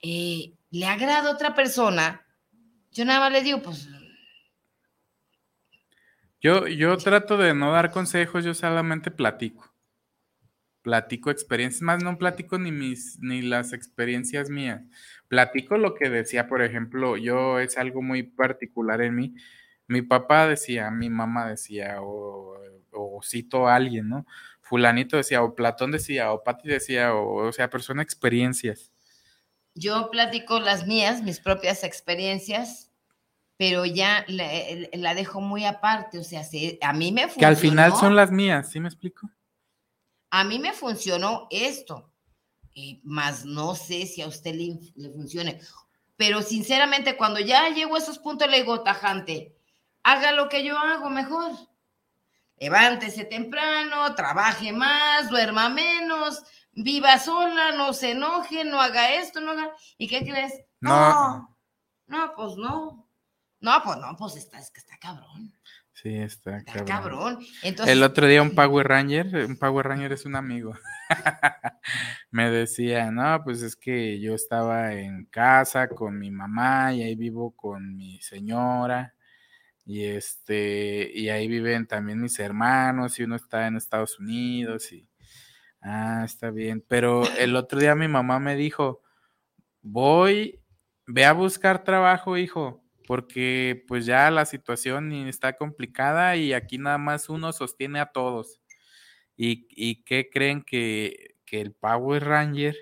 eh, 0.00 0.54
le 0.70 0.86
agrada 0.86 1.30
a 1.30 1.32
otra 1.32 1.54
persona, 1.54 2.24
yo 2.90 3.04
nada 3.04 3.20
más 3.20 3.32
le 3.32 3.42
digo, 3.42 3.62
pues 3.62 3.88
yo, 6.42 6.66
yo 6.66 6.96
trato 6.96 7.36
de 7.36 7.54
no 7.54 7.70
dar 7.72 7.92
consejos, 7.92 8.44
yo 8.44 8.52
solamente 8.52 9.12
platico. 9.12 9.72
Platico 10.82 11.30
experiencias, 11.30 11.82
más 11.82 12.02
no 12.02 12.18
platico 12.18 12.58
ni 12.58 12.72
mis, 12.72 13.20
ni 13.20 13.40
las 13.42 13.72
experiencias 13.72 14.50
mías. 14.50 14.82
Platico 15.28 15.78
lo 15.78 15.94
que 15.94 16.10
decía, 16.10 16.48
por 16.48 16.60
ejemplo, 16.60 17.16
yo 17.16 17.60
es 17.60 17.78
algo 17.78 18.02
muy 18.02 18.24
particular 18.24 19.00
en 19.00 19.14
mí. 19.14 19.34
Mi 19.86 20.02
papá 20.02 20.48
decía, 20.48 20.90
mi 20.90 21.08
mamá 21.08 21.48
decía, 21.48 21.98
o, 22.00 22.58
cito 23.22 23.68
a 23.68 23.76
alguien, 23.76 24.08
¿no? 24.08 24.26
Fulanito 24.60 25.16
decía, 25.16 25.44
o 25.44 25.54
Platón 25.54 25.92
decía, 25.92 26.32
o 26.32 26.42
Pati 26.42 26.68
decía, 26.68 27.14
o, 27.14 27.46
o 27.46 27.52
sea, 27.52 27.70
persona 27.70 28.02
experiencias. 28.02 28.90
Yo 29.74 30.10
platico 30.10 30.58
las 30.58 30.88
mías, 30.88 31.22
mis 31.22 31.38
propias 31.38 31.84
experiencias, 31.84 32.91
pero 33.62 33.84
ya 33.84 34.24
la, 34.26 35.14
dejo 35.14 35.40
muy 35.40 35.64
aparte, 35.64 36.18
o 36.18 36.24
sea, 36.24 36.42
a 36.80 36.92
mí 36.92 37.12
me 37.12 37.28
funcionó. 37.28 37.38
Que 37.38 37.46
al 37.46 37.56
final 37.56 37.92
son 37.92 38.16
las 38.16 38.32
mías, 38.32 38.68
¿sí 38.68 38.80
me 38.80 38.88
explico? 38.88 39.30
A 40.30 40.42
mí 40.42 40.58
me 40.58 40.72
funcionó 40.72 41.46
esto, 41.48 42.12
más 43.04 43.44
no 43.44 43.76
sé 43.76 44.06
si 44.06 44.20
a 44.20 44.26
usted 44.26 44.56
le, 44.56 44.80
le, 44.96 45.10
funcione, 45.10 45.60
pero 46.16 46.42
sinceramente 46.42 47.16
cuando 47.16 47.38
ya 47.38 47.68
llego 47.68 47.94
a 47.94 47.98
esos 48.00 48.18
puntos 48.18 48.50
le 48.50 48.56
digo, 48.56 48.82
tajante, 48.82 49.56
haga 50.02 50.32
lo 50.32 50.48
que 50.48 50.64
yo 50.64 50.76
hago 50.76 51.08
mejor. 51.08 51.52
Levántese 52.56 53.24
temprano, 53.26 54.12
trabaje 54.16 54.72
más, 54.72 55.30
duerma 55.30 55.68
menos, 55.68 56.42
viva 56.72 57.16
sola, 57.20 57.70
no 57.70 57.92
se 57.92 58.10
enoje, 58.10 58.64
no 58.64 58.80
haga 58.80 59.14
esto, 59.14 59.40
no 59.40 59.52
haga... 59.52 59.70
¿Y 59.98 60.08
qué 60.08 60.24
crees? 60.24 60.52
no, 60.80 61.56
no 62.08 62.34
pues 62.34 62.56
no. 62.56 63.01
No, 63.62 63.80
pues 63.84 63.96
no, 63.98 64.16
pues 64.18 64.36
está, 64.36 64.58
es 64.58 64.72
que 64.72 64.80
está 64.80 64.98
cabrón. 64.98 65.54
Sí, 65.92 66.16
está, 66.16 66.58
está 66.58 66.84
cabrón. 66.84 67.38
el 67.62 68.02
otro 68.02 68.26
día 68.26 68.42
un 68.42 68.56
Power 68.56 68.88
Ranger, 68.88 69.46
un 69.46 69.56
Power 69.56 69.86
Ranger 69.86 70.12
es 70.12 70.26
un 70.26 70.34
amigo, 70.34 70.74
me 72.32 72.50
decía, 72.50 73.12
no, 73.12 73.44
pues 73.44 73.62
es 73.62 73.76
que 73.76 74.18
yo 74.18 74.34
estaba 74.34 74.94
en 74.94 75.26
casa 75.26 75.88
con 75.88 76.18
mi 76.18 76.32
mamá 76.32 76.92
y 76.92 77.02
ahí 77.04 77.14
vivo 77.14 77.54
con 77.54 77.94
mi 77.94 78.20
señora. 78.20 79.14
Y 79.84 80.04
este, 80.04 81.10
y 81.14 81.28
ahí 81.28 81.46
viven 81.46 81.86
también 81.86 82.20
mis 82.20 82.38
hermanos 82.40 83.18
y 83.18 83.24
uno 83.24 83.36
está 83.36 83.68
en 83.68 83.76
Estados 83.76 84.18
Unidos 84.18 84.92
y, 84.92 85.08
ah, 85.82 86.22
está 86.24 86.50
bien, 86.50 86.84
pero 86.88 87.22
el 87.38 87.54
otro 87.54 87.78
día 87.78 87.94
mi 87.94 88.08
mamá 88.08 88.40
me 88.40 88.56
dijo, 88.56 89.02
voy, 89.82 90.60
ve 91.06 91.24
a 91.26 91.32
buscar 91.32 91.84
trabajo, 91.84 92.36
hijo 92.36 92.81
porque 93.12 93.84
pues 93.88 94.06
ya 94.06 94.30
la 94.30 94.46
situación 94.46 95.12
está 95.12 95.52
complicada 95.52 96.34
y 96.36 96.54
aquí 96.54 96.78
nada 96.78 96.96
más 96.96 97.28
uno 97.28 97.52
sostiene 97.52 98.00
a 98.00 98.06
todos. 98.06 98.58
¿Y, 99.36 100.02
qué 100.04 100.30
creen 100.32 100.62
que, 100.62 101.36
que, 101.44 101.60
el 101.60 101.74
Power 101.74 102.24
Ranger 102.24 102.74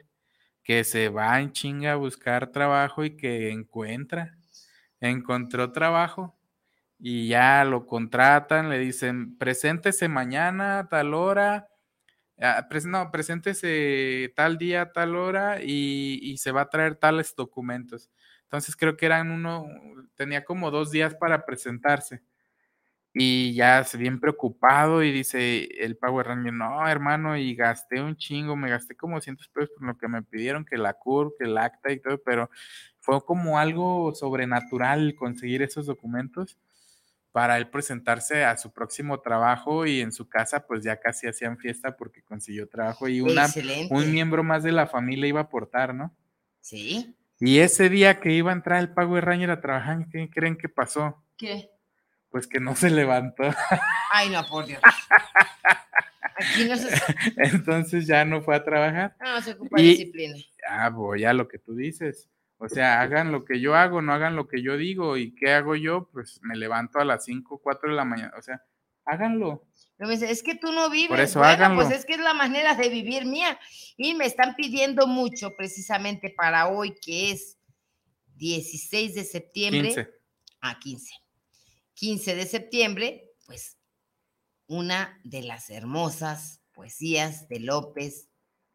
que 0.62 0.84
se 0.84 1.08
va 1.08 1.40
en 1.40 1.50
chinga 1.50 1.94
a 1.94 1.96
buscar 1.96 2.52
trabajo 2.52 3.04
y 3.04 3.16
que 3.16 3.50
encuentra? 3.50 4.38
Encontró 5.00 5.72
trabajo 5.72 6.38
y 6.96 7.26
ya 7.26 7.64
lo 7.64 7.84
contratan, 7.84 8.70
le 8.70 8.78
dicen, 8.78 9.36
preséntese 9.36 10.06
mañana 10.06 10.78
a 10.78 10.88
tal 10.88 11.12
hora, 11.12 11.70
ah, 12.40 12.68
no, 12.84 13.10
preséntese 13.10 14.32
tal 14.36 14.58
día, 14.58 14.92
tal 14.92 15.16
hora 15.16 15.60
y, 15.60 16.20
y 16.22 16.38
se 16.38 16.52
va 16.52 16.60
a 16.62 16.70
traer 16.70 16.94
tales 16.94 17.34
documentos. 17.34 18.10
Entonces 18.50 18.74
creo 18.74 18.96
que 18.96 19.06
eran 19.06 19.30
uno, 19.30 19.68
tenía 20.16 20.44
como 20.44 20.72
dos 20.72 20.90
días 20.90 21.14
para 21.14 21.46
presentarse. 21.46 22.20
Y 23.12 23.54
ya 23.54 23.84
se 23.84 23.96
bien 23.96 24.18
preocupado 24.18 25.04
y 25.04 25.12
dice 25.12 25.68
el 25.84 25.96
Power 25.96 26.26
Ranger, 26.26 26.52
no, 26.52 26.88
hermano, 26.88 27.36
y 27.36 27.54
gasté 27.54 28.00
un 28.02 28.16
chingo, 28.16 28.56
me 28.56 28.68
gasté 28.68 28.96
como 28.96 29.20
cientos 29.20 29.48
pesos 29.48 29.70
por 29.70 29.86
lo 29.86 29.96
que 29.96 30.08
me 30.08 30.24
pidieron, 30.24 30.64
que 30.64 30.78
la 30.78 30.94
CUR, 30.94 31.36
que 31.38 31.44
el 31.44 31.56
acta 31.58 31.92
y 31.92 32.00
todo, 32.00 32.18
pero 32.24 32.50
fue 32.98 33.24
como 33.24 33.56
algo 33.56 34.16
sobrenatural 34.16 35.14
conseguir 35.14 35.62
esos 35.62 35.86
documentos 35.86 36.58
para 37.30 37.56
él 37.56 37.68
presentarse 37.70 38.44
a 38.44 38.56
su 38.56 38.72
próximo 38.72 39.20
trabajo 39.20 39.86
y 39.86 40.00
en 40.00 40.10
su 40.10 40.28
casa 40.28 40.66
pues 40.66 40.82
ya 40.82 40.98
casi 40.98 41.28
hacían 41.28 41.56
fiesta 41.56 41.96
porque 41.96 42.22
consiguió 42.22 42.68
trabajo 42.68 43.06
y 43.06 43.20
una, 43.20 43.46
un 43.90 44.10
miembro 44.10 44.42
más 44.42 44.64
de 44.64 44.72
la 44.72 44.88
familia 44.88 45.28
iba 45.28 45.38
a 45.38 45.44
aportar, 45.44 45.94
¿no? 45.94 46.12
Sí. 46.60 47.14
Y 47.40 47.60
ese 47.60 47.88
día 47.88 48.20
que 48.20 48.32
iba 48.32 48.50
a 48.50 48.54
entrar 48.54 48.80
el 48.80 48.92
Power 48.92 49.24
Ranger 49.24 49.50
a 49.50 49.62
trabajar, 49.62 50.06
¿qué 50.12 50.28
creen 50.28 50.58
que 50.58 50.68
pasó? 50.68 51.24
¿Qué? 51.38 51.70
Pues 52.28 52.46
que 52.46 52.60
no 52.60 52.76
se 52.76 52.90
levantó. 52.90 53.44
Ay, 54.12 54.28
no, 54.28 54.46
por 54.46 54.66
Dios. 54.66 54.80
Aquí 56.36 56.68
no 56.68 56.76
se... 56.76 56.88
Entonces 57.38 58.06
ya 58.06 58.26
no 58.26 58.42
fue 58.42 58.56
a 58.56 58.64
trabajar. 58.64 59.16
No, 59.20 59.40
se 59.40 59.52
ocupa 59.52 59.80
disciplina. 59.80 60.36
Ah, 60.68 60.90
voy 60.90 61.24
a 61.24 61.32
lo 61.32 61.48
que 61.48 61.58
tú 61.58 61.74
dices. 61.74 62.28
O 62.58 62.68
sea, 62.68 63.00
hagan 63.00 63.32
lo 63.32 63.46
que 63.46 63.58
yo 63.58 63.74
hago, 63.74 64.02
no 64.02 64.12
hagan 64.12 64.36
lo 64.36 64.46
que 64.46 64.60
yo 64.62 64.76
digo. 64.76 65.16
¿Y 65.16 65.34
qué 65.34 65.52
hago 65.52 65.76
yo? 65.76 66.10
Pues 66.12 66.40
me 66.42 66.56
levanto 66.56 66.98
a 66.98 67.06
las 67.06 67.24
5, 67.24 67.58
4 67.62 67.88
de 67.88 67.96
la 67.96 68.04
mañana. 68.04 68.32
O 68.38 68.42
sea, 68.42 68.62
háganlo. 69.06 69.64
Es 70.00 70.42
que 70.42 70.54
tú 70.54 70.72
no 70.72 70.88
vives. 70.88 71.08
Por 71.08 71.20
eso 71.20 71.40
bueno, 71.40 71.54
háganlo. 71.54 71.82
pues 71.82 71.94
es 71.96 72.06
que 72.06 72.14
es 72.14 72.20
la 72.20 72.34
manera 72.34 72.74
de 72.74 72.88
vivir 72.88 73.26
mía. 73.26 73.58
Y 73.96 74.14
me 74.14 74.26
están 74.26 74.54
pidiendo 74.56 75.06
mucho 75.06 75.54
precisamente 75.56 76.30
para 76.30 76.68
hoy, 76.68 76.94
que 77.02 77.32
es 77.32 77.58
16 78.36 79.14
de 79.14 79.24
septiembre. 79.24 79.88
15. 79.88 80.10
a 80.62 80.78
15. 80.78 81.14
15 81.94 82.34
de 82.34 82.46
septiembre, 82.46 83.30
pues 83.46 83.76
una 84.66 85.20
de 85.24 85.42
las 85.42 85.68
hermosas 85.68 86.62
poesías 86.72 87.48
de 87.48 87.60
López 87.60 88.28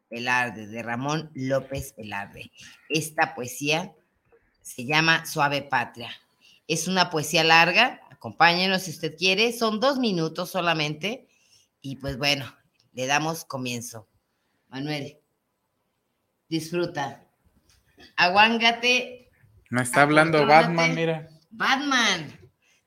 Velarde, 0.08 0.68
de 0.68 0.82
Ramón 0.82 1.30
López 1.34 1.94
Velarde. 1.96 2.52
Esta 2.88 3.34
poesía 3.34 3.96
se 4.62 4.84
llama 4.84 5.26
Suave 5.26 5.62
Patria. 5.62 6.10
Es 6.68 6.86
una 6.86 7.10
poesía 7.10 7.42
larga, 7.42 8.00
acompáñenos 8.16 8.82
si 8.82 8.90
usted 8.90 9.16
quiere, 9.16 9.52
son 9.52 9.80
dos 9.80 9.98
minutos 9.98 10.50
solamente 10.50 11.28
y 11.80 11.96
pues 11.96 12.18
bueno, 12.18 12.46
le 12.92 13.06
damos 13.06 13.44
comienzo. 13.44 14.08
Manuel, 14.68 15.18
disfruta. 16.48 17.24
Aguángate 18.16 19.30
Me 19.70 19.82
está 19.82 20.02
hablando. 20.02 20.46
Batman, 20.46 20.94
mira. 20.94 21.28
Batman. 21.50 22.38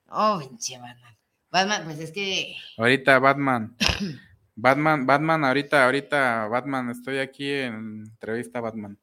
Oh, 0.10 0.40
pinche 0.40 0.78
Batman. 0.78 1.18
Batman, 1.52 1.84
pues 1.86 2.00
es 2.00 2.12
que 2.12 2.56
Ahorita 2.78 3.18
Batman. 3.20 3.76
Batman, 4.56 5.06
Batman, 5.06 5.46
ahorita, 5.46 5.86
ahorita, 5.86 6.48
Batman, 6.48 6.90
estoy 6.90 7.20
aquí 7.20 7.50
en 7.50 8.04
entrevista 8.06 8.60
Batman. 8.60 9.00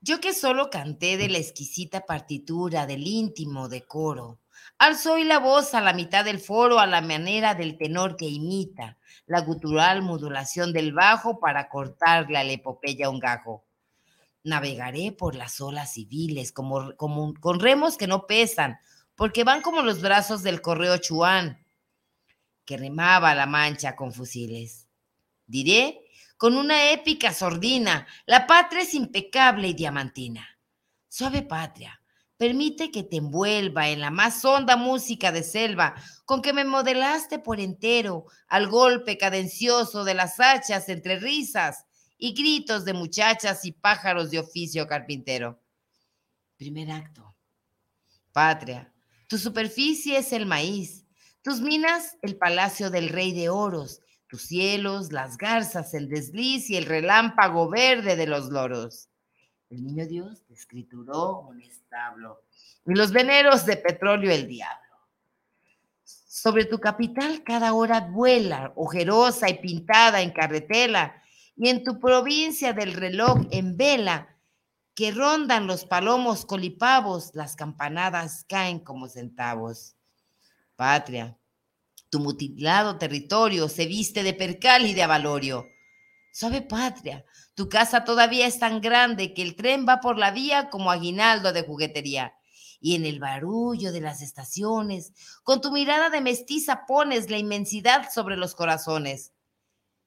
yo 0.00 0.20
que 0.20 0.34
solo 0.34 0.68
canté 0.68 1.16
de 1.16 1.30
la 1.30 1.38
exquisita 1.38 2.02
partitura, 2.02 2.86
del 2.86 3.06
íntimo 3.06 3.70
decoro, 3.70 4.43
alzo 4.78 5.14
hoy 5.14 5.24
la 5.24 5.38
voz 5.38 5.74
a 5.74 5.80
la 5.80 5.92
mitad 5.92 6.24
del 6.24 6.38
foro 6.38 6.78
a 6.78 6.86
la 6.86 7.00
manera 7.00 7.54
del 7.54 7.76
tenor 7.76 8.16
que 8.16 8.26
imita 8.26 8.98
la 9.26 9.40
gutural 9.40 10.02
modulación 10.02 10.72
del 10.72 10.92
bajo 10.92 11.38
para 11.40 11.68
cortarle 11.68 12.38
a 12.38 12.44
la 12.44 12.52
epopeya 12.52 13.08
un 13.08 13.18
gajo. 13.18 13.64
Navegaré 14.42 15.12
por 15.12 15.34
las 15.34 15.60
olas 15.60 15.94
civiles 15.94 16.52
como, 16.52 16.94
como 16.96 17.32
con 17.34 17.60
remos 17.60 17.96
que 17.96 18.06
no 18.06 18.26
pesan, 18.26 18.78
porque 19.14 19.44
van 19.44 19.62
como 19.62 19.82
los 19.82 20.02
brazos 20.02 20.42
del 20.42 20.60
correo 20.60 20.98
Chuán, 20.98 21.64
que 22.64 22.76
remaba 22.76 23.34
la 23.34 23.46
mancha 23.46 23.96
con 23.96 24.12
fusiles. 24.12 24.86
Diré 25.46 26.00
con 26.36 26.56
una 26.56 26.90
épica 26.90 27.32
sordina, 27.32 28.06
la 28.26 28.46
patria 28.46 28.82
es 28.82 28.94
impecable 28.94 29.68
y 29.68 29.74
diamantina. 29.74 30.46
Suave 31.08 31.42
patria, 31.42 32.00
permite 32.36 32.90
que 32.90 33.02
te 33.02 33.16
envuelva 33.16 33.88
en 33.88 34.00
la 34.00 34.10
más 34.10 34.44
honda 34.44 34.76
música 34.76 35.32
de 35.32 35.42
selva, 35.42 35.94
con 36.24 36.42
que 36.42 36.52
me 36.52 36.64
modelaste 36.64 37.38
por 37.38 37.60
entero 37.60 38.26
al 38.48 38.68
golpe 38.68 39.16
cadencioso 39.18 40.04
de 40.04 40.14
las 40.14 40.40
hachas 40.40 40.88
entre 40.88 41.18
risas 41.18 41.84
y 42.18 42.34
gritos 42.34 42.84
de 42.84 42.92
muchachas 42.92 43.64
y 43.64 43.72
pájaros 43.72 44.30
de 44.30 44.38
oficio 44.38 44.86
carpintero. 44.86 45.60
Primer 46.56 46.90
acto. 46.90 47.34
Patria, 48.32 48.92
tu 49.28 49.38
superficie 49.38 50.18
es 50.18 50.32
el 50.32 50.46
maíz, 50.46 51.04
tus 51.42 51.60
minas 51.60 52.16
el 52.22 52.36
palacio 52.36 52.90
del 52.90 53.08
rey 53.10 53.32
de 53.32 53.48
oros, 53.48 54.00
tus 54.26 54.42
cielos 54.42 55.12
las 55.12 55.36
garzas 55.36 55.94
en 55.94 56.08
desliz 56.08 56.68
y 56.70 56.76
el 56.76 56.86
relámpago 56.86 57.68
verde 57.68 58.16
de 58.16 58.26
los 58.26 58.48
loros. 58.48 59.08
El 59.74 59.82
niño 59.82 60.06
Dios 60.06 60.40
te 60.46 60.54
escrituró 60.54 61.40
un 61.40 61.60
establo 61.60 62.44
y 62.86 62.94
los 62.94 63.10
veneros 63.10 63.66
de 63.66 63.76
petróleo 63.76 64.30
el 64.30 64.46
diablo. 64.46 64.94
Sobre 66.04 66.64
tu 66.64 66.78
capital 66.78 67.42
cada 67.42 67.72
hora 67.74 67.98
vuela, 68.00 68.72
ojerosa 68.76 69.50
y 69.50 69.54
pintada 69.54 70.22
en 70.22 70.30
carretela, 70.30 71.20
y 71.56 71.70
en 71.70 71.82
tu 71.82 71.98
provincia 71.98 72.72
del 72.72 72.92
reloj 72.92 73.48
en 73.50 73.76
vela, 73.76 74.36
que 74.94 75.10
rondan 75.10 75.66
los 75.66 75.84
palomos 75.84 76.46
colipavos, 76.46 77.32
las 77.34 77.56
campanadas 77.56 78.44
caen 78.48 78.78
como 78.78 79.08
centavos. 79.08 79.96
Patria, 80.76 81.36
tu 82.10 82.20
mutilado 82.20 82.96
territorio 82.96 83.68
se 83.68 83.86
viste 83.86 84.22
de 84.22 84.34
percal 84.34 84.86
y 84.86 84.94
de 84.94 85.02
avalorio. 85.02 85.66
Suave 86.32 86.62
patria, 86.62 87.24
tu 87.54 87.68
casa 87.68 88.04
todavía 88.04 88.46
es 88.46 88.58
tan 88.58 88.80
grande 88.80 89.32
que 89.32 89.42
el 89.42 89.54
tren 89.54 89.86
va 89.88 90.00
por 90.00 90.18
la 90.18 90.32
vía 90.32 90.70
como 90.70 90.90
aguinaldo 90.90 91.52
de 91.52 91.62
juguetería. 91.62 92.34
Y 92.80 92.96
en 92.96 93.06
el 93.06 93.20
barullo 93.20 93.92
de 93.92 94.00
las 94.00 94.20
estaciones, 94.20 95.12
con 95.42 95.60
tu 95.60 95.72
mirada 95.72 96.10
de 96.10 96.20
mestiza 96.20 96.84
pones 96.86 97.30
la 97.30 97.38
inmensidad 97.38 98.10
sobre 98.12 98.36
los 98.36 98.54
corazones. 98.54 99.32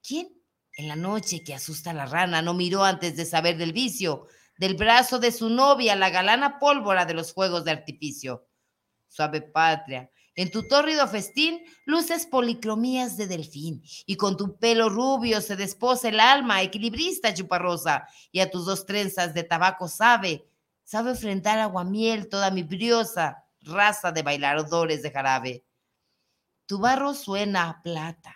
¿Quién 0.05 0.29
en 0.73 0.87
la 0.87 0.95
noche 0.95 1.43
que 1.43 1.55
asusta 1.55 1.91
a 1.91 1.93
la 1.93 2.05
rana 2.05 2.41
no 2.41 2.53
miró 2.53 2.83
antes 2.83 3.15
de 3.15 3.25
saber 3.25 3.57
del 3.57 3.73
vicio, 3.73 4.27
del 4.57 4.75
brazo 4.75 5.17
de 5.17 5.31
su 5.31 5.49
novia 5.49 5.95
la 5.95 6.09
galana 6.09 6.59
pólvora 6.59 7.05
de 7.05 7.13
los 7.13 7.33
juegos 7.33 7.63
de 7.63 7.71
artificio? 7.71 8.47
Suave 9.07 9.41
patria, 9.41 10.11
en 10.37 10.51
tu 10.51 10.67
tórrido 10.67 11.07
festín 11.07 11.63
luces 11.85 12.27
policromías 12.27 13.17
de 13.17 13.25
delfín, 13.25 13.81
y 14.05 14.15
con 14.15 14.37
tu 14.37 14.57
pelo 14.57 14.87
rubio 14.87 15.41
se 15.41 15.55
desposa 15.55 16.09
el 16.09 16.19
alma, 16.19 16.61
equilibrista 16.61 17.33
chuparrosa, 17.33 18.07
y 18.31 18.39
a 18.39 18.51
tus 18.51 18.65
dos 18.67 18.85
trenzas 18.85 19.33
de 19.33 19.43
tabaco 19.43 19.87
sabe, 19.87 20.47
sabe 20.83 21.09
enfrentar 21.09 21.57
aguamiel 21.57 22.29
toda 22.29 22.51
mi 22.51 22.61
briosa 22.61 23.43
raza 23.61 24.11
de 24.11 24.21
bailadores 24.21 25.01
de 25.01 25.11
jarabe. 25.11 25.65
Tu 26.67 26.77
barro 26.77 27.15
suena 27.15 27.69
a 27.69 27.81
plata, 27.81 28.35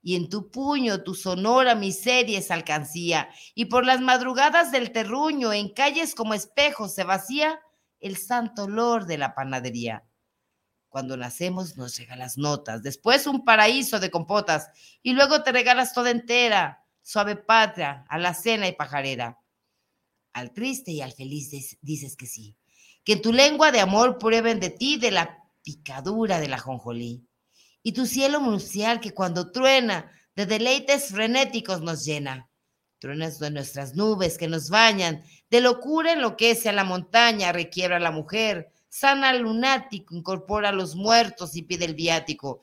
y 0.00 0.14
en 0.14 0.28
tu 0.28 0.52
puño 0.52 1.02
tu 1.02 1.16
sonora 1.16 1.74
miseria 1.74 2.38
es 2.38 2.52
alcancía, 2.52 3.28
y 3.56 3.64
por 3.64 3.84
las 3.84 4.00
madrugadas 4.00 4.70
del 4.70 4.92
terruño, 4.92 5.52
en 5.52 5.74
calles 5.74 6.14
como 6.14 6.32
espejos 6.32 6.94
se 6.94 7.02
vacía 7.02 7.60
el 7.98 8.16
santo 8.16 8.64
olor 8.64 9.06
de 9.06 9.18
la 9.18 9.34
panadería. 9.34 10.04
Cuando 10.90 11.16
nacemos 11.16 11.76
nos 11.76 11.96
regalas 11.96 12.36
notas, 12.36 12.82
después 12.82 13.28
un 13.28 13.44
paraíso 13.44 14.00
de 14.00 14.10
compotas, 14.10 14.68
y 15.02 15.12
luego 15.12 15.44
te 15.44 15.52
regalas 15.52 15.94
toda 15.94 16.10
entera, 16.10 16.84
suave 17.00 17.36
patria, 17.36 18.04
a 18.08 18.18
la 18.18 18.34
cena 18.34 18.66
y 18.66 18.72
pajarera. 18.72 19.38
Al 20.32 20.52
triste 20.52 20.90
y 20.90 21.00
al 21.00 21.12
feliz 21.12 21.78
dices 21.80 22.16
que 22.16 22.26
sí, 22.26 22.56
que 23.04 23.14
tu 23.14 23.32
lengua 23.32 23.70
de 23.70 23.78
amor 23.78 24.18
prueben 24.18 24.58
de 24.58 24.70
ti 24.70 24.98
de 24.98 25.12
la 25.12 25.44
picadura 25.62 26.40
de 26.40 26.48
la 26.48 26.58
jonjolí. 26.58 27.24
Y 27.84 27.92
tu 27.92 28.04
cielo 28.04 28.40
nupcial 28.40 29.00
que 29.00 29.14
cuando 29.14 29.52
truena 29.52 30.10
de 30.34 30.44
deleites 30.44 31.10
frenéticos 31.10 31.82
nos 31.82 32.04
llena. 32.04 32.50
Truenas 32.98 33.38
de 33.38 33.50
nuestras 33.52 33.94
nubes 33.94 34.36
que 34.36 34.48
nos 34.48 34.70
bañan, 34.70 35.22
de 35.50 35.60
locura 35.60 36.12
enloquece 36.12 36.68
a 36.68 36.72
la 36.72 36.84
montaña, 36.84 37.52
requiebra 37.52 37.96
a 37.96 38.00
la 38.00 38.10
mujer, 38.10 38.72
sana 38.90 39.30
al 39.30 39.40
lunático, 39.40 40.14
incorpora 40.14 40.68
a 40.68 40.72
los 40.72 40.96
muertos 40.96 41.56
y 41.56 41.62
pide 41.62 41.86
el 41.86 41.94
viático. 41.94 42.60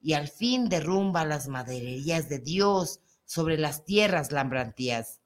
Y 0.00 0.12
al 0.12 0.28
fin 0.28 0.68
derrumba 0.68 1.24
las 1.24 1.48
madererías 1.48 2.28
de 2.28 2.38
Dios 2.38 3.00
sobre 3.24 3.58
las 3.58 3.84
tierras 3.84 4.30
lambrantías. 4.30 5.20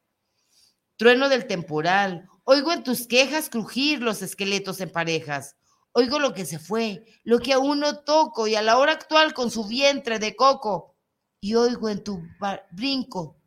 Trueno 0.97 1.29
del 1.29 1.47
temporal, 1.47 2.29
oigo 2.45 2.73
en 2.73 2.83
tus 2.83 3.07
quejas 3.07 3.51
crujir 3.51 4.01
los 4.01 4.23
esqueletos 4.23 4.81
en 4.81 4.91
parejas. 4.91 5.57
Oigo 5.93 6.19
lo 6.19 6.33
que 6.33 6.47
se 6.47 6.59
fue, 6.59 7.05
lo 7.25 7.39
que 7.39 7.53
aún 7.53 7.81
no 7.81 8.01
toco, 8.01 8.47
y 8.47 8.55
a 8.55 8.63
la 8.63 8.79
hora 8.79 8.93
actual 8.93 9.35
con 9.35 9.51
su 9.51 9.67
vientre 9.67 10.19
de 10.19 10.37
coco. 10.37 10.95
Y 11.41 11.55
oigo 11.55 11.89
en 11.89 12.05
tu 12.05 12.23
brinco, 12.71 13.41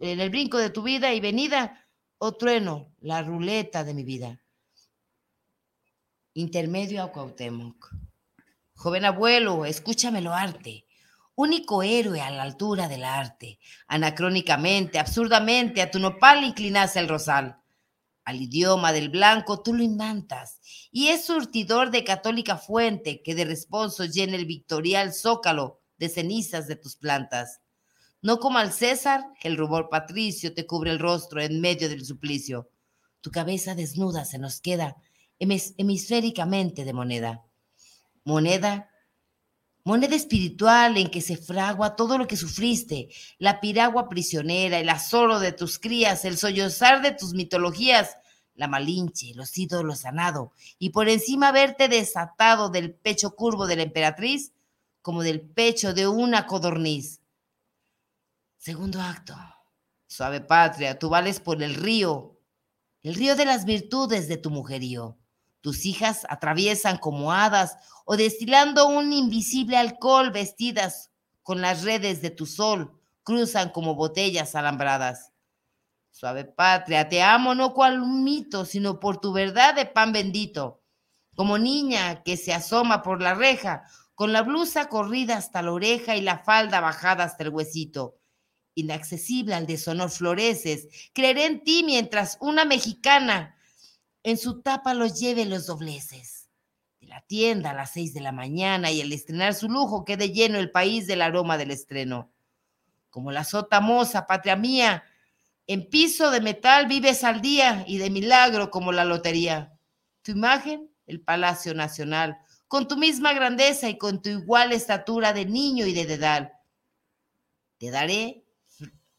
en 0.00 0.20
el 0.20 0.30
brinco 0.30 0.58
de 0.58 0.70
tu 0.70 0.82
vida 0.82 1.14
y 1.14 1.20
venida, 1.20 1.86
o 2.18 2.36
trueno, 2.36 2.92
la 3.00 3.22
ruleta 3.22 3.84
de 3.84 3.94
mi 3.94 4.04
vida. 4.04 4.43
Intermedio 6.36 7.00
a 7.00 7.12
Cuauhtémoc. 7.12 7.94
Joven 8.74 9.04
abuelo, 9.04 9.64
escúchamelo 9.66 10.34
arte. 10.34 10.84
Único 11.36 11.84
héroe 11.84 12.20
a 12.20 12.30
la 12.32 12.42
altura 12.42 12.88
del 12.88 13.04
arte. 13.04 13.60
Anacrónicamente, 13.86 14.98
absurdamente, 14.98 15.80
a 15.80 15.92
tu 15.92 16.00
nopal 16.00 16.42
inclinas 16.42 16.96
el 16.96 17.08
rosal. 17.08 17.60
Al 18.24 18.42
idioma 18.42 18.92
del 18.92 19.10
blanco 19.10 19.62
tú 19.62 19.74
lo 19.74 19.84
imantas, 19.84 20.58
y 20.90 21.06
es 21.08 21.24
surtidor 21.24 21.92
de 21.92 22.02
católica 22.02 22.56
fuente 22.56 23.22
que 23.22 23.36
de 23.36 23.44
responso 23.44 24.04
llena 24.04 24.34
el 24.34 24.46
victorial 24.46 25.14
zócalo 25.14 25.82
de 25.98 26.08
cenizas 26.08 26.66
de 26.66 26.74
tus 26.74 26.96
plantas. 26.96 27.60
No 28.22 28.40
como 28.40 28.58
al 28.58 28.72
César, 28.72 29.22
que 29.38 29.46
el 29.46 29.56
rubor 29.56 29.88
patricio 29.88 30.52
te 30.52 30.66
cubre 30.66 30.90
el 30.90 30.98
rostro 30.98 31.40
en 31.40 31.60
medio 31.60 31.88
del 31.88 32.04
suplicio. 32.04 32.72
Tu 33.20 33.30
cabeza 33.30 33.76
desnuda 33.76 34.24
se 34.24 34.38
nos 34.38 34.60
queda 34.60 34.96
hemisféricamente 35.38 36.84
de 36.84 36.92
moneda. 36.92 37.44
Moneda, 38.24 38.90
moneda 39.84 40.16
espiritual 40.16 40.96
en 40.96 41.10
que 41.10 41.20
se 41.20 41.36
fragua 41.36 41.96
todo 41.96 42.16
lo 42.16 42.26
que 42.26 42.36
sufriste, 42.36 43.08
la 43.38 43.60
piragua 43.60 44.08
prisionera, 44.08 44.78
el 44.78 44.88
azoro 44.88 45.40
de 45.40 45.52
tus 45.52 45.78
crías, 45.78 46.24
el 46.24 46.38
sollozar 46.38 47.02
de 47.02 47.12
tus 47.12 47.34
mitologías, 47.34 48.16
la 48.54 48.68
malinche, 48.68 49.34
los 49.34 49.56
ídolos 49.58 50.00
sanado, 50.00 50.52
y 50.78 50.90
por 50.90 51.08
encima 51.08 51.52
verte 51.52 51.88
desatado 51.88 52.70
del 52.70 52.94
pecho 52.94 53.34
curvo 53.34 53.66
de 53.66 53.76
la 53.76 53.82
emperatriz, 53.82 54.52
como 55.02 55.22
del 55.22 55.42
pecho 55.42 55.92
de 55.92 56.08
una 56.08 56.46
codorniz. 56.46 57.20
Segundo 58.56 59.02
acto. 59.02 59.36
Suave 60.06 60.40
patria, 60.40 60.98
tú 60.98 61.08
vales 61.10 61.40
por 61.40 61.62
el 61.62 61.74
río, 61.74 62.40
el 63.02 63.14
río 63.14 63.36
de 63.36 63.44
las 63.44 63.64
virtudes 63.66 64.28
de 64.28 64.38
tu 64.38 64.48
mujerío. 64.48 65.18
Tus 65.64 65.86
hijas 65.86 66.26
atraviesan 66.28 66.98
como 66.98 67.32
hadas 67.32 67.78
o 68.04 68.18
destilando 68.18 68.86
un 68.86 69.14
invisible 69.14 69.78
alcohol 69.78 70.30
vestidas 70.30 71.10
con 71.42 71.62
las 71.62 71.84
redes 71.84 72.20
de 72.20 72.28
tu 72.28 72.44
sol, 72.44 73.00
cruzan 73.22 73.70
como 73.70 73.94
botellas 73.94 74.54
alambradas. 74.56 75.32
Suave 76.10 76.44
patria, 76.44 77.08
te 77.08 77.22
amo 77.22 77.54
no 77.54 77.72
cual 77.72 77.98
un 77.98 78.24
mito, 78.24 78.66
sino 78.66 79.00
por 79.00 79.22
tu 79.22 79.32
verdad 79.32 79.74
de 79.74 79.86
pan 79.86 80.12
bendito. 80.12 80.82
Como 81.34 81.56
niña 81.56 82.22
que 82.24 82.36
se 82.36 82.52
asoma 82.52 83.00
por 83.02 83.22
la 83.22 83.32
reja, 83.32 83.84
con 84.14 84.34
la 84.34 84.42
blusa 84.42 84.90
corrida 84.90 85.38
hasta 85.38 85.62
la 85.62 85.72
oreja 85.72 86.14
y 86.14 86.20
la 86.20 86.40
falda 86.40 86.82
bajada 86.82 87.24
hasta 87.24 87.42
el 87.42 87.48
huesito 87.48 88.18
inaccesible 88.74 89.54
al 89.54 89.66
deshonor 89.66 90.10
floreces. 90.10 90.88
Creeré 91.14 91.46
en 91.46 91.64
ti 91.64 91.84
mientras 91.84 92.36
una 92.40 92.64
mexicana 92.64 93.53
en 94.24 94.38
su 94.38 94.62
tapa 94.62 94.94
los 94.94 95.20
lleve 95.20 95.44
los 95.44 95.66
dobleces. 95.66 96.48
De 96.98 97.06
la 97.06 97.20
tienda 97.20 97.70
a 97.70 97.74
las 97.74 97.92
seis 97.92 98.14
de 98.14 98.22
la 98.22 98.32
mañana 98.32 98.90
y 98.90 99.02
al 99.02 99.12
estrenar 99.12 99.54
su 99.54 99.68
lujo 99.68 100.04
quede 100.04 100.32
lleno 100.32 100.58
el 100.58 100.70
país 100.70 101.06
del 101.06 101.20
aroma 101.20 101.58
del 101.58 101.70
estreno. 101.70 102.32
Como 103.10 103.30
la 103.30 103.44
sota 103.44 103.80
moza, 103.80 104.26
patria 104.26 104.56
mía, 104.56 105.04
en 105.66 105.88
piso 105.88 106.30
de 106.30 106.40
metal 106.40 106.86
vives 106.86 107.22
al 107.22 107.42
día 107.42 107.84
y 107.86 107.98
de 107.98 108.10
milagro 108.10 108.70
como 108.70 108.92
la 108.92 109.04
lotería. 109.04 109.78
Tu 110.22 110.32
imagen, 110.32 110.90
el 111.06 111.20
Palacio 111.20 111.74
Nacional, 111.74 112.38
con 112.66 112.88
tu 112.88 112.96
misma 112.96 113.34
grandeza 113.34 113.90
y 113.90 113.98
con 113.98 114.22
tu 114.22 114.30
igual 114.30 114.72
estatura 114.72 115.34
de 115.34 115.44
niño 115.44 115.86
y 115.86 115.92
de 115.92 116.06
dedal. 116.06 116.52
Te 117.76 117.90
daré 117.90 118.42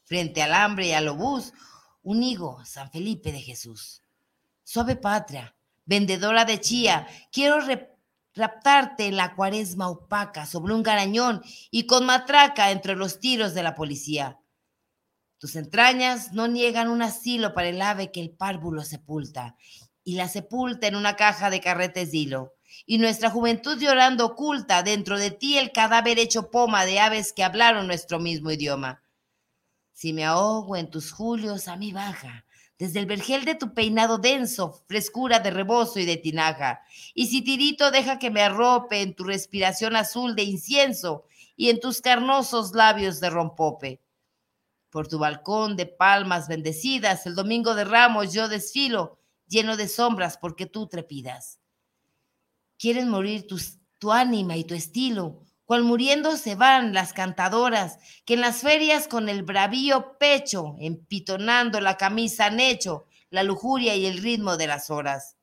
frente 0.02 0.42
al 0.42 0.52
hambre 0.52 0.88
y 0.88 0.92
al 0.92 1.06
obús, 1.06 1.52
un 2.02 2.24
higo, 2.24 2.64
San 2.64 2.90
Felipe 2.90 3.30
de 3.30 3.40
Jesús. 3.40 4.02
Suave 4.68 4.96
patria, 4.96 5.54
vendedora 5.84 6.44
de 6.44 6.60
chía, 6.60 7.06
quiero 7.30 7.58
raptarte 8.34 9.06
en 9.06 9.16
la 9.16 9.36
cuaresma 9.36 9.88
opaca 9.88 10.44
sobre 10.44 10.74
un 10.74 10.82
garañón 10.82 11.40
y 11.70 11.86
con 11.86 12.04
matraca 12.04 12.72
entre 12.72 12.96
los 12.96 13.20
tiros 13.20 13.54
de 13.54 13.62
la 13.62 13.76
policía. 13.76 14.40
Tus 15.38 15.54
entrañas 15.54 16.32
no 16.32 16.48
niegan 16.48 16.88
un 16.88 17.00
asilo 17.00 17.54
para 17.54 17.68
el 17.68 17.80
ave 17.80 18.10
que 18.10 18.20
el 18.20 18.30
párvulo 18.30 18.82
sepulta 18.82 19.54
y 20.02 20.16
la 20.16 20.26
sepulta 20.26 20.88
en 20.88 20.96
una 20.96 21.14
caja 21.14 21.48
de 21.48 21.60
carretes 21.60 22.10
de 22.10 22.18
hilo. 22.18 22.54
Y 22.86 22.98
nuestra 22.98 23.30
juventud 23.30 23.78
llorando 23.78 24.26
oculta 24.26 24.82
dentro 24.82 25.16
de 25.16 25.30
ti 25.30 25.58
el 25.58 25.70
cadáver 25.70 26.18
hecho 26.18 26.50
poma 26.50 26.84
de 26.84 26.98
aves 26.98 27.32
que 27.32 27.44
hablaron 27.44 27.86
nuestro 27.86 28.18
mismo 28.18 28.50
idioma. 28.50 29.04
Si 29.92 30.12
me 30.12 30.24
ahogo 30.24 30.76
en 30.76 30.90
tus 30.90 31.12
julios, 31.12 31.68
a 31.68 31.76
mí 31.76 31.92
baja, 31.92 32.45
desde 32.78 33.00
el 33.00 33.06
vergel 33.06 33.44
de 33.44 33.54
tu 33.54 33.72
peinado 33.72 34.18
denso, 34.18 34.84
frescura 34.86 35.40
de 35.40 35.50
rebozo 35.50 35.98
y 35.98 36.04
de 36.04 36.16
tinaja. 36.16 36.82
Y 37.14 37.28
si 37.28 37.42
tirito, 37.42 37.90
deja 37.90 38.18
que 38.18 38.30
me 38.30 38.42
arrope 38.42 39.00
en 39.00 39.14
tu 39.14 39.24
respiración 39.24 39.96
azul 39.96 40.34
de 40.36 40.42
incienso 40.42 41.24
y 41.56 41.70
en 41.70 41.80
tus 41.80 42.00
carnosos 42.00 42.74
labios 42.74 43.20
de 43.20 43.30
rompope. 43.30 44.02
Por 44.90 45.08
tu 45.08 45.18
balcón 45.18 45.76
de 45.76 45.86
palmas 45.86 46.48
bendecidas, 46.48 47.26
el 47.26 47.34
domingo 47.34 47.74
de 47.74 47.84
ramos 47.84 48.32
yo 48.32 48.48
desfilo, 48.48 49.18
lleno 49.46 49.76
de 49.76 49.88
sombras 49.88 50.36
porque 50.36 50.66
tú 50.66 50.86
trepidas. 50.86 51.60
Quieren 52.78 53.08
morir 53.08 53.46
tu 53.46 54.12
ánima 54.12 54.56
y 54.56 54.64
tu 54.64 54.74
estilo, 54.74 55.45
cual 55.66 55.82
muriendo 55.82 56.36
se 56.36 56.54
van 56.54 56.94
las 56.94 57.12
cantadoras, 57.12 57.98
que 58.24 58.34
en 58.34 58.40
las 58.40 58.62
ferias 58.62 59.08
con 59.08 59.28
el 59.28 59.42
bravío 59.42 60.16
pecho, 60.18 60.76
empitonando 60.78 61.80
la 61.80 61.96
camisa 61.96 62.46
han 62.46 62.60
hecho 62.60 63.06
la 63.30 63.42
lujuria 63.42 63.96
y 63.96 64.06
el 64.06 64.22
ritmo 64.22 64.56
de 64.56 64.68
las 64.68 64.90
horas. 64.90 65.36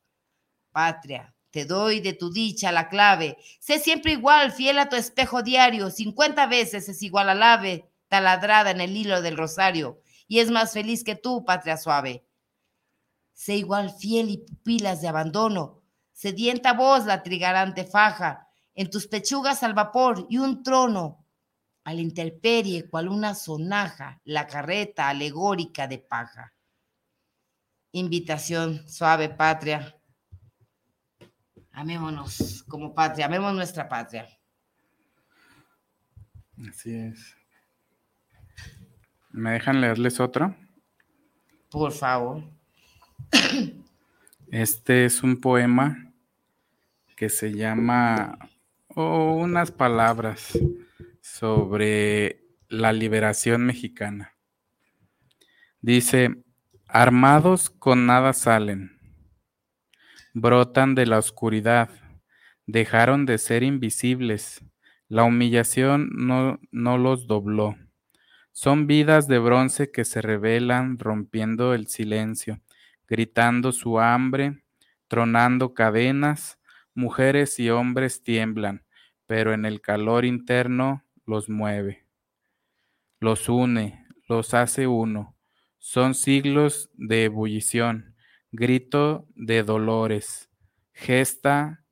Patria, 0.71 1.35
te 1.51 1.65
doy 1.65 1.99
de 1.99 2.13
tu 2.13 2.31
dicha 2.31 2.71
la 2.71 2.87
clave, 2.87 3.37
sé 3.59 3.79
siempre 3.79 4.13
igual, 4.13 4.53
fiel 4.53 4.79
a 4.79 4.89
tu 4.89 4.95
espejo 4.95 5.43
diario, 5.43 5.91
cincuenta 5.91 6.47
veces 6.47 6.87
es 6.87 7.03
igual 7.03 7.29
al 7.29 7.43
ave, 7.43 7.91
taladrada 8.07 8.71
en 8.71 8.79
el 8.79 8.95
hilo 8.95 9.21
del 9.21 9.37
rosario, 9.37 10.01
y 10.27 10.39
es 10.39 10.49
más 10.49 10.71
feliz 10.71 11.03
que 11.03 11.15
tú, 11.15 11.43
patria 11.43 11.75
suave. 11.75 12.25
Sé 13.33 13.57
igual 13.57 13.91
fiel 13.91 14.29
y 14.29 14.37
pupilas 14.37 15.01
de 15.01 15.09
abandono, 15.09 15.81
sedienta 16.13 16.73
voz 16.73 17.05
la 17.05 17.23
trigarante 17.23 17.83
faja, 17.83 18.42
en 18.75 18.89
tus 18.89 19.07
pechugas 19.07 19.63
al 19.63 19.73
vapor 19.73 20.25
y 20.29 20.37
un 20.37 20.63
trono 20.63 21.25
a 21.83 21.93
la 21.93 22.01
intemperie, 22.01 22.89
cual 22.89 23.09
una 23.09 23.35
sonaja, 23.35 24.21
la 24.23 24.47
carreta 24.47 25.09
alegórica 25.09 25.87
de 25.87 25.99
paja. 25.99 26.53
Invitación 27.91 28.87
suave, 28.87 29.29
patria. 29.29 29.95
Amémonos 31.71 32.63
como 32.67 32.93
patria, 32.93 33.25
amemos 33.25 33.53
nuestra 33.53 33.87
patria. 33.87 34.27
Así 36.69 36.95
es. 36.95 37.35
¿Me 39.31 39.51
dejan 39.51 39.81
leerles 39.81 40.19
otro? 40.19 40.55
Por 41.69 41.91
favor. 41.91 42.43
Este 44.51 45.05
es 45.05 45.23
un 45.23 45.41
poema 45.41 46.13
que 47.15 47.29
se 47.29 47.51
llama 47.51 48.37
o 48.95 49.33
unas 49.33 49.71
palabras 49.71 50.57
sobre 51.21 52.43
la 52.67 52.93
liberación 52.93 53.65
mexicana. 53.65 54.33
Dice, 55.81 56.43
armados 56.87 57.69
con 57.69 58.05
nada 58.05 58.33
salen, 58.33 58.99
brotan 60.33 60.95
de 60.95 61.05
la 61.05 61.17
oscuridad, 61.17 61.89
dejaron 62.65 63.25
de 63.25 63.37
ser 63.37 63.63
invisibles, 63.63 64.63
la 65.07 65.23
humillación 65.23 66.09
no, 66.13 66.59
no 66.71 66.97
los 66.97 67.27
dobló. 67.27 67.75
Son 68.51 68.87
vidas 68.87 69.27
de 69.27 69.39
bronce 69.39 69.91
que 69.91 70.05
se 70.05 70.21
revelan 70.21 70.99
rompiendo 70.99 71.73
el 71.73 71.87
silencio, 71.87 72.61
gritando 73.07 73.71
su 73.71 73.99
hambre, 73.99 74.63
tronando 75.07 75.73
cadenas, 75.73 76.59
mujeres 76.95 77.59
y 77.59 77.69
hombres 77.69 78.23
tiemblan, 78.23 78.85
pero 79.25 79.53
en 79.53 79.65
el 79.65 79.81
calor 79.81 80.25
interno 80.25 81.03
los 81.25 81.49
mueve, 81.49 82.05
los 83.19 83.49
une, 83.49 84.05
los 84.27 84.53
hace 84.53 84.87
uno. 84.87 85.35
Son 85.79 86.15
siglos 86.15 86.89
de 86.93 87.25
ebullición, 87.25 88.15
grito 88.51 89.27
de 89.35 89.63
dolores, 89.63 90.49
gesta 90.93 91.83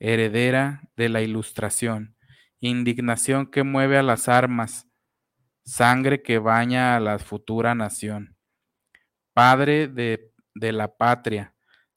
heredera 0.00 0.88
de 0.96 1.08
la 1.08 1.22
ilustración, 1.22 2.16
indignación 2.60 3.46
que 3.50 3.62
mueve 3.62 3.98
a 3.98 4.02
las 4.02 4.28
armas, 4.28 4.88
sangre 5.64 6.22
que 6.22 6.38
baña 6.38 6.96
a 6.96 7.00
la 7.00 7.18
futura 7.18 7.74
nación. 7.74 8.36
Padre 9.32 9.86
de, 9.88 10.32
de 10.54 10.72
la 10.72 10.96
patria, 10.96 11.54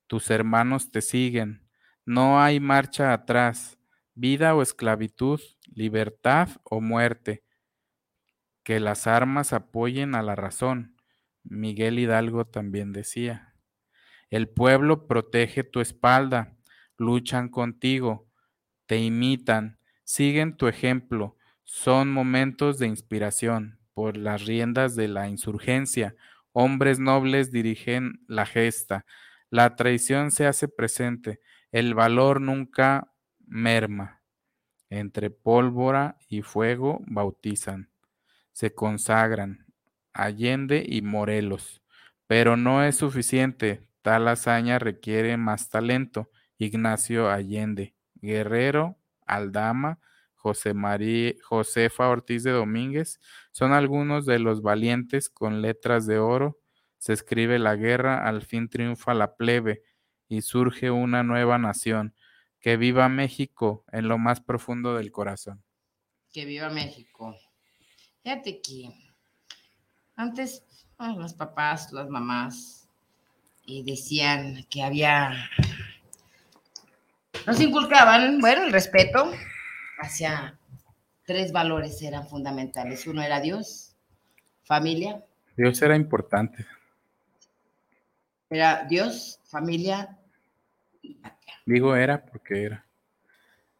tus 0.08 0.30
hermanos 0.30 0.92
te 0.92 1.02
siguen, 1.02 1.68
no 2.06 2.42
hay 2.42 2.60
marcha 2.60 3.14
atrás, 3.14 3.78
vida 4.16 4.56
o 4.56 4.62
esclavitud, 4.62 5.40
libertad 5.74 6.50
o 6.64 6.82
muerte. 6.82 7.44
Que 8.64 8.80
las 8.80 9.08
armas 9.08 9.54
apoyen 9.54 10.16
a 10.16 10.22
la 10.22 10.36
razón. 10.36 10.96
Miguel 11.44 12.00
Hidalgo 12.00 12.46
también 12.46 12.94
decía. 12.94 13.56
El 14.30 14.48
pueblo 14.48 15.08
protege 15.08 15.64
tu 15.64 15.82
espalda, 15.82 16.56
luchan 16.98 17.50
contigo, 17.50 18.30
te 18.86 18.98
imitan, 18.98 19.80
siguen 20.04 20.56
tu 20.56 20.68
ejemplo, 20.68 21.36
son 21.64 22.12
momentos 22.12 22.80
de 22.80 22.88
inspiración. 22.88 23.80
Por 23.94 24.16
las 24.16 24.46
riendas 24.46 24.96
de 24.96 25.10
la 25.10 25.28
insurgencia, 25.28 26.16
hombres 26.54 27.00
nobles 27.00 27.52
dirigen 27.52 28.24
la 28.28 28.46
gesta, 28.46 29.06
la 29.50 29.76
traición 29.76 30.32
se 30.32 30.46
hace 30.46 30.70
presente, 30.70 31.42
el 31.72 31.94
valor 31.94 32.42
nunca 32.42 33.14
merma. 33.40 34.22
Entre 34.90 35.30
pólvora 35.30 36.18
y 36.28 36.42
fuego 36.42 37.02
bautizan, 37.08 37.92
se 38.52 38.76
consagran, 38.76 39.66
Allende 40.14 40.84
y 40.86 41.02
Morelos. 41.02 41.82
Pero 42.28 42.58
no 42.58 42.84
es 42.84 42.98
suficiente, 42.98 43.88
tal 44.02 44.28
hazaña 44.28 44.80
requiere 44.80 45.38
más 45.38 45.70
talento. 45.70 46.30
Ignacio 46.58 47.30
Allende, 47.30 47.96
Guerrero, 48.16 48.98
Aldama, 49.26 50.00
José 50.36 50.74
María, 50.74 51.34
Josefa 51.44 52.10
Ortiz 52.10 52.44
de 52.44 52.52
Domínguez 52.52 53.20
son 53.52 53.72
algunos 53.72 54.26
de 54.26 54.40
los 54.40 54.62
valientes 54.62 55.30
con 55.30 55.62
letras 55.62 56.06
de 56.06 56.20
oro 56.20 56.62
se 57.02 57.14
escribe 57.14 57.58
la 57.58 57.76
guerra, 57.76 58.28
al 58.28 58.44
fin 58.44 58.70
triunfa 58.70 59.16
la 59.16 59.36
plebe 59.36 59.82
y 60.32 60.42
surge 60.42 60.90
una 60.92 61.24
nueva 61.24 61.58
nación. 61.58 62.16
Que 62.62 62.78
viva 62.78 63.10
México 63.10 63.84
en 63.92 64.08
lo 64.08 64.18
más 64.18 64.40
profundo 64.40 64.96
del 64.96 65.12
corazón. 65.12 65.62
Que 66.32 66.46
viva 66.46 66.70
México. 66.70 67.36
Fíjate 68.24 68.62
que 68.62 68.90
antes 70.16 70.64
los 71.18 71.34
papás, 71.34 71.92
las 71.92 72.08
mamás, 72.08 72.88
eh, 73.68 73.84
decían 73.84 74.66
que 74.70 74.84
había, 74.84 75.34
nos 77.46 77.60
inculcaban, 77.60 78.40
bueno, 78.40 78.64
el 78.64 78.72
respeto 78.72 79.32
hacia 80.00 80.58
tres 81.26 81.52
valores 81.52 82.02
eran 82.04 82.28
fundamentales. 82.28 83.06
Uno 83.06 83.22
era 83.22 83.42
Dios, 83.42 83.96
familia. 84.64 85.26
Dios 85.58 85.82
era 85.82 85.96
importante. 85.96 86.66
Era 88.52 88.84
Dios, 88.84 89.40
familia 89.46 90.18
y. 90.18 90.21
Digo 91.66 91.96
era 91.96 92.26
porque 92.26 92.64
era. 92.64 92.86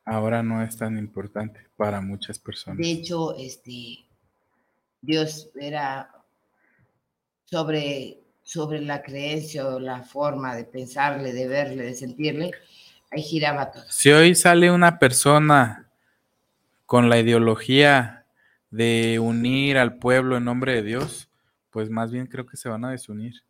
Ahora 0.06 0.44
no 0.44 0.64
es 0.64 0.78
tan 0.78 0.98
importante 0.98 1.68
para 1.78 2.02
muchas 2.02 2.40
personas. 2.40 2.80
De 2.80 2.92
hecho, 2.92 3.36
este, 3.36 4.06
Dios 5.02 5.50
era 5.60 6.12
sobre, 7.46 8.20
sobre 8.44 8.82
la 8.82 9.02
creencia 9.02 9.68
o 9.68 9.80
la 9.80 10.04
forma 10.04 10.56
de 10.56 10.64
pensarle, 10.64 11.34
de 11.34 11.48
verle, 11.48 11.84
de 11.84 11.94
sentirle, 11.94 12.52
ahí 13.12 13.22
giraba 13.22 13.72
todo. 13.72 13.84
Si 13.90 14.12
hoy 14.12 14.36
sale 14.36 14.72
una 14.72 15.00
persona 15.00 15.90
con 16.86 17.10
la 17.10 17.20
ideología 17.20 18.26
de 18.70 19.20
unir 19.20 19.78
al 19.78 19.98
pueblo 19.98 20.38
en 20.38 20.46
nombre 20.46 20.76
de 20.76 20.84
Dios, 20.84 21.30
pues 21.70 21.90
más 21.90 22.12
bien 22.12 22.28
creo 22.28 22.46
que 22.46 22.58
se 22.58 22.70
van 22.70 22.86
a 22.86 22.92
desunir. 22.92 23.44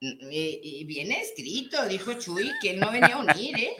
Y, 0.00 0.84
bien 0.84 1.12
escrito, 1.12 1.86
dijo 1.86 2.14
Chuy, 2.14 2.50
que 2.62 2.70
él 2.70 2.80
no 2.80 2.90
venía 2.90 3.16
a 3.16 3.18
unir, 3.18 3.54
¿eh? 3.58 3.76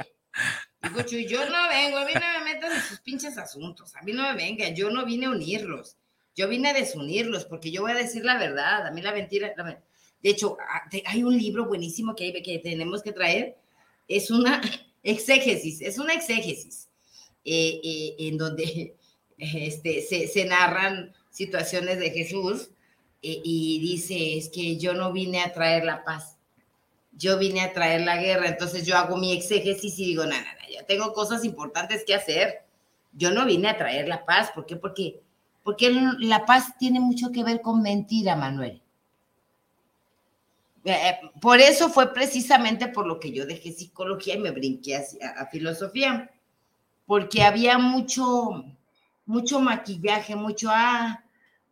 Dijo 0.82 1.02
Chuy, 1.02 1.26
yo 1.26 1.48
no 1.48 1.68
vengo, 1.68 1.96
a 1.96 2.04
mí 2.04 2.12
no 2.14 2.20
me 2.44 2.52
metan 2.52 2.72
en 2.72 2.82
sus 2.82 3.00
pinches 3.00 3.38
asuntos, 3.38 3.96
a 3.96 4.02
mí 4.02 4.12
no 4.12 4.22
me 4.24 4.34
vengan, 4.34 4.74
yo 4.74 4.90
no 4.90 5.06
vine 5.06 5.26
a 5.26 5.30
unirlos, 5.30 5.96
yo 6.36 6.46
vine 6.48 6.68
a 6.68 6.74
desunirlos, 6.74 7.46
porque 7.46 7.70
yo 7.70 7.82
voy 7.82 7.92
a 7.92 7.94
decir 7.94 8.24
la 8.24 8.38
verdad, 8.38 8.86
a 8.86 8.90
mí 8.90 9.00
la 9.00 9.12
mentira, 9.12 9.52
la 9.56 9.82
de 10.22 10.30
hecho, 10.30 10.58
ah, 10.60 10.88
hay 11.06 11.22
un 11.22 11.36
libro 11.38 11.64
buenísimo 11.66 12.14
que, 12.14 12.24
hay- 12.24 12.42
que 12.42 12.58
tenemos 12.58 13.02
que 13.02 13.12
traer, 13.12 13.56
es 14.06 14.30
una 14.30 14.60
exégesis, 15.02 15.80
es 15.80 15.98
una 15.98 16.12
exégesis, 16.12 16.88
eh, 17.44 17.80
eh, 17.82 18.16
en 18.18 18.36
donde 18.36 18.94
este, 19.38 20.02
se, 20.02 20.28
se 20.28 20.44
narran 20.44 21.14
situaciones 21.30 21.98
de 21.98 22.10
Jesús 22.10 22.68
eh, 23.22 23.40
y 23.44 23.78
dice, 23.80 24.38
es 24.38 24.48
que 24.48 24.76
yo 24.78 24.94
no 24.94 25.12
vine 25.12 25.42
a 25.42 25.52
traer 25.52 25.84
la 25.84 26.04
paz, 26.04 26.36
yo 27.12 27.38
vine 27.38 27.60
a 27.62 27.72
traer 27.72 28.02
la 28.02 28.16
guerra, 28.16 28.48
entonces 28.48 28.86
yo 28.86 28.96
hago 28.96 29.16
mi 29.16 29.32
exégesis 29.32 29.98
y 29.98 30.06
digo, 30.06 30.24
no, 30.24 30.30
no, 30.30 30.36
no, 30.38 30.72
ya 30.72 30.84
tengo 30.86 31.12
cosas 31.12 31.44
importantes 31.44 32.04
que 32.06 32.14
hacer, 32.14 32.62
yo 33.12 33.30
no 33.30 33.44
vine 33.44 33.68
a 33.68 33.76
traer 33.76 34.08
la 34.08 34.24
paz, 34.24 34.50
¿por 34.52 34.66
qué? 34.66 34.76
Porque, 34.76 35.20
porque 35.62 35.90
la 36.20 36.46
paz 36.46 36.76
tiene 36.78 37.00
mucho 37.00 37.30
que 37.32 37.44
ver 37.44 37.60
con 37.60 37.82
mentira, 37.82 38.36
Manuel. 38.36 38.80
Eh, 40.84 41.20
por 41.40 41.60
eso 41.60 41.90
fue 41.90 42.12
precisamente 42.14 42.88
por 42.88 43.06
lo 43.06 43.20
que 43.20 43.32
yo 43.32 43.44
dejé 43.44 43.72
psicología 43.72 44.36
y 44.36 44.38
me 44.40 44.50
brinqué 44.50 44.96
hacia- 44.96 45.30
a, 45.30 45.46
filosofía, 45.46 46.30
porque 47.06 47.42
había 47.42 47.76
mucho, 47.76 48.64
mucho 49.26 49.60
maquillaje, 49.60 50.36
mucho, 50.36 50.68
ah, 50.70 51.22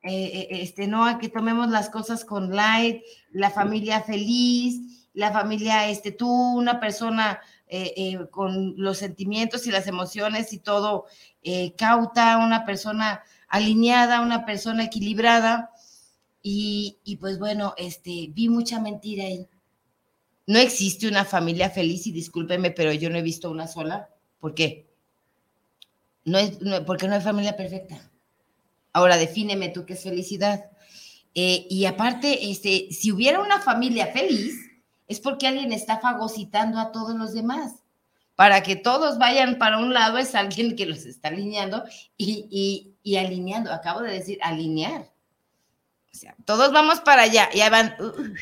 eh, 0.09 0.41
eh, 0.41 0.49
este, 0.63 0.87
no, 0.87 1.05
a 1.05 1.19
que 1.19 1.29
tomemos 1.29 1.69
las 1.69 1.91
cosas 1.91 2.25
con 2.25 2.57
light, 2.57 3.03
la 3.31 3.51
familia 3.51 4.01
feliz, 4.01 5.09
la 5.13 5.31
familia, 5.33 5.91
este, 5.91 6.13
tú, 6.13 6.31
una 6.31 6.81
persona 6.81 7.41
eh, 7.67 7.93
eh, 7.95 8.19
con 8.31 8.75
los 8.79 8.97
sentimientos 8.97 9.67
y 9.67 9.71
las 9.71 9.87
emociones 9.87 10.55
y 10.55 10.59
todo 10.61 11.05
cauta, 11.77 12.39
una 12.39 12.65
persona 12.65 13.23
alineada, 13.49 14.23
una 14.23 14.47
persona 14.47 14.85
equilibrada. 14.85 15.71
Y, 16.43 16.97
y 17.05 17.17
pues 17.17 17.39
bueno, 17.39 17.75
este, 17.77 18.29
vi 18.31 18.49
mucha 18.49 18.81
mentira 18.81 19.25
ahí. 19.25 19.47
No 20.47 20.59
existe 20.59 21.07
una 21.07 21.27
familia 21.27 21.69
feliz 21.69 22.07
y 22.07 22.13
discúlpeme, 22.13 22.71
pero 22.71 22.93
yo 22.95 23.11
no 23.11 23.19
he 23.19 23.23
visto 23.23 23.51
una 23.51 23.67
sola. 23.67 24.09
¿Por 24.41 24.55
qué? 24.55 24.87
No 26.25 26.39
es, 26.39 26.63
no, 26.63 26.83
porque 26.87 27.09
no 27.09 27.15
hay 27.15 27.21
familia 27.21 27.57
perfecta. 27.57 28.08
Ahora 28.93 29.17
defíneme 29.17 29.69
tú 29.69 29.85
qué 29.87 29.95
es 29.95 30.03
felicidad. 30.03 30.65
Eh, 31.35 31.67
y 31.71 31.85
aparte, 31.85 32.51
este, 32.51 32.89
si 32.91 33.13
hubiera 33.13 33.41
una 33.41 33.61
familia 33.61 34.09
feliz, 34.09 34.55
es 35.07 35.21
porque 35.21 35.47
alguien 35.47 35.73
está 35.73 35.99
fagocitando 36.01 36.79
a 36.79 36.93
todos 36.93 37.15
los 37.15 37.33
demás. 37.33 37.75
Para 38.35 38.63
que 38.63 38.77
todos 38.77 39.19
vayan 39.19 39.59
para 39.59 39.79
un 39.79 39.93
lado 39.93 40.19
es 40.19 40.35
alguien 40.35 40.77
que 40.77 40.87
los 40.87 41.05
está 41.07 41.29
alineando 41.29 41.85
y, 42.17 42.47
y, 42.51 42.95
y 43.03 43.17
alineando. 43.17 43.73
Acabo 43.73 44.01
de 44.01 44.13
decir 44.13 44.39
alinear. 44.43 45.11
Todos 46.45 46.73
vamos 46.73 47.01
para 47.01 47.23
allá, 47.23 47.49
ya 47.55 47.71
van. 47.71 47.95
uh, 48.01 48.35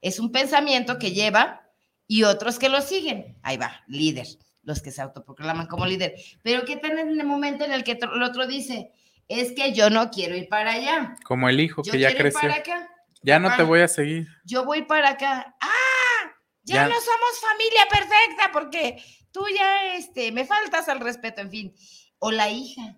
Es 0.00 0.20
un 0.20 0.30
pensamiento 0.30 0.98
que 0.98 1.12
lleva 1.12 1.62
y 2.06 2.24
otros 2.24 2.58
que 2.58 2.68
lo 2.68 2.80
siguen. 2.80 3.36
Ahí 3.42 3.56
va, 3.56 3.82
líder, 3.88 4.26
los 4.62 4.80
que 4.80 4.90
se 4.90 5.02
autoproclaman 5.02 5.66
como 5.66 5.86
líder. 5.86 6.14
Pero 6.42 6.64
¿qué 6.64 6.76
tal 6.76 6.98
en 6.98 7.18
el 7.20 7.26
momento 7.26 7.64
en 7.64 7.72
el 7.72 7.84
que 7.84 7.92
el 7.92 8.22
otro 8.22 8.46
dice, 8.46 8.92
es 9.28 9.52
que 9.52 9.72
yo 9.72 9.90
no 9.90 10.10
quiero 10.10 10.34
ir 10.36 10.48
para 10.48 10.72
allá? 10.72 11.16
Como 11.24 11.48
el 11.48 11.60
hijo 11.60 11.82
Yo 11.82 11.92
que 11.92 11.98
ya 11.98 12.08
quiero 12.08 12.28
ir 12.28 12.32
creció. 12.32 12.48
para 12.48 12.60
acá. 12.60 12.90
Ya 13.22 13.38
no 13.38 13.54
te 13.56 13.62
voy 13.62 13.80
a 13.80 13.88
seguir. 13.88 14.26
Yo 14.44 14.64
voy 14.64 14.82
para 14.82 15.10
acá. 15.10 15.54
¡Ah! 15.60 16.32
Ya, 16.62 16.74
Ya- 16.74 16.88
no 16.88 16.94
somos 16.94 17.40
familia 17.40 17.86
perfecta 17.90 18.50
porque 18.52 19.02
tú 19.32 19.44
ya 19.56 19.94
este, 19.94 20.32
me 20.32 20.44
faltas 20.44 20.88
al 20.88 21.00
respeto, 21.00 21.40
en 21.40 21.50
fin. 21.50 21.74
O 22.18 22.30
la 22.30 22.48
hija. 22.50 22.96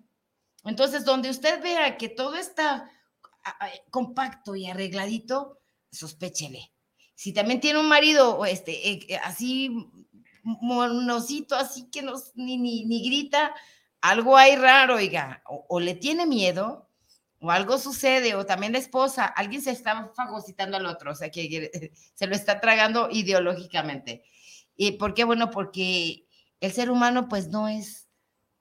Entonces, 0.63 1.05
donde 1.05 1.29
usted 1.29 1.61
vea 1.61 1.97
que 1.97 2.07
todo 2.09 2.35
está 2.37 2.89
compacto 3.89 4.55
y 4.55 4.67
arregladito, 4.67 5.59
sospéchele. 5.91 6.71
Si 7.15 7.33
también 7.33 7.59
tiene 7.59 7.79
un 7.79 7.87
marido 7.87 8.37
o 8.37 8.45
este, 8.45 8.89
eh, 8.91 9.19
así 9.23 9.69
monosito, 10.43 11.55
así 11.55 11.89
que 11.91 12.01
no, 12.01 12.13
ni, 12.35 12.57
ni, 12.57 12.85
ni 12.85 13.03
grita, 13.07 13.53
algo 14.01 14.37
hay 14.37 14.55
raro, 14.55 14.95
oiga, 14.95 15.43
o, 15.45 15.79
le 15.79 15.95
tiene 15.95 16.25
miedo, 16.25 16.89
o 17.39 17.51
algo 17.51 17.77
sucede, 17.77 18.35
o 18.35 18.45
también 18.45 18.73
la 18.73 18.79
esposa, 18.79 19.25
alguien 19.25 19.61
se 19.61 19.71
está 19.71 20.11
fagocitando 20.15 20.77
al 20.77 20.85
otro, 20.85 21.11
o 21.11 21.15
sea, 21.15 21.29
que 21.29 21.91
se 22.13 22.27
lo 22.27 22.35
está 22.35 22.59
tragando 22.59 23.09
ideológicamente. 23.11 24.23
¿Y 24.75 24.93
por 24.93 25.13
qué? 25.13 25.23
Bueno, 25.23 25.51
porque 25.51 26.27
el 26.59 26.71
ser 26.71 26.89
humano 26.89 27.27
pues 27.29 27.47
no 27.49 27.67
es, 27.67 28.09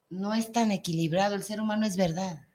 no 0.08 0.34
es 0.34 0.52
tan 0.52 0.72
equilibrado, 0.72 1.34
el 1.34 1.42
ser 1.42 1.60
humano 1.60 1.86
es 1.86 1.96
verdad. 1.96 2.46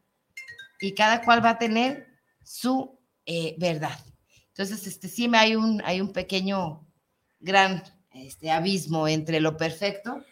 Y 0.80 0.94
cada 0.94 1.22
cual 1.22 1.44
va 1.44 1.52
a 1.52 1.58
tener 1.58 2.08
su 2.44 3.00
eh, 3.26 3.56
verdad. 3.58 3.98
Entonces, 4.50 4.86
este, 4.88 5.08
sí 5.08 5.30
hay 5.34 5.56
un, 5.56 5.82
hay 5.84 6.02
un 6.02 6.14
pequeño, 6.14 6.86
gran 7.40 7.84
este, 8.12 8.52
abismo 8.52 9.08
entre 9.08 9.40
lo 9.40 9.58
perfecto 9.58 10.24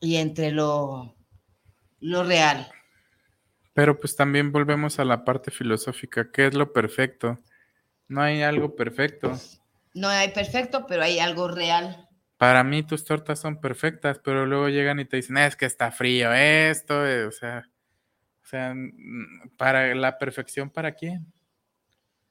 y 0.00 0.16
entre 0.16 0.50
lo, 0.50 1.16
lo 2.02 2.24
real. 2.24 2.68
Pero 3.72 3.98
pues 3.98 4.16
también 4.16 4.52
volvemos 4.52 4.98
a 4.98 5.04
la 5.04 5.24
parte 5.24 5.50
filosófica. 5.50 6.30
¿Qué 6.30 6.46
es 6.46 6.54
lo 6.54 6.72
perfecto? 6.72 7.38
No 8.08 8.20
hay 8.20 8.42
algo 8.42 8.76
perfecto. 8.76 9.32
No 9.94 10.08
hay 10.08 10.28
perfecto, 10.30 10.86
pero 10.86 11.02
hay 11.02 11.18
algo 11.18 11.48
real. 11.48 12.08
Para 12.36 12.64
mí 12.64 12.82
tus 12.82 13.04
tortas 13.04 13.38
son 13.38 13.60
perfectas, 13.60 14.18
pero 14.22 14.44
luego 14.46 14.68
llegan 14.68 15.00
y 15.00 15.04
te 15.04 15.16
dicen, 15.16 15.38
es 15.38 15.56
que 15.56 15.64
está 15.64 15.90
frío 15.90 16.32
esto, 16.32 17.06
eh", 17.06 17.24
o 17.24 17.30
sea, 17.30 17.70
o 18.42 18.46
sea, 18.46 18.74
para 19.56 19.94
la 19.94 20.18
perfección, 20.18 20.68
¿para 20.68 20.92
quién? 20.92 21.32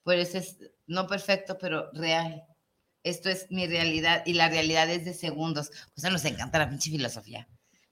Por 0.04 0.16
eso 0.16 0.38
es 0.38 0.58
no 0.86 1.08
perfecto, 1.08 1.58
pero 1.60 1.90
real. 1.94 2.44
Esto 3.04 3.30
es 3.30 3.50
mi 3.50 3.66
realidad 3.66 4.24
y 4.26 4.34
la 4.34 4.50
realidad 4.50 4.90
es 4.90 5.06
de 5.06 5.14
segundos. 5.14 5.72
O 5.96 6.02
sea, 6.02 6.10
nos 6.12 6.26
encanta 6.26 6.60
la 6.60 6.70
pinche 6.70 6.92
filosofía. 6.92 7.48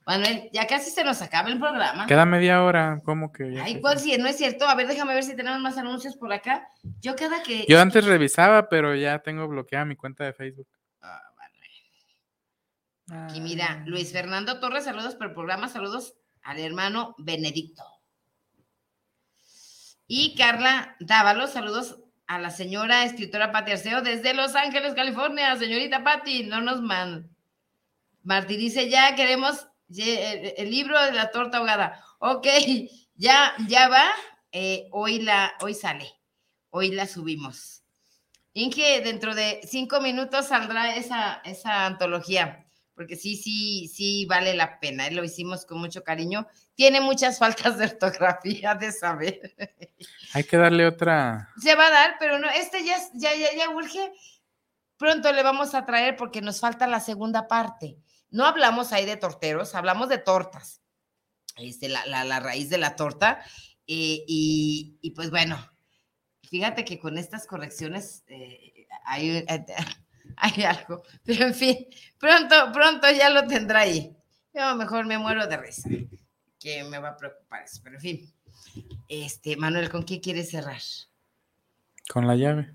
Manuel, 0.06 0.48
ya 0.52 0.66
casi 0.66 0.90
se 0.90 1.04
nos 1.04 1.20
acaba 1.22 1.48
el 1.48 1.58
programa. 1.58 2.06
Queda 2.06 2.24
media 2.24 2.62
hora, 2.62 3.00
¿cómo 3.04 3.32
que? 3.32 3.52
ya 3.52 3.64
Ay? 3.64 3.80
¿cuál 3.80 3.98
sí? 3.98 4.16
No 4.18 4.26
es 4.26 4.36
cierto. 4.36 4.66
A 4.66 4.74
ver, 4.74 4.88
déjame 4.88 5.14
ver 5.14 5.24
si 5.24 5.36
tenemos 5.36 5.60
más 5.60 5.76
anuncios 5.78 6.16
por 6.16 6.32
acá. 6.32 6.66
Yo 7.00 7.14
cada 7.16 7.42
que... 7.42 7.66
Yo 7.68 7.80
antes 7.80 8.04
revisaba, 8.04 8.68
pero 8.68 8.94
ya 8.94 9.18
tengo 9.20 9.46
bloqueada 9.46 9.84
mi 9.84 9.96
cuenta 9.96 10.24
de 10.24 10.32
Facebook. 10.32 10.68
Ah, 11.00 11.22
Manuel. 11.36 13.30
Aquí 13.30 13.40
mira, 13.40 13.84
Luis 13.86 14.12
Fernando 14.12 14.58
Torres, 14.58 14.84
saludos 14.84 15.14
por 15.14 15.28
el 15.28 15.34
programa, 15.34 15.68
saludos 15.68 16.14
al 16.42 16.58
hermano 16.58 17.14
Benedicto. 17.18 17.84
Y 20.06 20.34
Carla 20.34 20.96
Dávalos, 20.98 21.50
saludos 21.50 22.00
a 22.26 22.40
la 22.40 22.50
señora 22.50 23.04
escritora 23.04 23.52
Pati 23.52 23.72
Arceo 23.72 24.02
desde 24.02 24.34
Los 24.34 24.56
Ángeles, 24.56 24.94
California. 24.94 25.54
Señorita 25.56 26.02
Pati, 26.02 26.44
no 26.44 26.60
nos 26.60 26.80
man. 26.80 27.30
Martí 28.22 28.56
dice, 28.56 28.88
ya 28.90 29.14
queremos 29.14 29.69
el, 29.98 30.70
libro 30.70 31.00
de 31.04 31.12
la 31.12 31.30
torta 31.30 31.58
ahogada. 31.58 32.04
Ok, 32.18 32.46
ya, 33.14 33.54
ya 33.68 33.88
va. 33.88 34.06
eh, 34.52 34.88
hoy, 34.92 35.20
la, 35.20 35.52
hoy 35.60 35.74
sale, 35.74 36.10
hoy 36.70 36.90
la 36.90 37.06
subimos. 37.06 37.80
Inge, 38.52 39.00
dentro 39.02 39.34
de 39.34 39.60
cinco 39.64 40.00
minutos 40.00 40.48
saldrá 40.48 40.96
esa, 40.96 41.40
esa 41.44 41.86
antología, 41.86 42.66
porque 42.94 43.16
sí, 43.16 43.36
sí, 43.36 43.86
sí 43.88 44.26
vale 44.26 44.54
la 44.54 44.80
pena. 44.80 45.06
¿eh? 45.06 45.12
Lo 45.12 45.22
hicimos 45.22 45.64
con 45.64 45.78
mucho 45.78 46.02
cariño. 46.02 46.46
Tiene 46.74 47.00
muchas 47.00 47.38
faltas 47.38 47.78
de 47.78 47.84
ortografía 47.86 48.74
de 48.74 48.90
saber. 48.92 49.54
Hay 50.32 50.44
que 50.44 50.56
darle 50.56 50.86
otra. 50.86 51.48
Se 51.62 51.74
va 51.76 51.86
a 51.86 51.90
dar, 51.90 52.16
pero 52.18 52.38
no, 52.38 52.48
este 52.50 52.84
ya, 52.84 52.96
ya, 53.14 53.34
ya, 53.34 53.54
ya 53.56 53.70
urge. 53.70 54.12
Pronto 54.96 55.32
le 55.32 55.42
vamos 55.42 55.74
a 55.74 55.86
traer 55.86 56.16
porque 56.16 56.42
nos 56.42 56.60
falta 56.60 56.86
la 56.86 57.00
segunda 57.00 57.46
parte. 57.46 57.96
No 58.30 58.46
hablamos 58.46 58.92
ahí 58.92 59.06
de 59.06 59.16
torteros, 59.16 59.74
hablamos 59.74 60.08
de 60.08 60.18
tortas. 60.18 60.80
Este, 61.56 61.88
la, 61.88 62.06
la, 62.06 62.24
la 62.24 62.40
raíz 62.40 62.70
de 62.70 62.78
la 62.78 62.96
torta. 62.96 63.42
eh, 63.86 64.24
y, 64.26 64.98
y 65.02 65.10
pues 65.10 65.30
bueno, 65.30 65.58
fíjate 66.48 66.84
que 66.84 66.98
con 66.98 67.18
estas 67.18 67.46
correcciones 67.46 68.22
eh, 68.28 68.86
hay, 69.04 69.44
hay 70.36 70.62
algo, 70.64 71.02
pero 71.24 71.46
en 71.46 71.54
fin, 71.54 71.86
pronto, 72.18 72.70
pronto 72.72 73.10
ya 73.10 73.30
lo 73.30 73.46
tendrá 73.46 73.80
ahí. 73.80 74.16
Yo 74.54 74.74
mejor 74.76 75.06
me 75.06 75.18
muero 75.18 75.46
de 75.46 75.56
risa, 75.56 75.88
que 76.58 76.84
me 76.84 76.98
va 76.98 77.10
a 77.10 77.16
preocupar 77.16 77.62
eso, 77.64 77.80
pero 77.82 77.96
en 77.96 78.00
fin. 78.02 78.34
Este, 79.08 79.56
Manuel, 79.56 79.90
¿con 79.90 80.04
qué 80.04 80.20
quieres 80.20 80.50
cerrar? 80.50 80.80
Con 82.08 82.26
la 82.26 82.36
llave. 82.36 82.74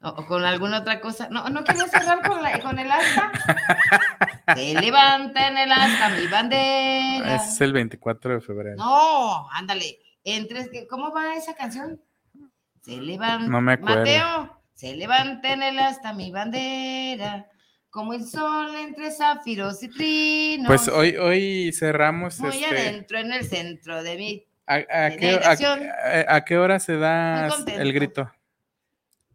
¿O, 0.00 0.08
o 0.08 0.26
con 0.26 0.44
alguna 0.44 0.78
otra 0.80 1.00
cosa? 1.00 1.28
No, 1.28 1.48
no 1.48 1.64
quería 1.64 1.86
cerrar 1.88 2.26
con, 2.26 2.42
la, 2.42 2.60
con 2.60 2.78
el 2.78 2.90
asta. 2.90 3.32
Se 4.54 4.74
levanta 4.80 5.48
en 5.48 5.58
el 5.58 5.72
asta 5.72 6.08
mi 6.10 6.26
bandera. 6.26 7.36
Es 7.36 7.60
el 7.60 7.72
24 7.72 8.34
de 8.34 8.40
febrero. 8.40 8.76
No, 8.76 9.48
ándale. 9.50 9.98
Entre, 10.24 10.86
¿Cómo 10.88 11.12
va 11.12 11.34
esa 11.36 11.54
canción? 11.54 12.00
Se 12.82 12.96
levanta. 13.00 13.48
No 13.48 13.60
me 13.60 13.72
acuerdo. 13.74 13.98
Mateo, 14.00 14.60
se 14.74 14.94
levanta 14.96 15.52
en 15.52 15.62
el 15.62 15.78
asta 15.78 16.12
mi 16.12 16.30
bandera, 16.30 17.46
como 17.90 18.12
el 18.14 18.24
sol 18.26 18.74
entre 18.76 19.10
zafiros 19.10 19.82
y 19.82 19.88
trinos. 19.88 20.66
Pues 20.66 20.88
hoy, 20.88 21.16
hoy 21.16 21.72
cerramos 21.72 22.38
Muy 22.40 22.62
este. 22.62 22.66
adentro, 22.66 23.18
en 23.18 23.32
el 23.32 23.44
centro 23.46 24.02
de 24.02 24.16
mi. 24.16 24.44
¿A, 24.66 24.80
qué, 24.82 24.86
a- 24.92 25.08
delegación. 25.10 25.80
a- 26.28 26.34
a 26.36 26.44
qué 26.44 26.58
hora 26.58 26.78
se 26.78 26.96
da 26.96 27.48
el 27.68 27.92
grito? 27.92 28.30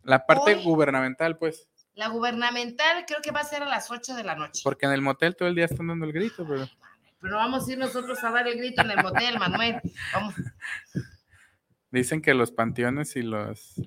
La 0.03 0.26
parte 0.26 0.55
Hoy- 0.55 0.64
gubernamental, 0.64 1.38
pues. 1.38 1.68
La 1.96 2.08
gubernamental 2.08 3.06
creo 3.06 3.22
que 3.22 3.32
va 3.32 3.41
a 3.41 3.46
ser 3.46 3.64
a 3.64 3.68
las 3.68 3.91
8 3.91 4.16
de 4.16 4.24
la 4.24 4.36
noche. 4.36 4.62
Porque 4.64 4.86
en 4.86 4.94
el 4.94 5.02
motel 5.02 5.36
todo 5.36 5.48
el 5.48 5.56
día 5.56 5.66
están 5.66 5.88
dando 5.88 6.06
el 6.06 6.14
grito, 6.14 6.46
pero. 6.48 6.68
Pero 7.22 7.36
vamos 7.38 7.68
a 7.68 7.72
ir 7.72 7.78
nosotros 7.78 8.22
a 8.24 8.32
dar 8.32 8.48
el 8.48 8.58
grito 8.58 8.82
en 8.82 8.91
el 8.91 9.04
motel, 9.04 9.39
Manuel. 9.39 9.80
Vamos. 10.14 10.36
Dicen 11.91 12.22
que 12.22 12.34
los 12.34 12.52
panteones 12.52 13.16
y 13.16 13.22
los 13.22 13.82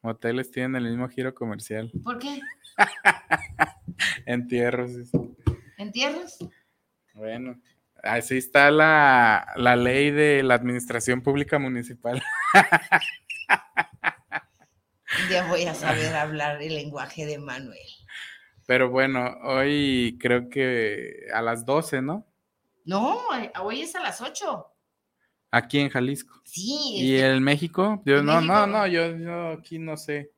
moteles 0.00 0.50
tienen 0.50 0.76
el 0.76 0.90
mismo 0.90 1.08
giro 1.08 1.34
comercial. 1.34 1.92
¿Por 2.02 2.18
qué? 2.18 2.40
Entierros. 4.26 4.90
¿Entierros? 5.76 6.38
Bueno, 7.14 7.60
así 8.02 8.38
está 8.38 8.70
la, 8.70 9.52
la 9.56 9.76
ley 9.76 10.10
de 10.10 10.42
la 10.42 10.54
administración 10.54 11.20
pública 11.20 11.58
municipal. 11.58 12.22
Día 15.32 15.46
voy 15.48 15.64
a 15.64 15.74
saber 15.74 16.14
hablar 16.14 16.62
el 16.62 16.74
lenguaje 16.74 17.26
de 17.26 17.38
Manuel. 17.38 17.78
Pero 18.66 18.90
bueno, 18.90 19.38
hoy 19.42 20.18
creo 20.20 20.48
que 20.48 21.26
a 21.32 21.42
las 21.42 21.64
12, 21.64 22.02
¿no? 22.02 22.26
No, 22.84 23.18
hoy 23.60 23.82
es 23.82 23.94
a 23.94 24.00
las 24.00 24.20
8. 24.20 24.66
Aquí 25.50 25.78
en 25.80 25.90
Jalisco. 25.90 26.40
Sí. 26.44 26.94
¿Y 26.96 27.18
en 27.18 27.42
México? 27.42 28.02
Yo, 28.06 28.18
¿En 28.18 28.26
no, 28.26 28.40
no, 28.40 28.66
no, 28.66 28.86
yo, 28.86 29.16
yo 29.16 29.48
aquí 29.52 29.78
no 29.78 29.96
sé. 29.96 30.32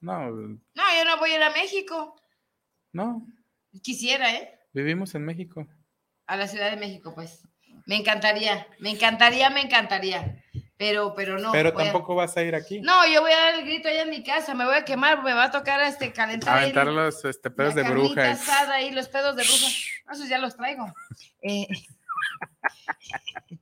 No, 0.00 0.30
No, 0.30 0.58
yo 0.74 1.04
no 1.04 1.18
voy 1.18 1.32
a 1.32 1.36
ir 1.36 1.42
a 1.42 1.50
México. 1.50 2.16
no, 2.92 3.26
Quisiera, 3.82 4.34
¿eh? 4.34 4.58
vivimos 4.72 5.14
en 5.14 5.24
México. 5.24 5.66
A 6.26 6.36
la 6.36 6.48
Ciudad 6.48 6.70
de 6.70 6.76
México, 6.76 7.14
pues. 7.14 7.46
Me 7.86 7.96
encantaría, 7.96 8.66
me 8.78 8.90
encantaría, 8.90 9.50
me 9.50 9.60
encantaría. 9.60 10.42
Pero, 10.78 11.14
pero 11.14 11.38
no. 11.38 11.52
Pero 11.52 11.70
a- 11.70 11.74
tampoco 11.74 12.14
vas 12.14 12.36
a 12.36 12.42
ir 12.42 12.54
aquí. 12.54 12.80
No, 12.80 13.06
yo 13.06 13.22
voy 13.22 13.32
a 13.32 13.36
dar 13.36 13.54
el 13.54 13.64
grito 13.64 13.88
allá 13.88 14.02
en 14.02 14.10
mi 14.10 14.22
casa, 14.22 14.52
me 14.54 14.66
voy 14.66 14.74
a 14.76 14.84
quemar, 14.84 15.22
me 15.22 15.32
va 15.32 15.44
a 15.44 15.50
tocar 15.50 15.80
este 15.82 16.12
calentar. 16.12 16.58
Aventar 16.58 16.86
los 16.88 17.24
este, 17.24 17.50
pedos 17.50 17.74
de 17.74 17.82
brujas. 17.84 18.42
asada 18.42 18.74
ahí, 18.74 18.90
los 18.90 19.08
pedos 19.08 19.34
de 19.36 19.42
bruja. 19.42 19.66
Esos 20.12 20.28
ya 20.28 20.38
los 20.38 20.56
traigo. 20.56 20.86
Eh, 21.42 21.66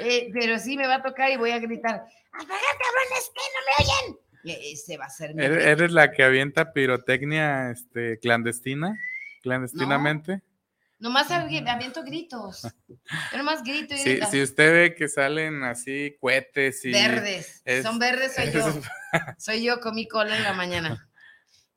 eh, 0.00 0.30
pero 0.32 0.58
sí 0.58 0.76
me 0.76 0.86
va 0.86 0.96
a 0.96 1.02
tocar 1.02 1.30
y 1.30 1.36
voy 1.36 1.50
a 1.50 1.58
gritar. 1.58 2.04
¡Apagate, 2.32 2.56
cabrones, 2.56 3.30
que 3.34 3.40
no 3.54 3.60
me 3.66 3.84
oyen! 3.84 4.18
Ese 4.72 4.96
va 4.98 5.06
a 5.06 5.10
ser 5.10 5.34
mi 5.34 5.42
¿Eres, 5.42 5.56
grito. 5.56 5.70
eres 5.70 5.92
la 5.92 6.12
que 6.12 6.22
avienta 6.22 6.72
pirotecnia 6.72 7.70
este, 7.70 8.18
clandestina? 8.20 8.96
¿Clandestinamente? 9.42 10.42
Nomás 10.98 11.30
avi- 11.30 11.66
aviento 11.68 12.02
gritos. 12.04 12.62
Yo 13.32 13.38
nomás 13.38 13.62
grito 13.62 13.94
y 13.94 13.98
Si, 13.98 14.10
grito. 14.12 14.26
si 14.30 14.42
usted 14.42 14.72
ve 14.72 14.94
que 14.94 15.08
salen 15.08 15.62
así 15.64 16.16
cohetes 16.20 16.84
y... 16.84 16.92
verdes. 16.92 17.62
es- 17.64 17.82
Son 17.82 17.98
verdes, 17.98 18.34
soy 18.34 18.50
yo. 18.52 18.80
Soy 19.38 19.64
yo 19.64 19.80
con 19.80 19.94
mi 19.94 20.08
cola 20.08 20.36
en 20.36 20.42
la 20.42 20.52
mañana. 20.54 21.08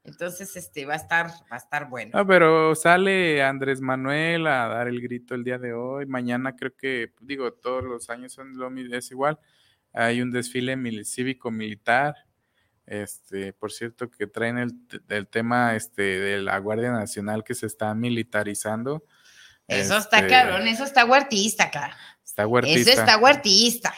Entonces, 0.03 0.55
este, 0.55 0.85
va 0.85 0.93
a 0.93 0.97
estar, 0.97 1.27
va 1.27 1.55
a 1.55 1.57
estar 1.57 1.89
bueno. 1.89 2.11
No, 2.17 2.25
pero 2.25 2.73
sale 2.75 3.43
Andrés 3.43 3.81
Manuel 3.81 4.47
a 4.47 4.67
dar 4.69 4.87
el 4.87 5.01
grito 5.01 5.35
el 5.35 5.43
día 5.43 5.57
de 5.57 5.73
hoy. 5.73 6.05
Mañana 6.05 6.55
creo 6.55 6.73
que, 6.77 7.13
digo, 7.19 7.51
todos 7.53 7.83
los 7.83 8.09
años 8.09 8.31
son 8.33 8.57
lo 8.57 8.69
mi- 8.69 8.87
es 8.95 9.11
igual. 9.11 9.37
Hay 9.93 10.21
un 10.21 10.31
desfile 10.31 10.77
mil- 10.77 11.05
cívico-militar. 11.05 12.15
Este, 12.87 13.51
por 13.51 13.71
cierto, 13.71 14.09
que 14.09 14.27
traen 14.27 14.57
el, 15.09 15.27
tema 15.27 15.75
este, 15.75 16.01
de 16.01 16.41
la 16.41 16.57
Guardia 16.57 16.91
Nacional 16.91 17.43
que 17.43 17.53
se 17.53 17.65
está 17.65 17.93
militarizando. 17.93 19.03
Eso 19.67 19.97
está 19.97 20.19
Este, 20.19 20.29
cabrón, 20.29 20.67
eso 20.67 20.85
está 20.85 21.03
huertista 21.05 21.65
acá. 21.65 21.95
Está 22.23 22.47
huertista. 22.47 22.79
Eso 22.91 22.99
está 23.01 23.17
huertista. 23.17 23.93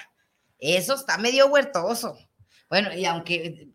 Eso 0.58 0.96
está 0.96 1.18
medio 1.20 1.48
huertoso. 1.48 2.18
Bueno, 2.68 2.92
y 2.94 3.06
aunque 3.06 3.70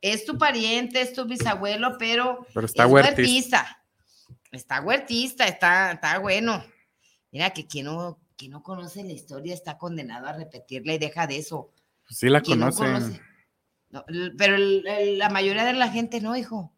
es 0.00 0.24
tu 0.24 0.38
pariente, 0.38 1.02
es 1.02 1.12
tu 1.12 1.26
bisabuelo, 1.26 1.96
pero 1.98 2.46
pero 2.54 2.64
está 2.66 2.84
es 2.86 2.90
huertista. 2.90 3.18
huertista. 3.58 3.84
Está 4.50 4.80
huertista, 4.80 5.46
está, 5.46 5.92
está 5.92 6.18
bueno. 6.20 6.64
Mira 7.32 7.50
que 7.50 7.66
quien 7.66 7.86
no, 7.86 8.18
quien 8.36 8.52
no 8.52 8.62
conoce 8.62 9.04
la 9.04 9.12
historia 9.12 9.52
está 9.52 9.76
condenado 9.76 10.26
a 10.28 10.32
repetirla 10.32 10.94
y 10.94 10.98
deja 10.98 11.26
de 11.26 11.36
eso. 11.38 11.70
Sí 12.08 12.28
la 12.30 12.40
Quien 12.40 12.60
no 12.60 12.70
conocen. 12.72 13.18
conoce- 13.18 13.33
No, 13.94 14.04
pero 14.36 14.56
el- 14.56 14.84
el- 14.86 15.18
la 15.18 15.30
mayoría 15.30 15.64
de 15.64 15.72
la 15.72 15.88
gente 15.88 16.20
no, 16.20 16.36
hijo. 16.36 16.72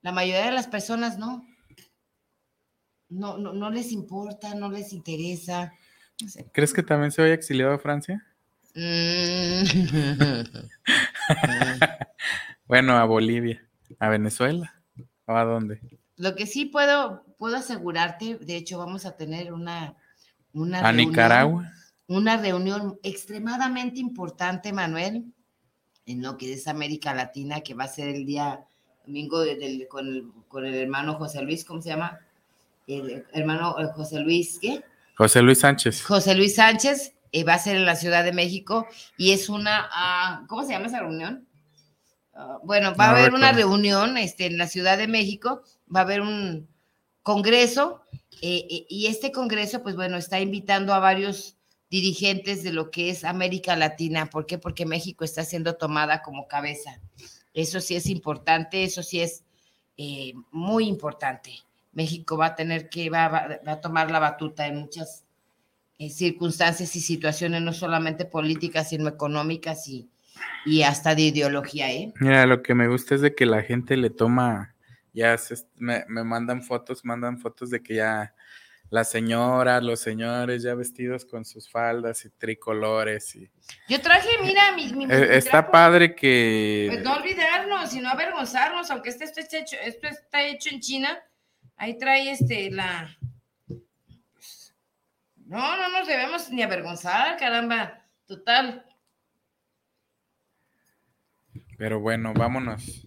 La 0.00 0.12
mayoría 0.12 0.46
de 0.46 0.52
las 0.52 0.66
personas 0.66 1.18
no. 1.18 1.46
No, 3.10 3.36
no, 3.36 3.52
no 3.52 3.70
les 3.70 3.92
importa, 3.92 4.54
no 4.54 4.70
les 4.70 4.92
interesa. 4.94 5.72
No 6.22 6.28
sé. 6.28 6.50
¿Crees 6.52 6.72
que 6.72 6.82
también 6.82 7.10
se 7.12 7.20
vaya 7.20 7.34
exiliado 7.34 7.74
a 7.74 7.78
Francia? 7.78 8.24
Mm. 8.74 9.62
Bueno, 12.66 12.96
a 12.98 13.04
Bolivia, 13.04 13.66
a 13.98 14.08
Venezuela, 14.10 14.74
o 15.26 15.32
a 15.32 15.44
dónde? 15.44 15.80
Lo 16.16 16.34
que 16.34 16.46
sí 16.46 16.66
puedo, 16.66 17.24
puedo 17.38 17.56
asegurarte, 17.56 18.36
de 18.36 18.56
hecho, 18.56 18.76
vamos 18.78 19.06
a 19.06 19.16
tener 19.16 19.52
una, 19.54 19.96
una 20.52 20.80
A 20.80 20.92
reunión- 20.92 21.08
Nicaragua. 21.10 21.72
Una 22.08 22.36
reunión 22.38 22.98
extremadamente 23.02 24.00
importante, 24.00 24.72
Manuel, 24.72 25.32
en 26.08 26.22
lo 26.22 26.36
que 26.38 26.52
es 26.54 26.66
América 26.66 27.12
Latina, 27.14 27.60
que 27.60 27.74
va 27.74 27.84
a 27.84 27.88
ser 27.88 28.08
el 28.08 28.24
día 28.26 28.64
domingo 29.06 29.40
del- 29.40 29.86
con, 29.88 30.06
el, 30.08 30.24
con 30.48 30.64
el 30.66 30.74
hermano 30.74 31.14
José 31.14 31.42
Luis, 31.42 31.64
¿cómo 31.64 31.80
se 31.82 31.90
llama? 31.90 32.18
El 32.86 33.24
hermano 33.32 33.76
eh, 33.78 33.86
José 33.94 34.20
Luis, 34.20 34.58
¿qué? 34.60 34.82
José 35.16 35.42
Luis 35.42 35.60
Sánchez. 35.60 36.02
José 36.02 36.34
Luis 36.34 36.54
Sánchez, 36.54 37.12
eh, 37.32 37.44
va 37.44 37.54
a 37.54 37.58
ser 37.58 37.76
en 37.76 37.84
la 37.84 37.94
Ciudad 37.96 38.24
de 38.24 38.32
México 38.32 38.86
y 39.18 39.32
es 39.32 39.50
una, 39.50 39.86
ah, 39.92 40.44
¿cómo 40.48 40.62
se 40.64 40.72
llama 40.72 40.86
esa 40.86 41.00
reunión? 41.00 41.46
Ah, 42.32 42.58
bueno, 42.64 42.94
va 42.94 43.06
a 43.06 43.10
haber 43.10 43.34
una 43.34 43.52
reunión 43.52 44.16
este, 44.16 44.46
en 44.46 44.56
la 44.56 44.66
Ciudad 44.66 44.96
de 44.96 45.08
México, 45.08 45.62
va 45.94 46.00
a 46.00 46.02
haber 46.04 46.22
un 46.22 46.66
congreso 47.22 48.00
eh, 48.40 48.86
y 48.88 49.06
este 49.08 49.30
congreso, 49.32 49.82
pues 49.82 49.94
bueno, 49.94 50.16
está 50.16 50.40
invitando 50.40 50.94
a 50.94 51.00
varios 51.00 51.57
dirigentes 51.90 52.62
de 52.62 52.72
lo 52.72 52.90
que 52.90 53.10
es 53.10 53.24
América 53.24 53.76
Latina. 53.76 54.26
¿Por 54.26 54.46
qué? 54.46 54.58
Porque 54.58 54.86
México 54.86 55.24
está 55.24 55.44
siendo 55.44 55.76
tomada 55.76 56.22
como 56.22 56.48
cabeza. 56.48 57.00
Eso 57.54 57.80
sí 57.80 57.96
es 57.96 58.06
importante, 58.06 58.84
eso 58.84 59.02
sí 59.02 59.20
es 59.20 59.44
eh, 59.96 60.34
muy 60.50 60.86
importante. 60.86 61.52
México 61.92 62.36
va 62.36 62.46
a 62.46 62.54
tener 62.54 62.88
que, 62.88 63.10
va, 63.10 63.58
a 63.66 63.80
tomar 63.80 64.10
la 64.10 64.18
batuta 64.18 64.66
en 64.66 64.76
muchas 64.76 65.24
eh, 65.98 66.10
circunstancias 66.10 66.94
y 66.94 67.00
situaciones, 67.00 67.62
no 67.62 67.72
solamente 67.72 68.24
políticas, 68.24 68.90
sino 68.90 69.08
económicas 69.08 69.88
y, 69.88 70.08
y 70.64 70.82
hasta 70.82 71.14
de 71.14 71.22
ideología, 71.22 71.90
¿eh? 71.90 72.12
Mira, 72.20 72.46
lo 72.46 72.62
que 72.62 72.74
me 72.74 72.86
gusta 72.86 73.14
es 73.14 73.22
de 73.22 73.34
que 73.34 73.46
la 73.46 73.62
gente 73.62 73.96
le 73.96 74.10
toma, 74.10 74.74
ya 75.12 75.36
me, 75.76 76.04
me 76.06 76.22
mandan 76.22 76.62
fotos, 76.62 77.04
mandan 77.04 77.38
fotos 77.38 77.70
de 77.70 77.82
que 77.82 77.96
ya 77.96 78.34
las 78.90 79.10
señoras, 79.10 79.82
los 79.82 80.00
señores 80.00 80.62
ya 80.62 80.74
vestidos 80.74 81.24
con 81.24 81.44
sus 81.44 81.68
faldas 81.70 82.24
y 82.24 82.30
tricolores. 82.30 83.34
Y... 83.36 83.50
Yo 83.88 84.00
traje, 84.00 84.28
mira, 84.42 84.72
mi, 84.72 84.92
mi- 84.92 85.06
mi 85.06 85.12
Eh, 85.14 85.36
Está 85.36 85.50
trapo. 85.62 85.72
padre 85.72 86.14
que... 86.14 86.88
Pues 86.90 87.02
no 87.04 87.14
olvidarnos 87.16 87.92
y 87.94 88.00
no 88.00 88.08
avergonzarnos, 88.08 88.90
aunque 88.90 89.10
este, 89.10 89.24
esto, 89.24 89.40
esté 89.40 89.58
hecho, 89.58 89.76
esto 89.82 90.08
está 90.08 90.42
hecho 90.42 90.70
en 90.70 90.80
China, 90.80 91.18
ahí 91.76 91.98
trae 91.98 92.30
este 92.30 92.70
la. 92.70 93.14
No, 95.46 95.76
no 95.76 95.88
nos 95.90 96.06
debemos 96.06 96.50
ni 96.50 96.62
avergonzar, 96.62 97.36
caramba. 97.38 98.04
Total. 98.26 98.84
Pero 101.78 102.00
bueno, 102.00 102.34
vámonos. 102.34 103.06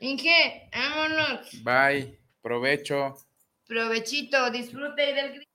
Inge, 0.00 0.70
vámonos. 0.72 1.62
Bye. 1.64 2.18
Provecho. 2.40 3.16
Provechito, 3.68 4.48
disfrute 4.48 5.12
del 5.12 5.46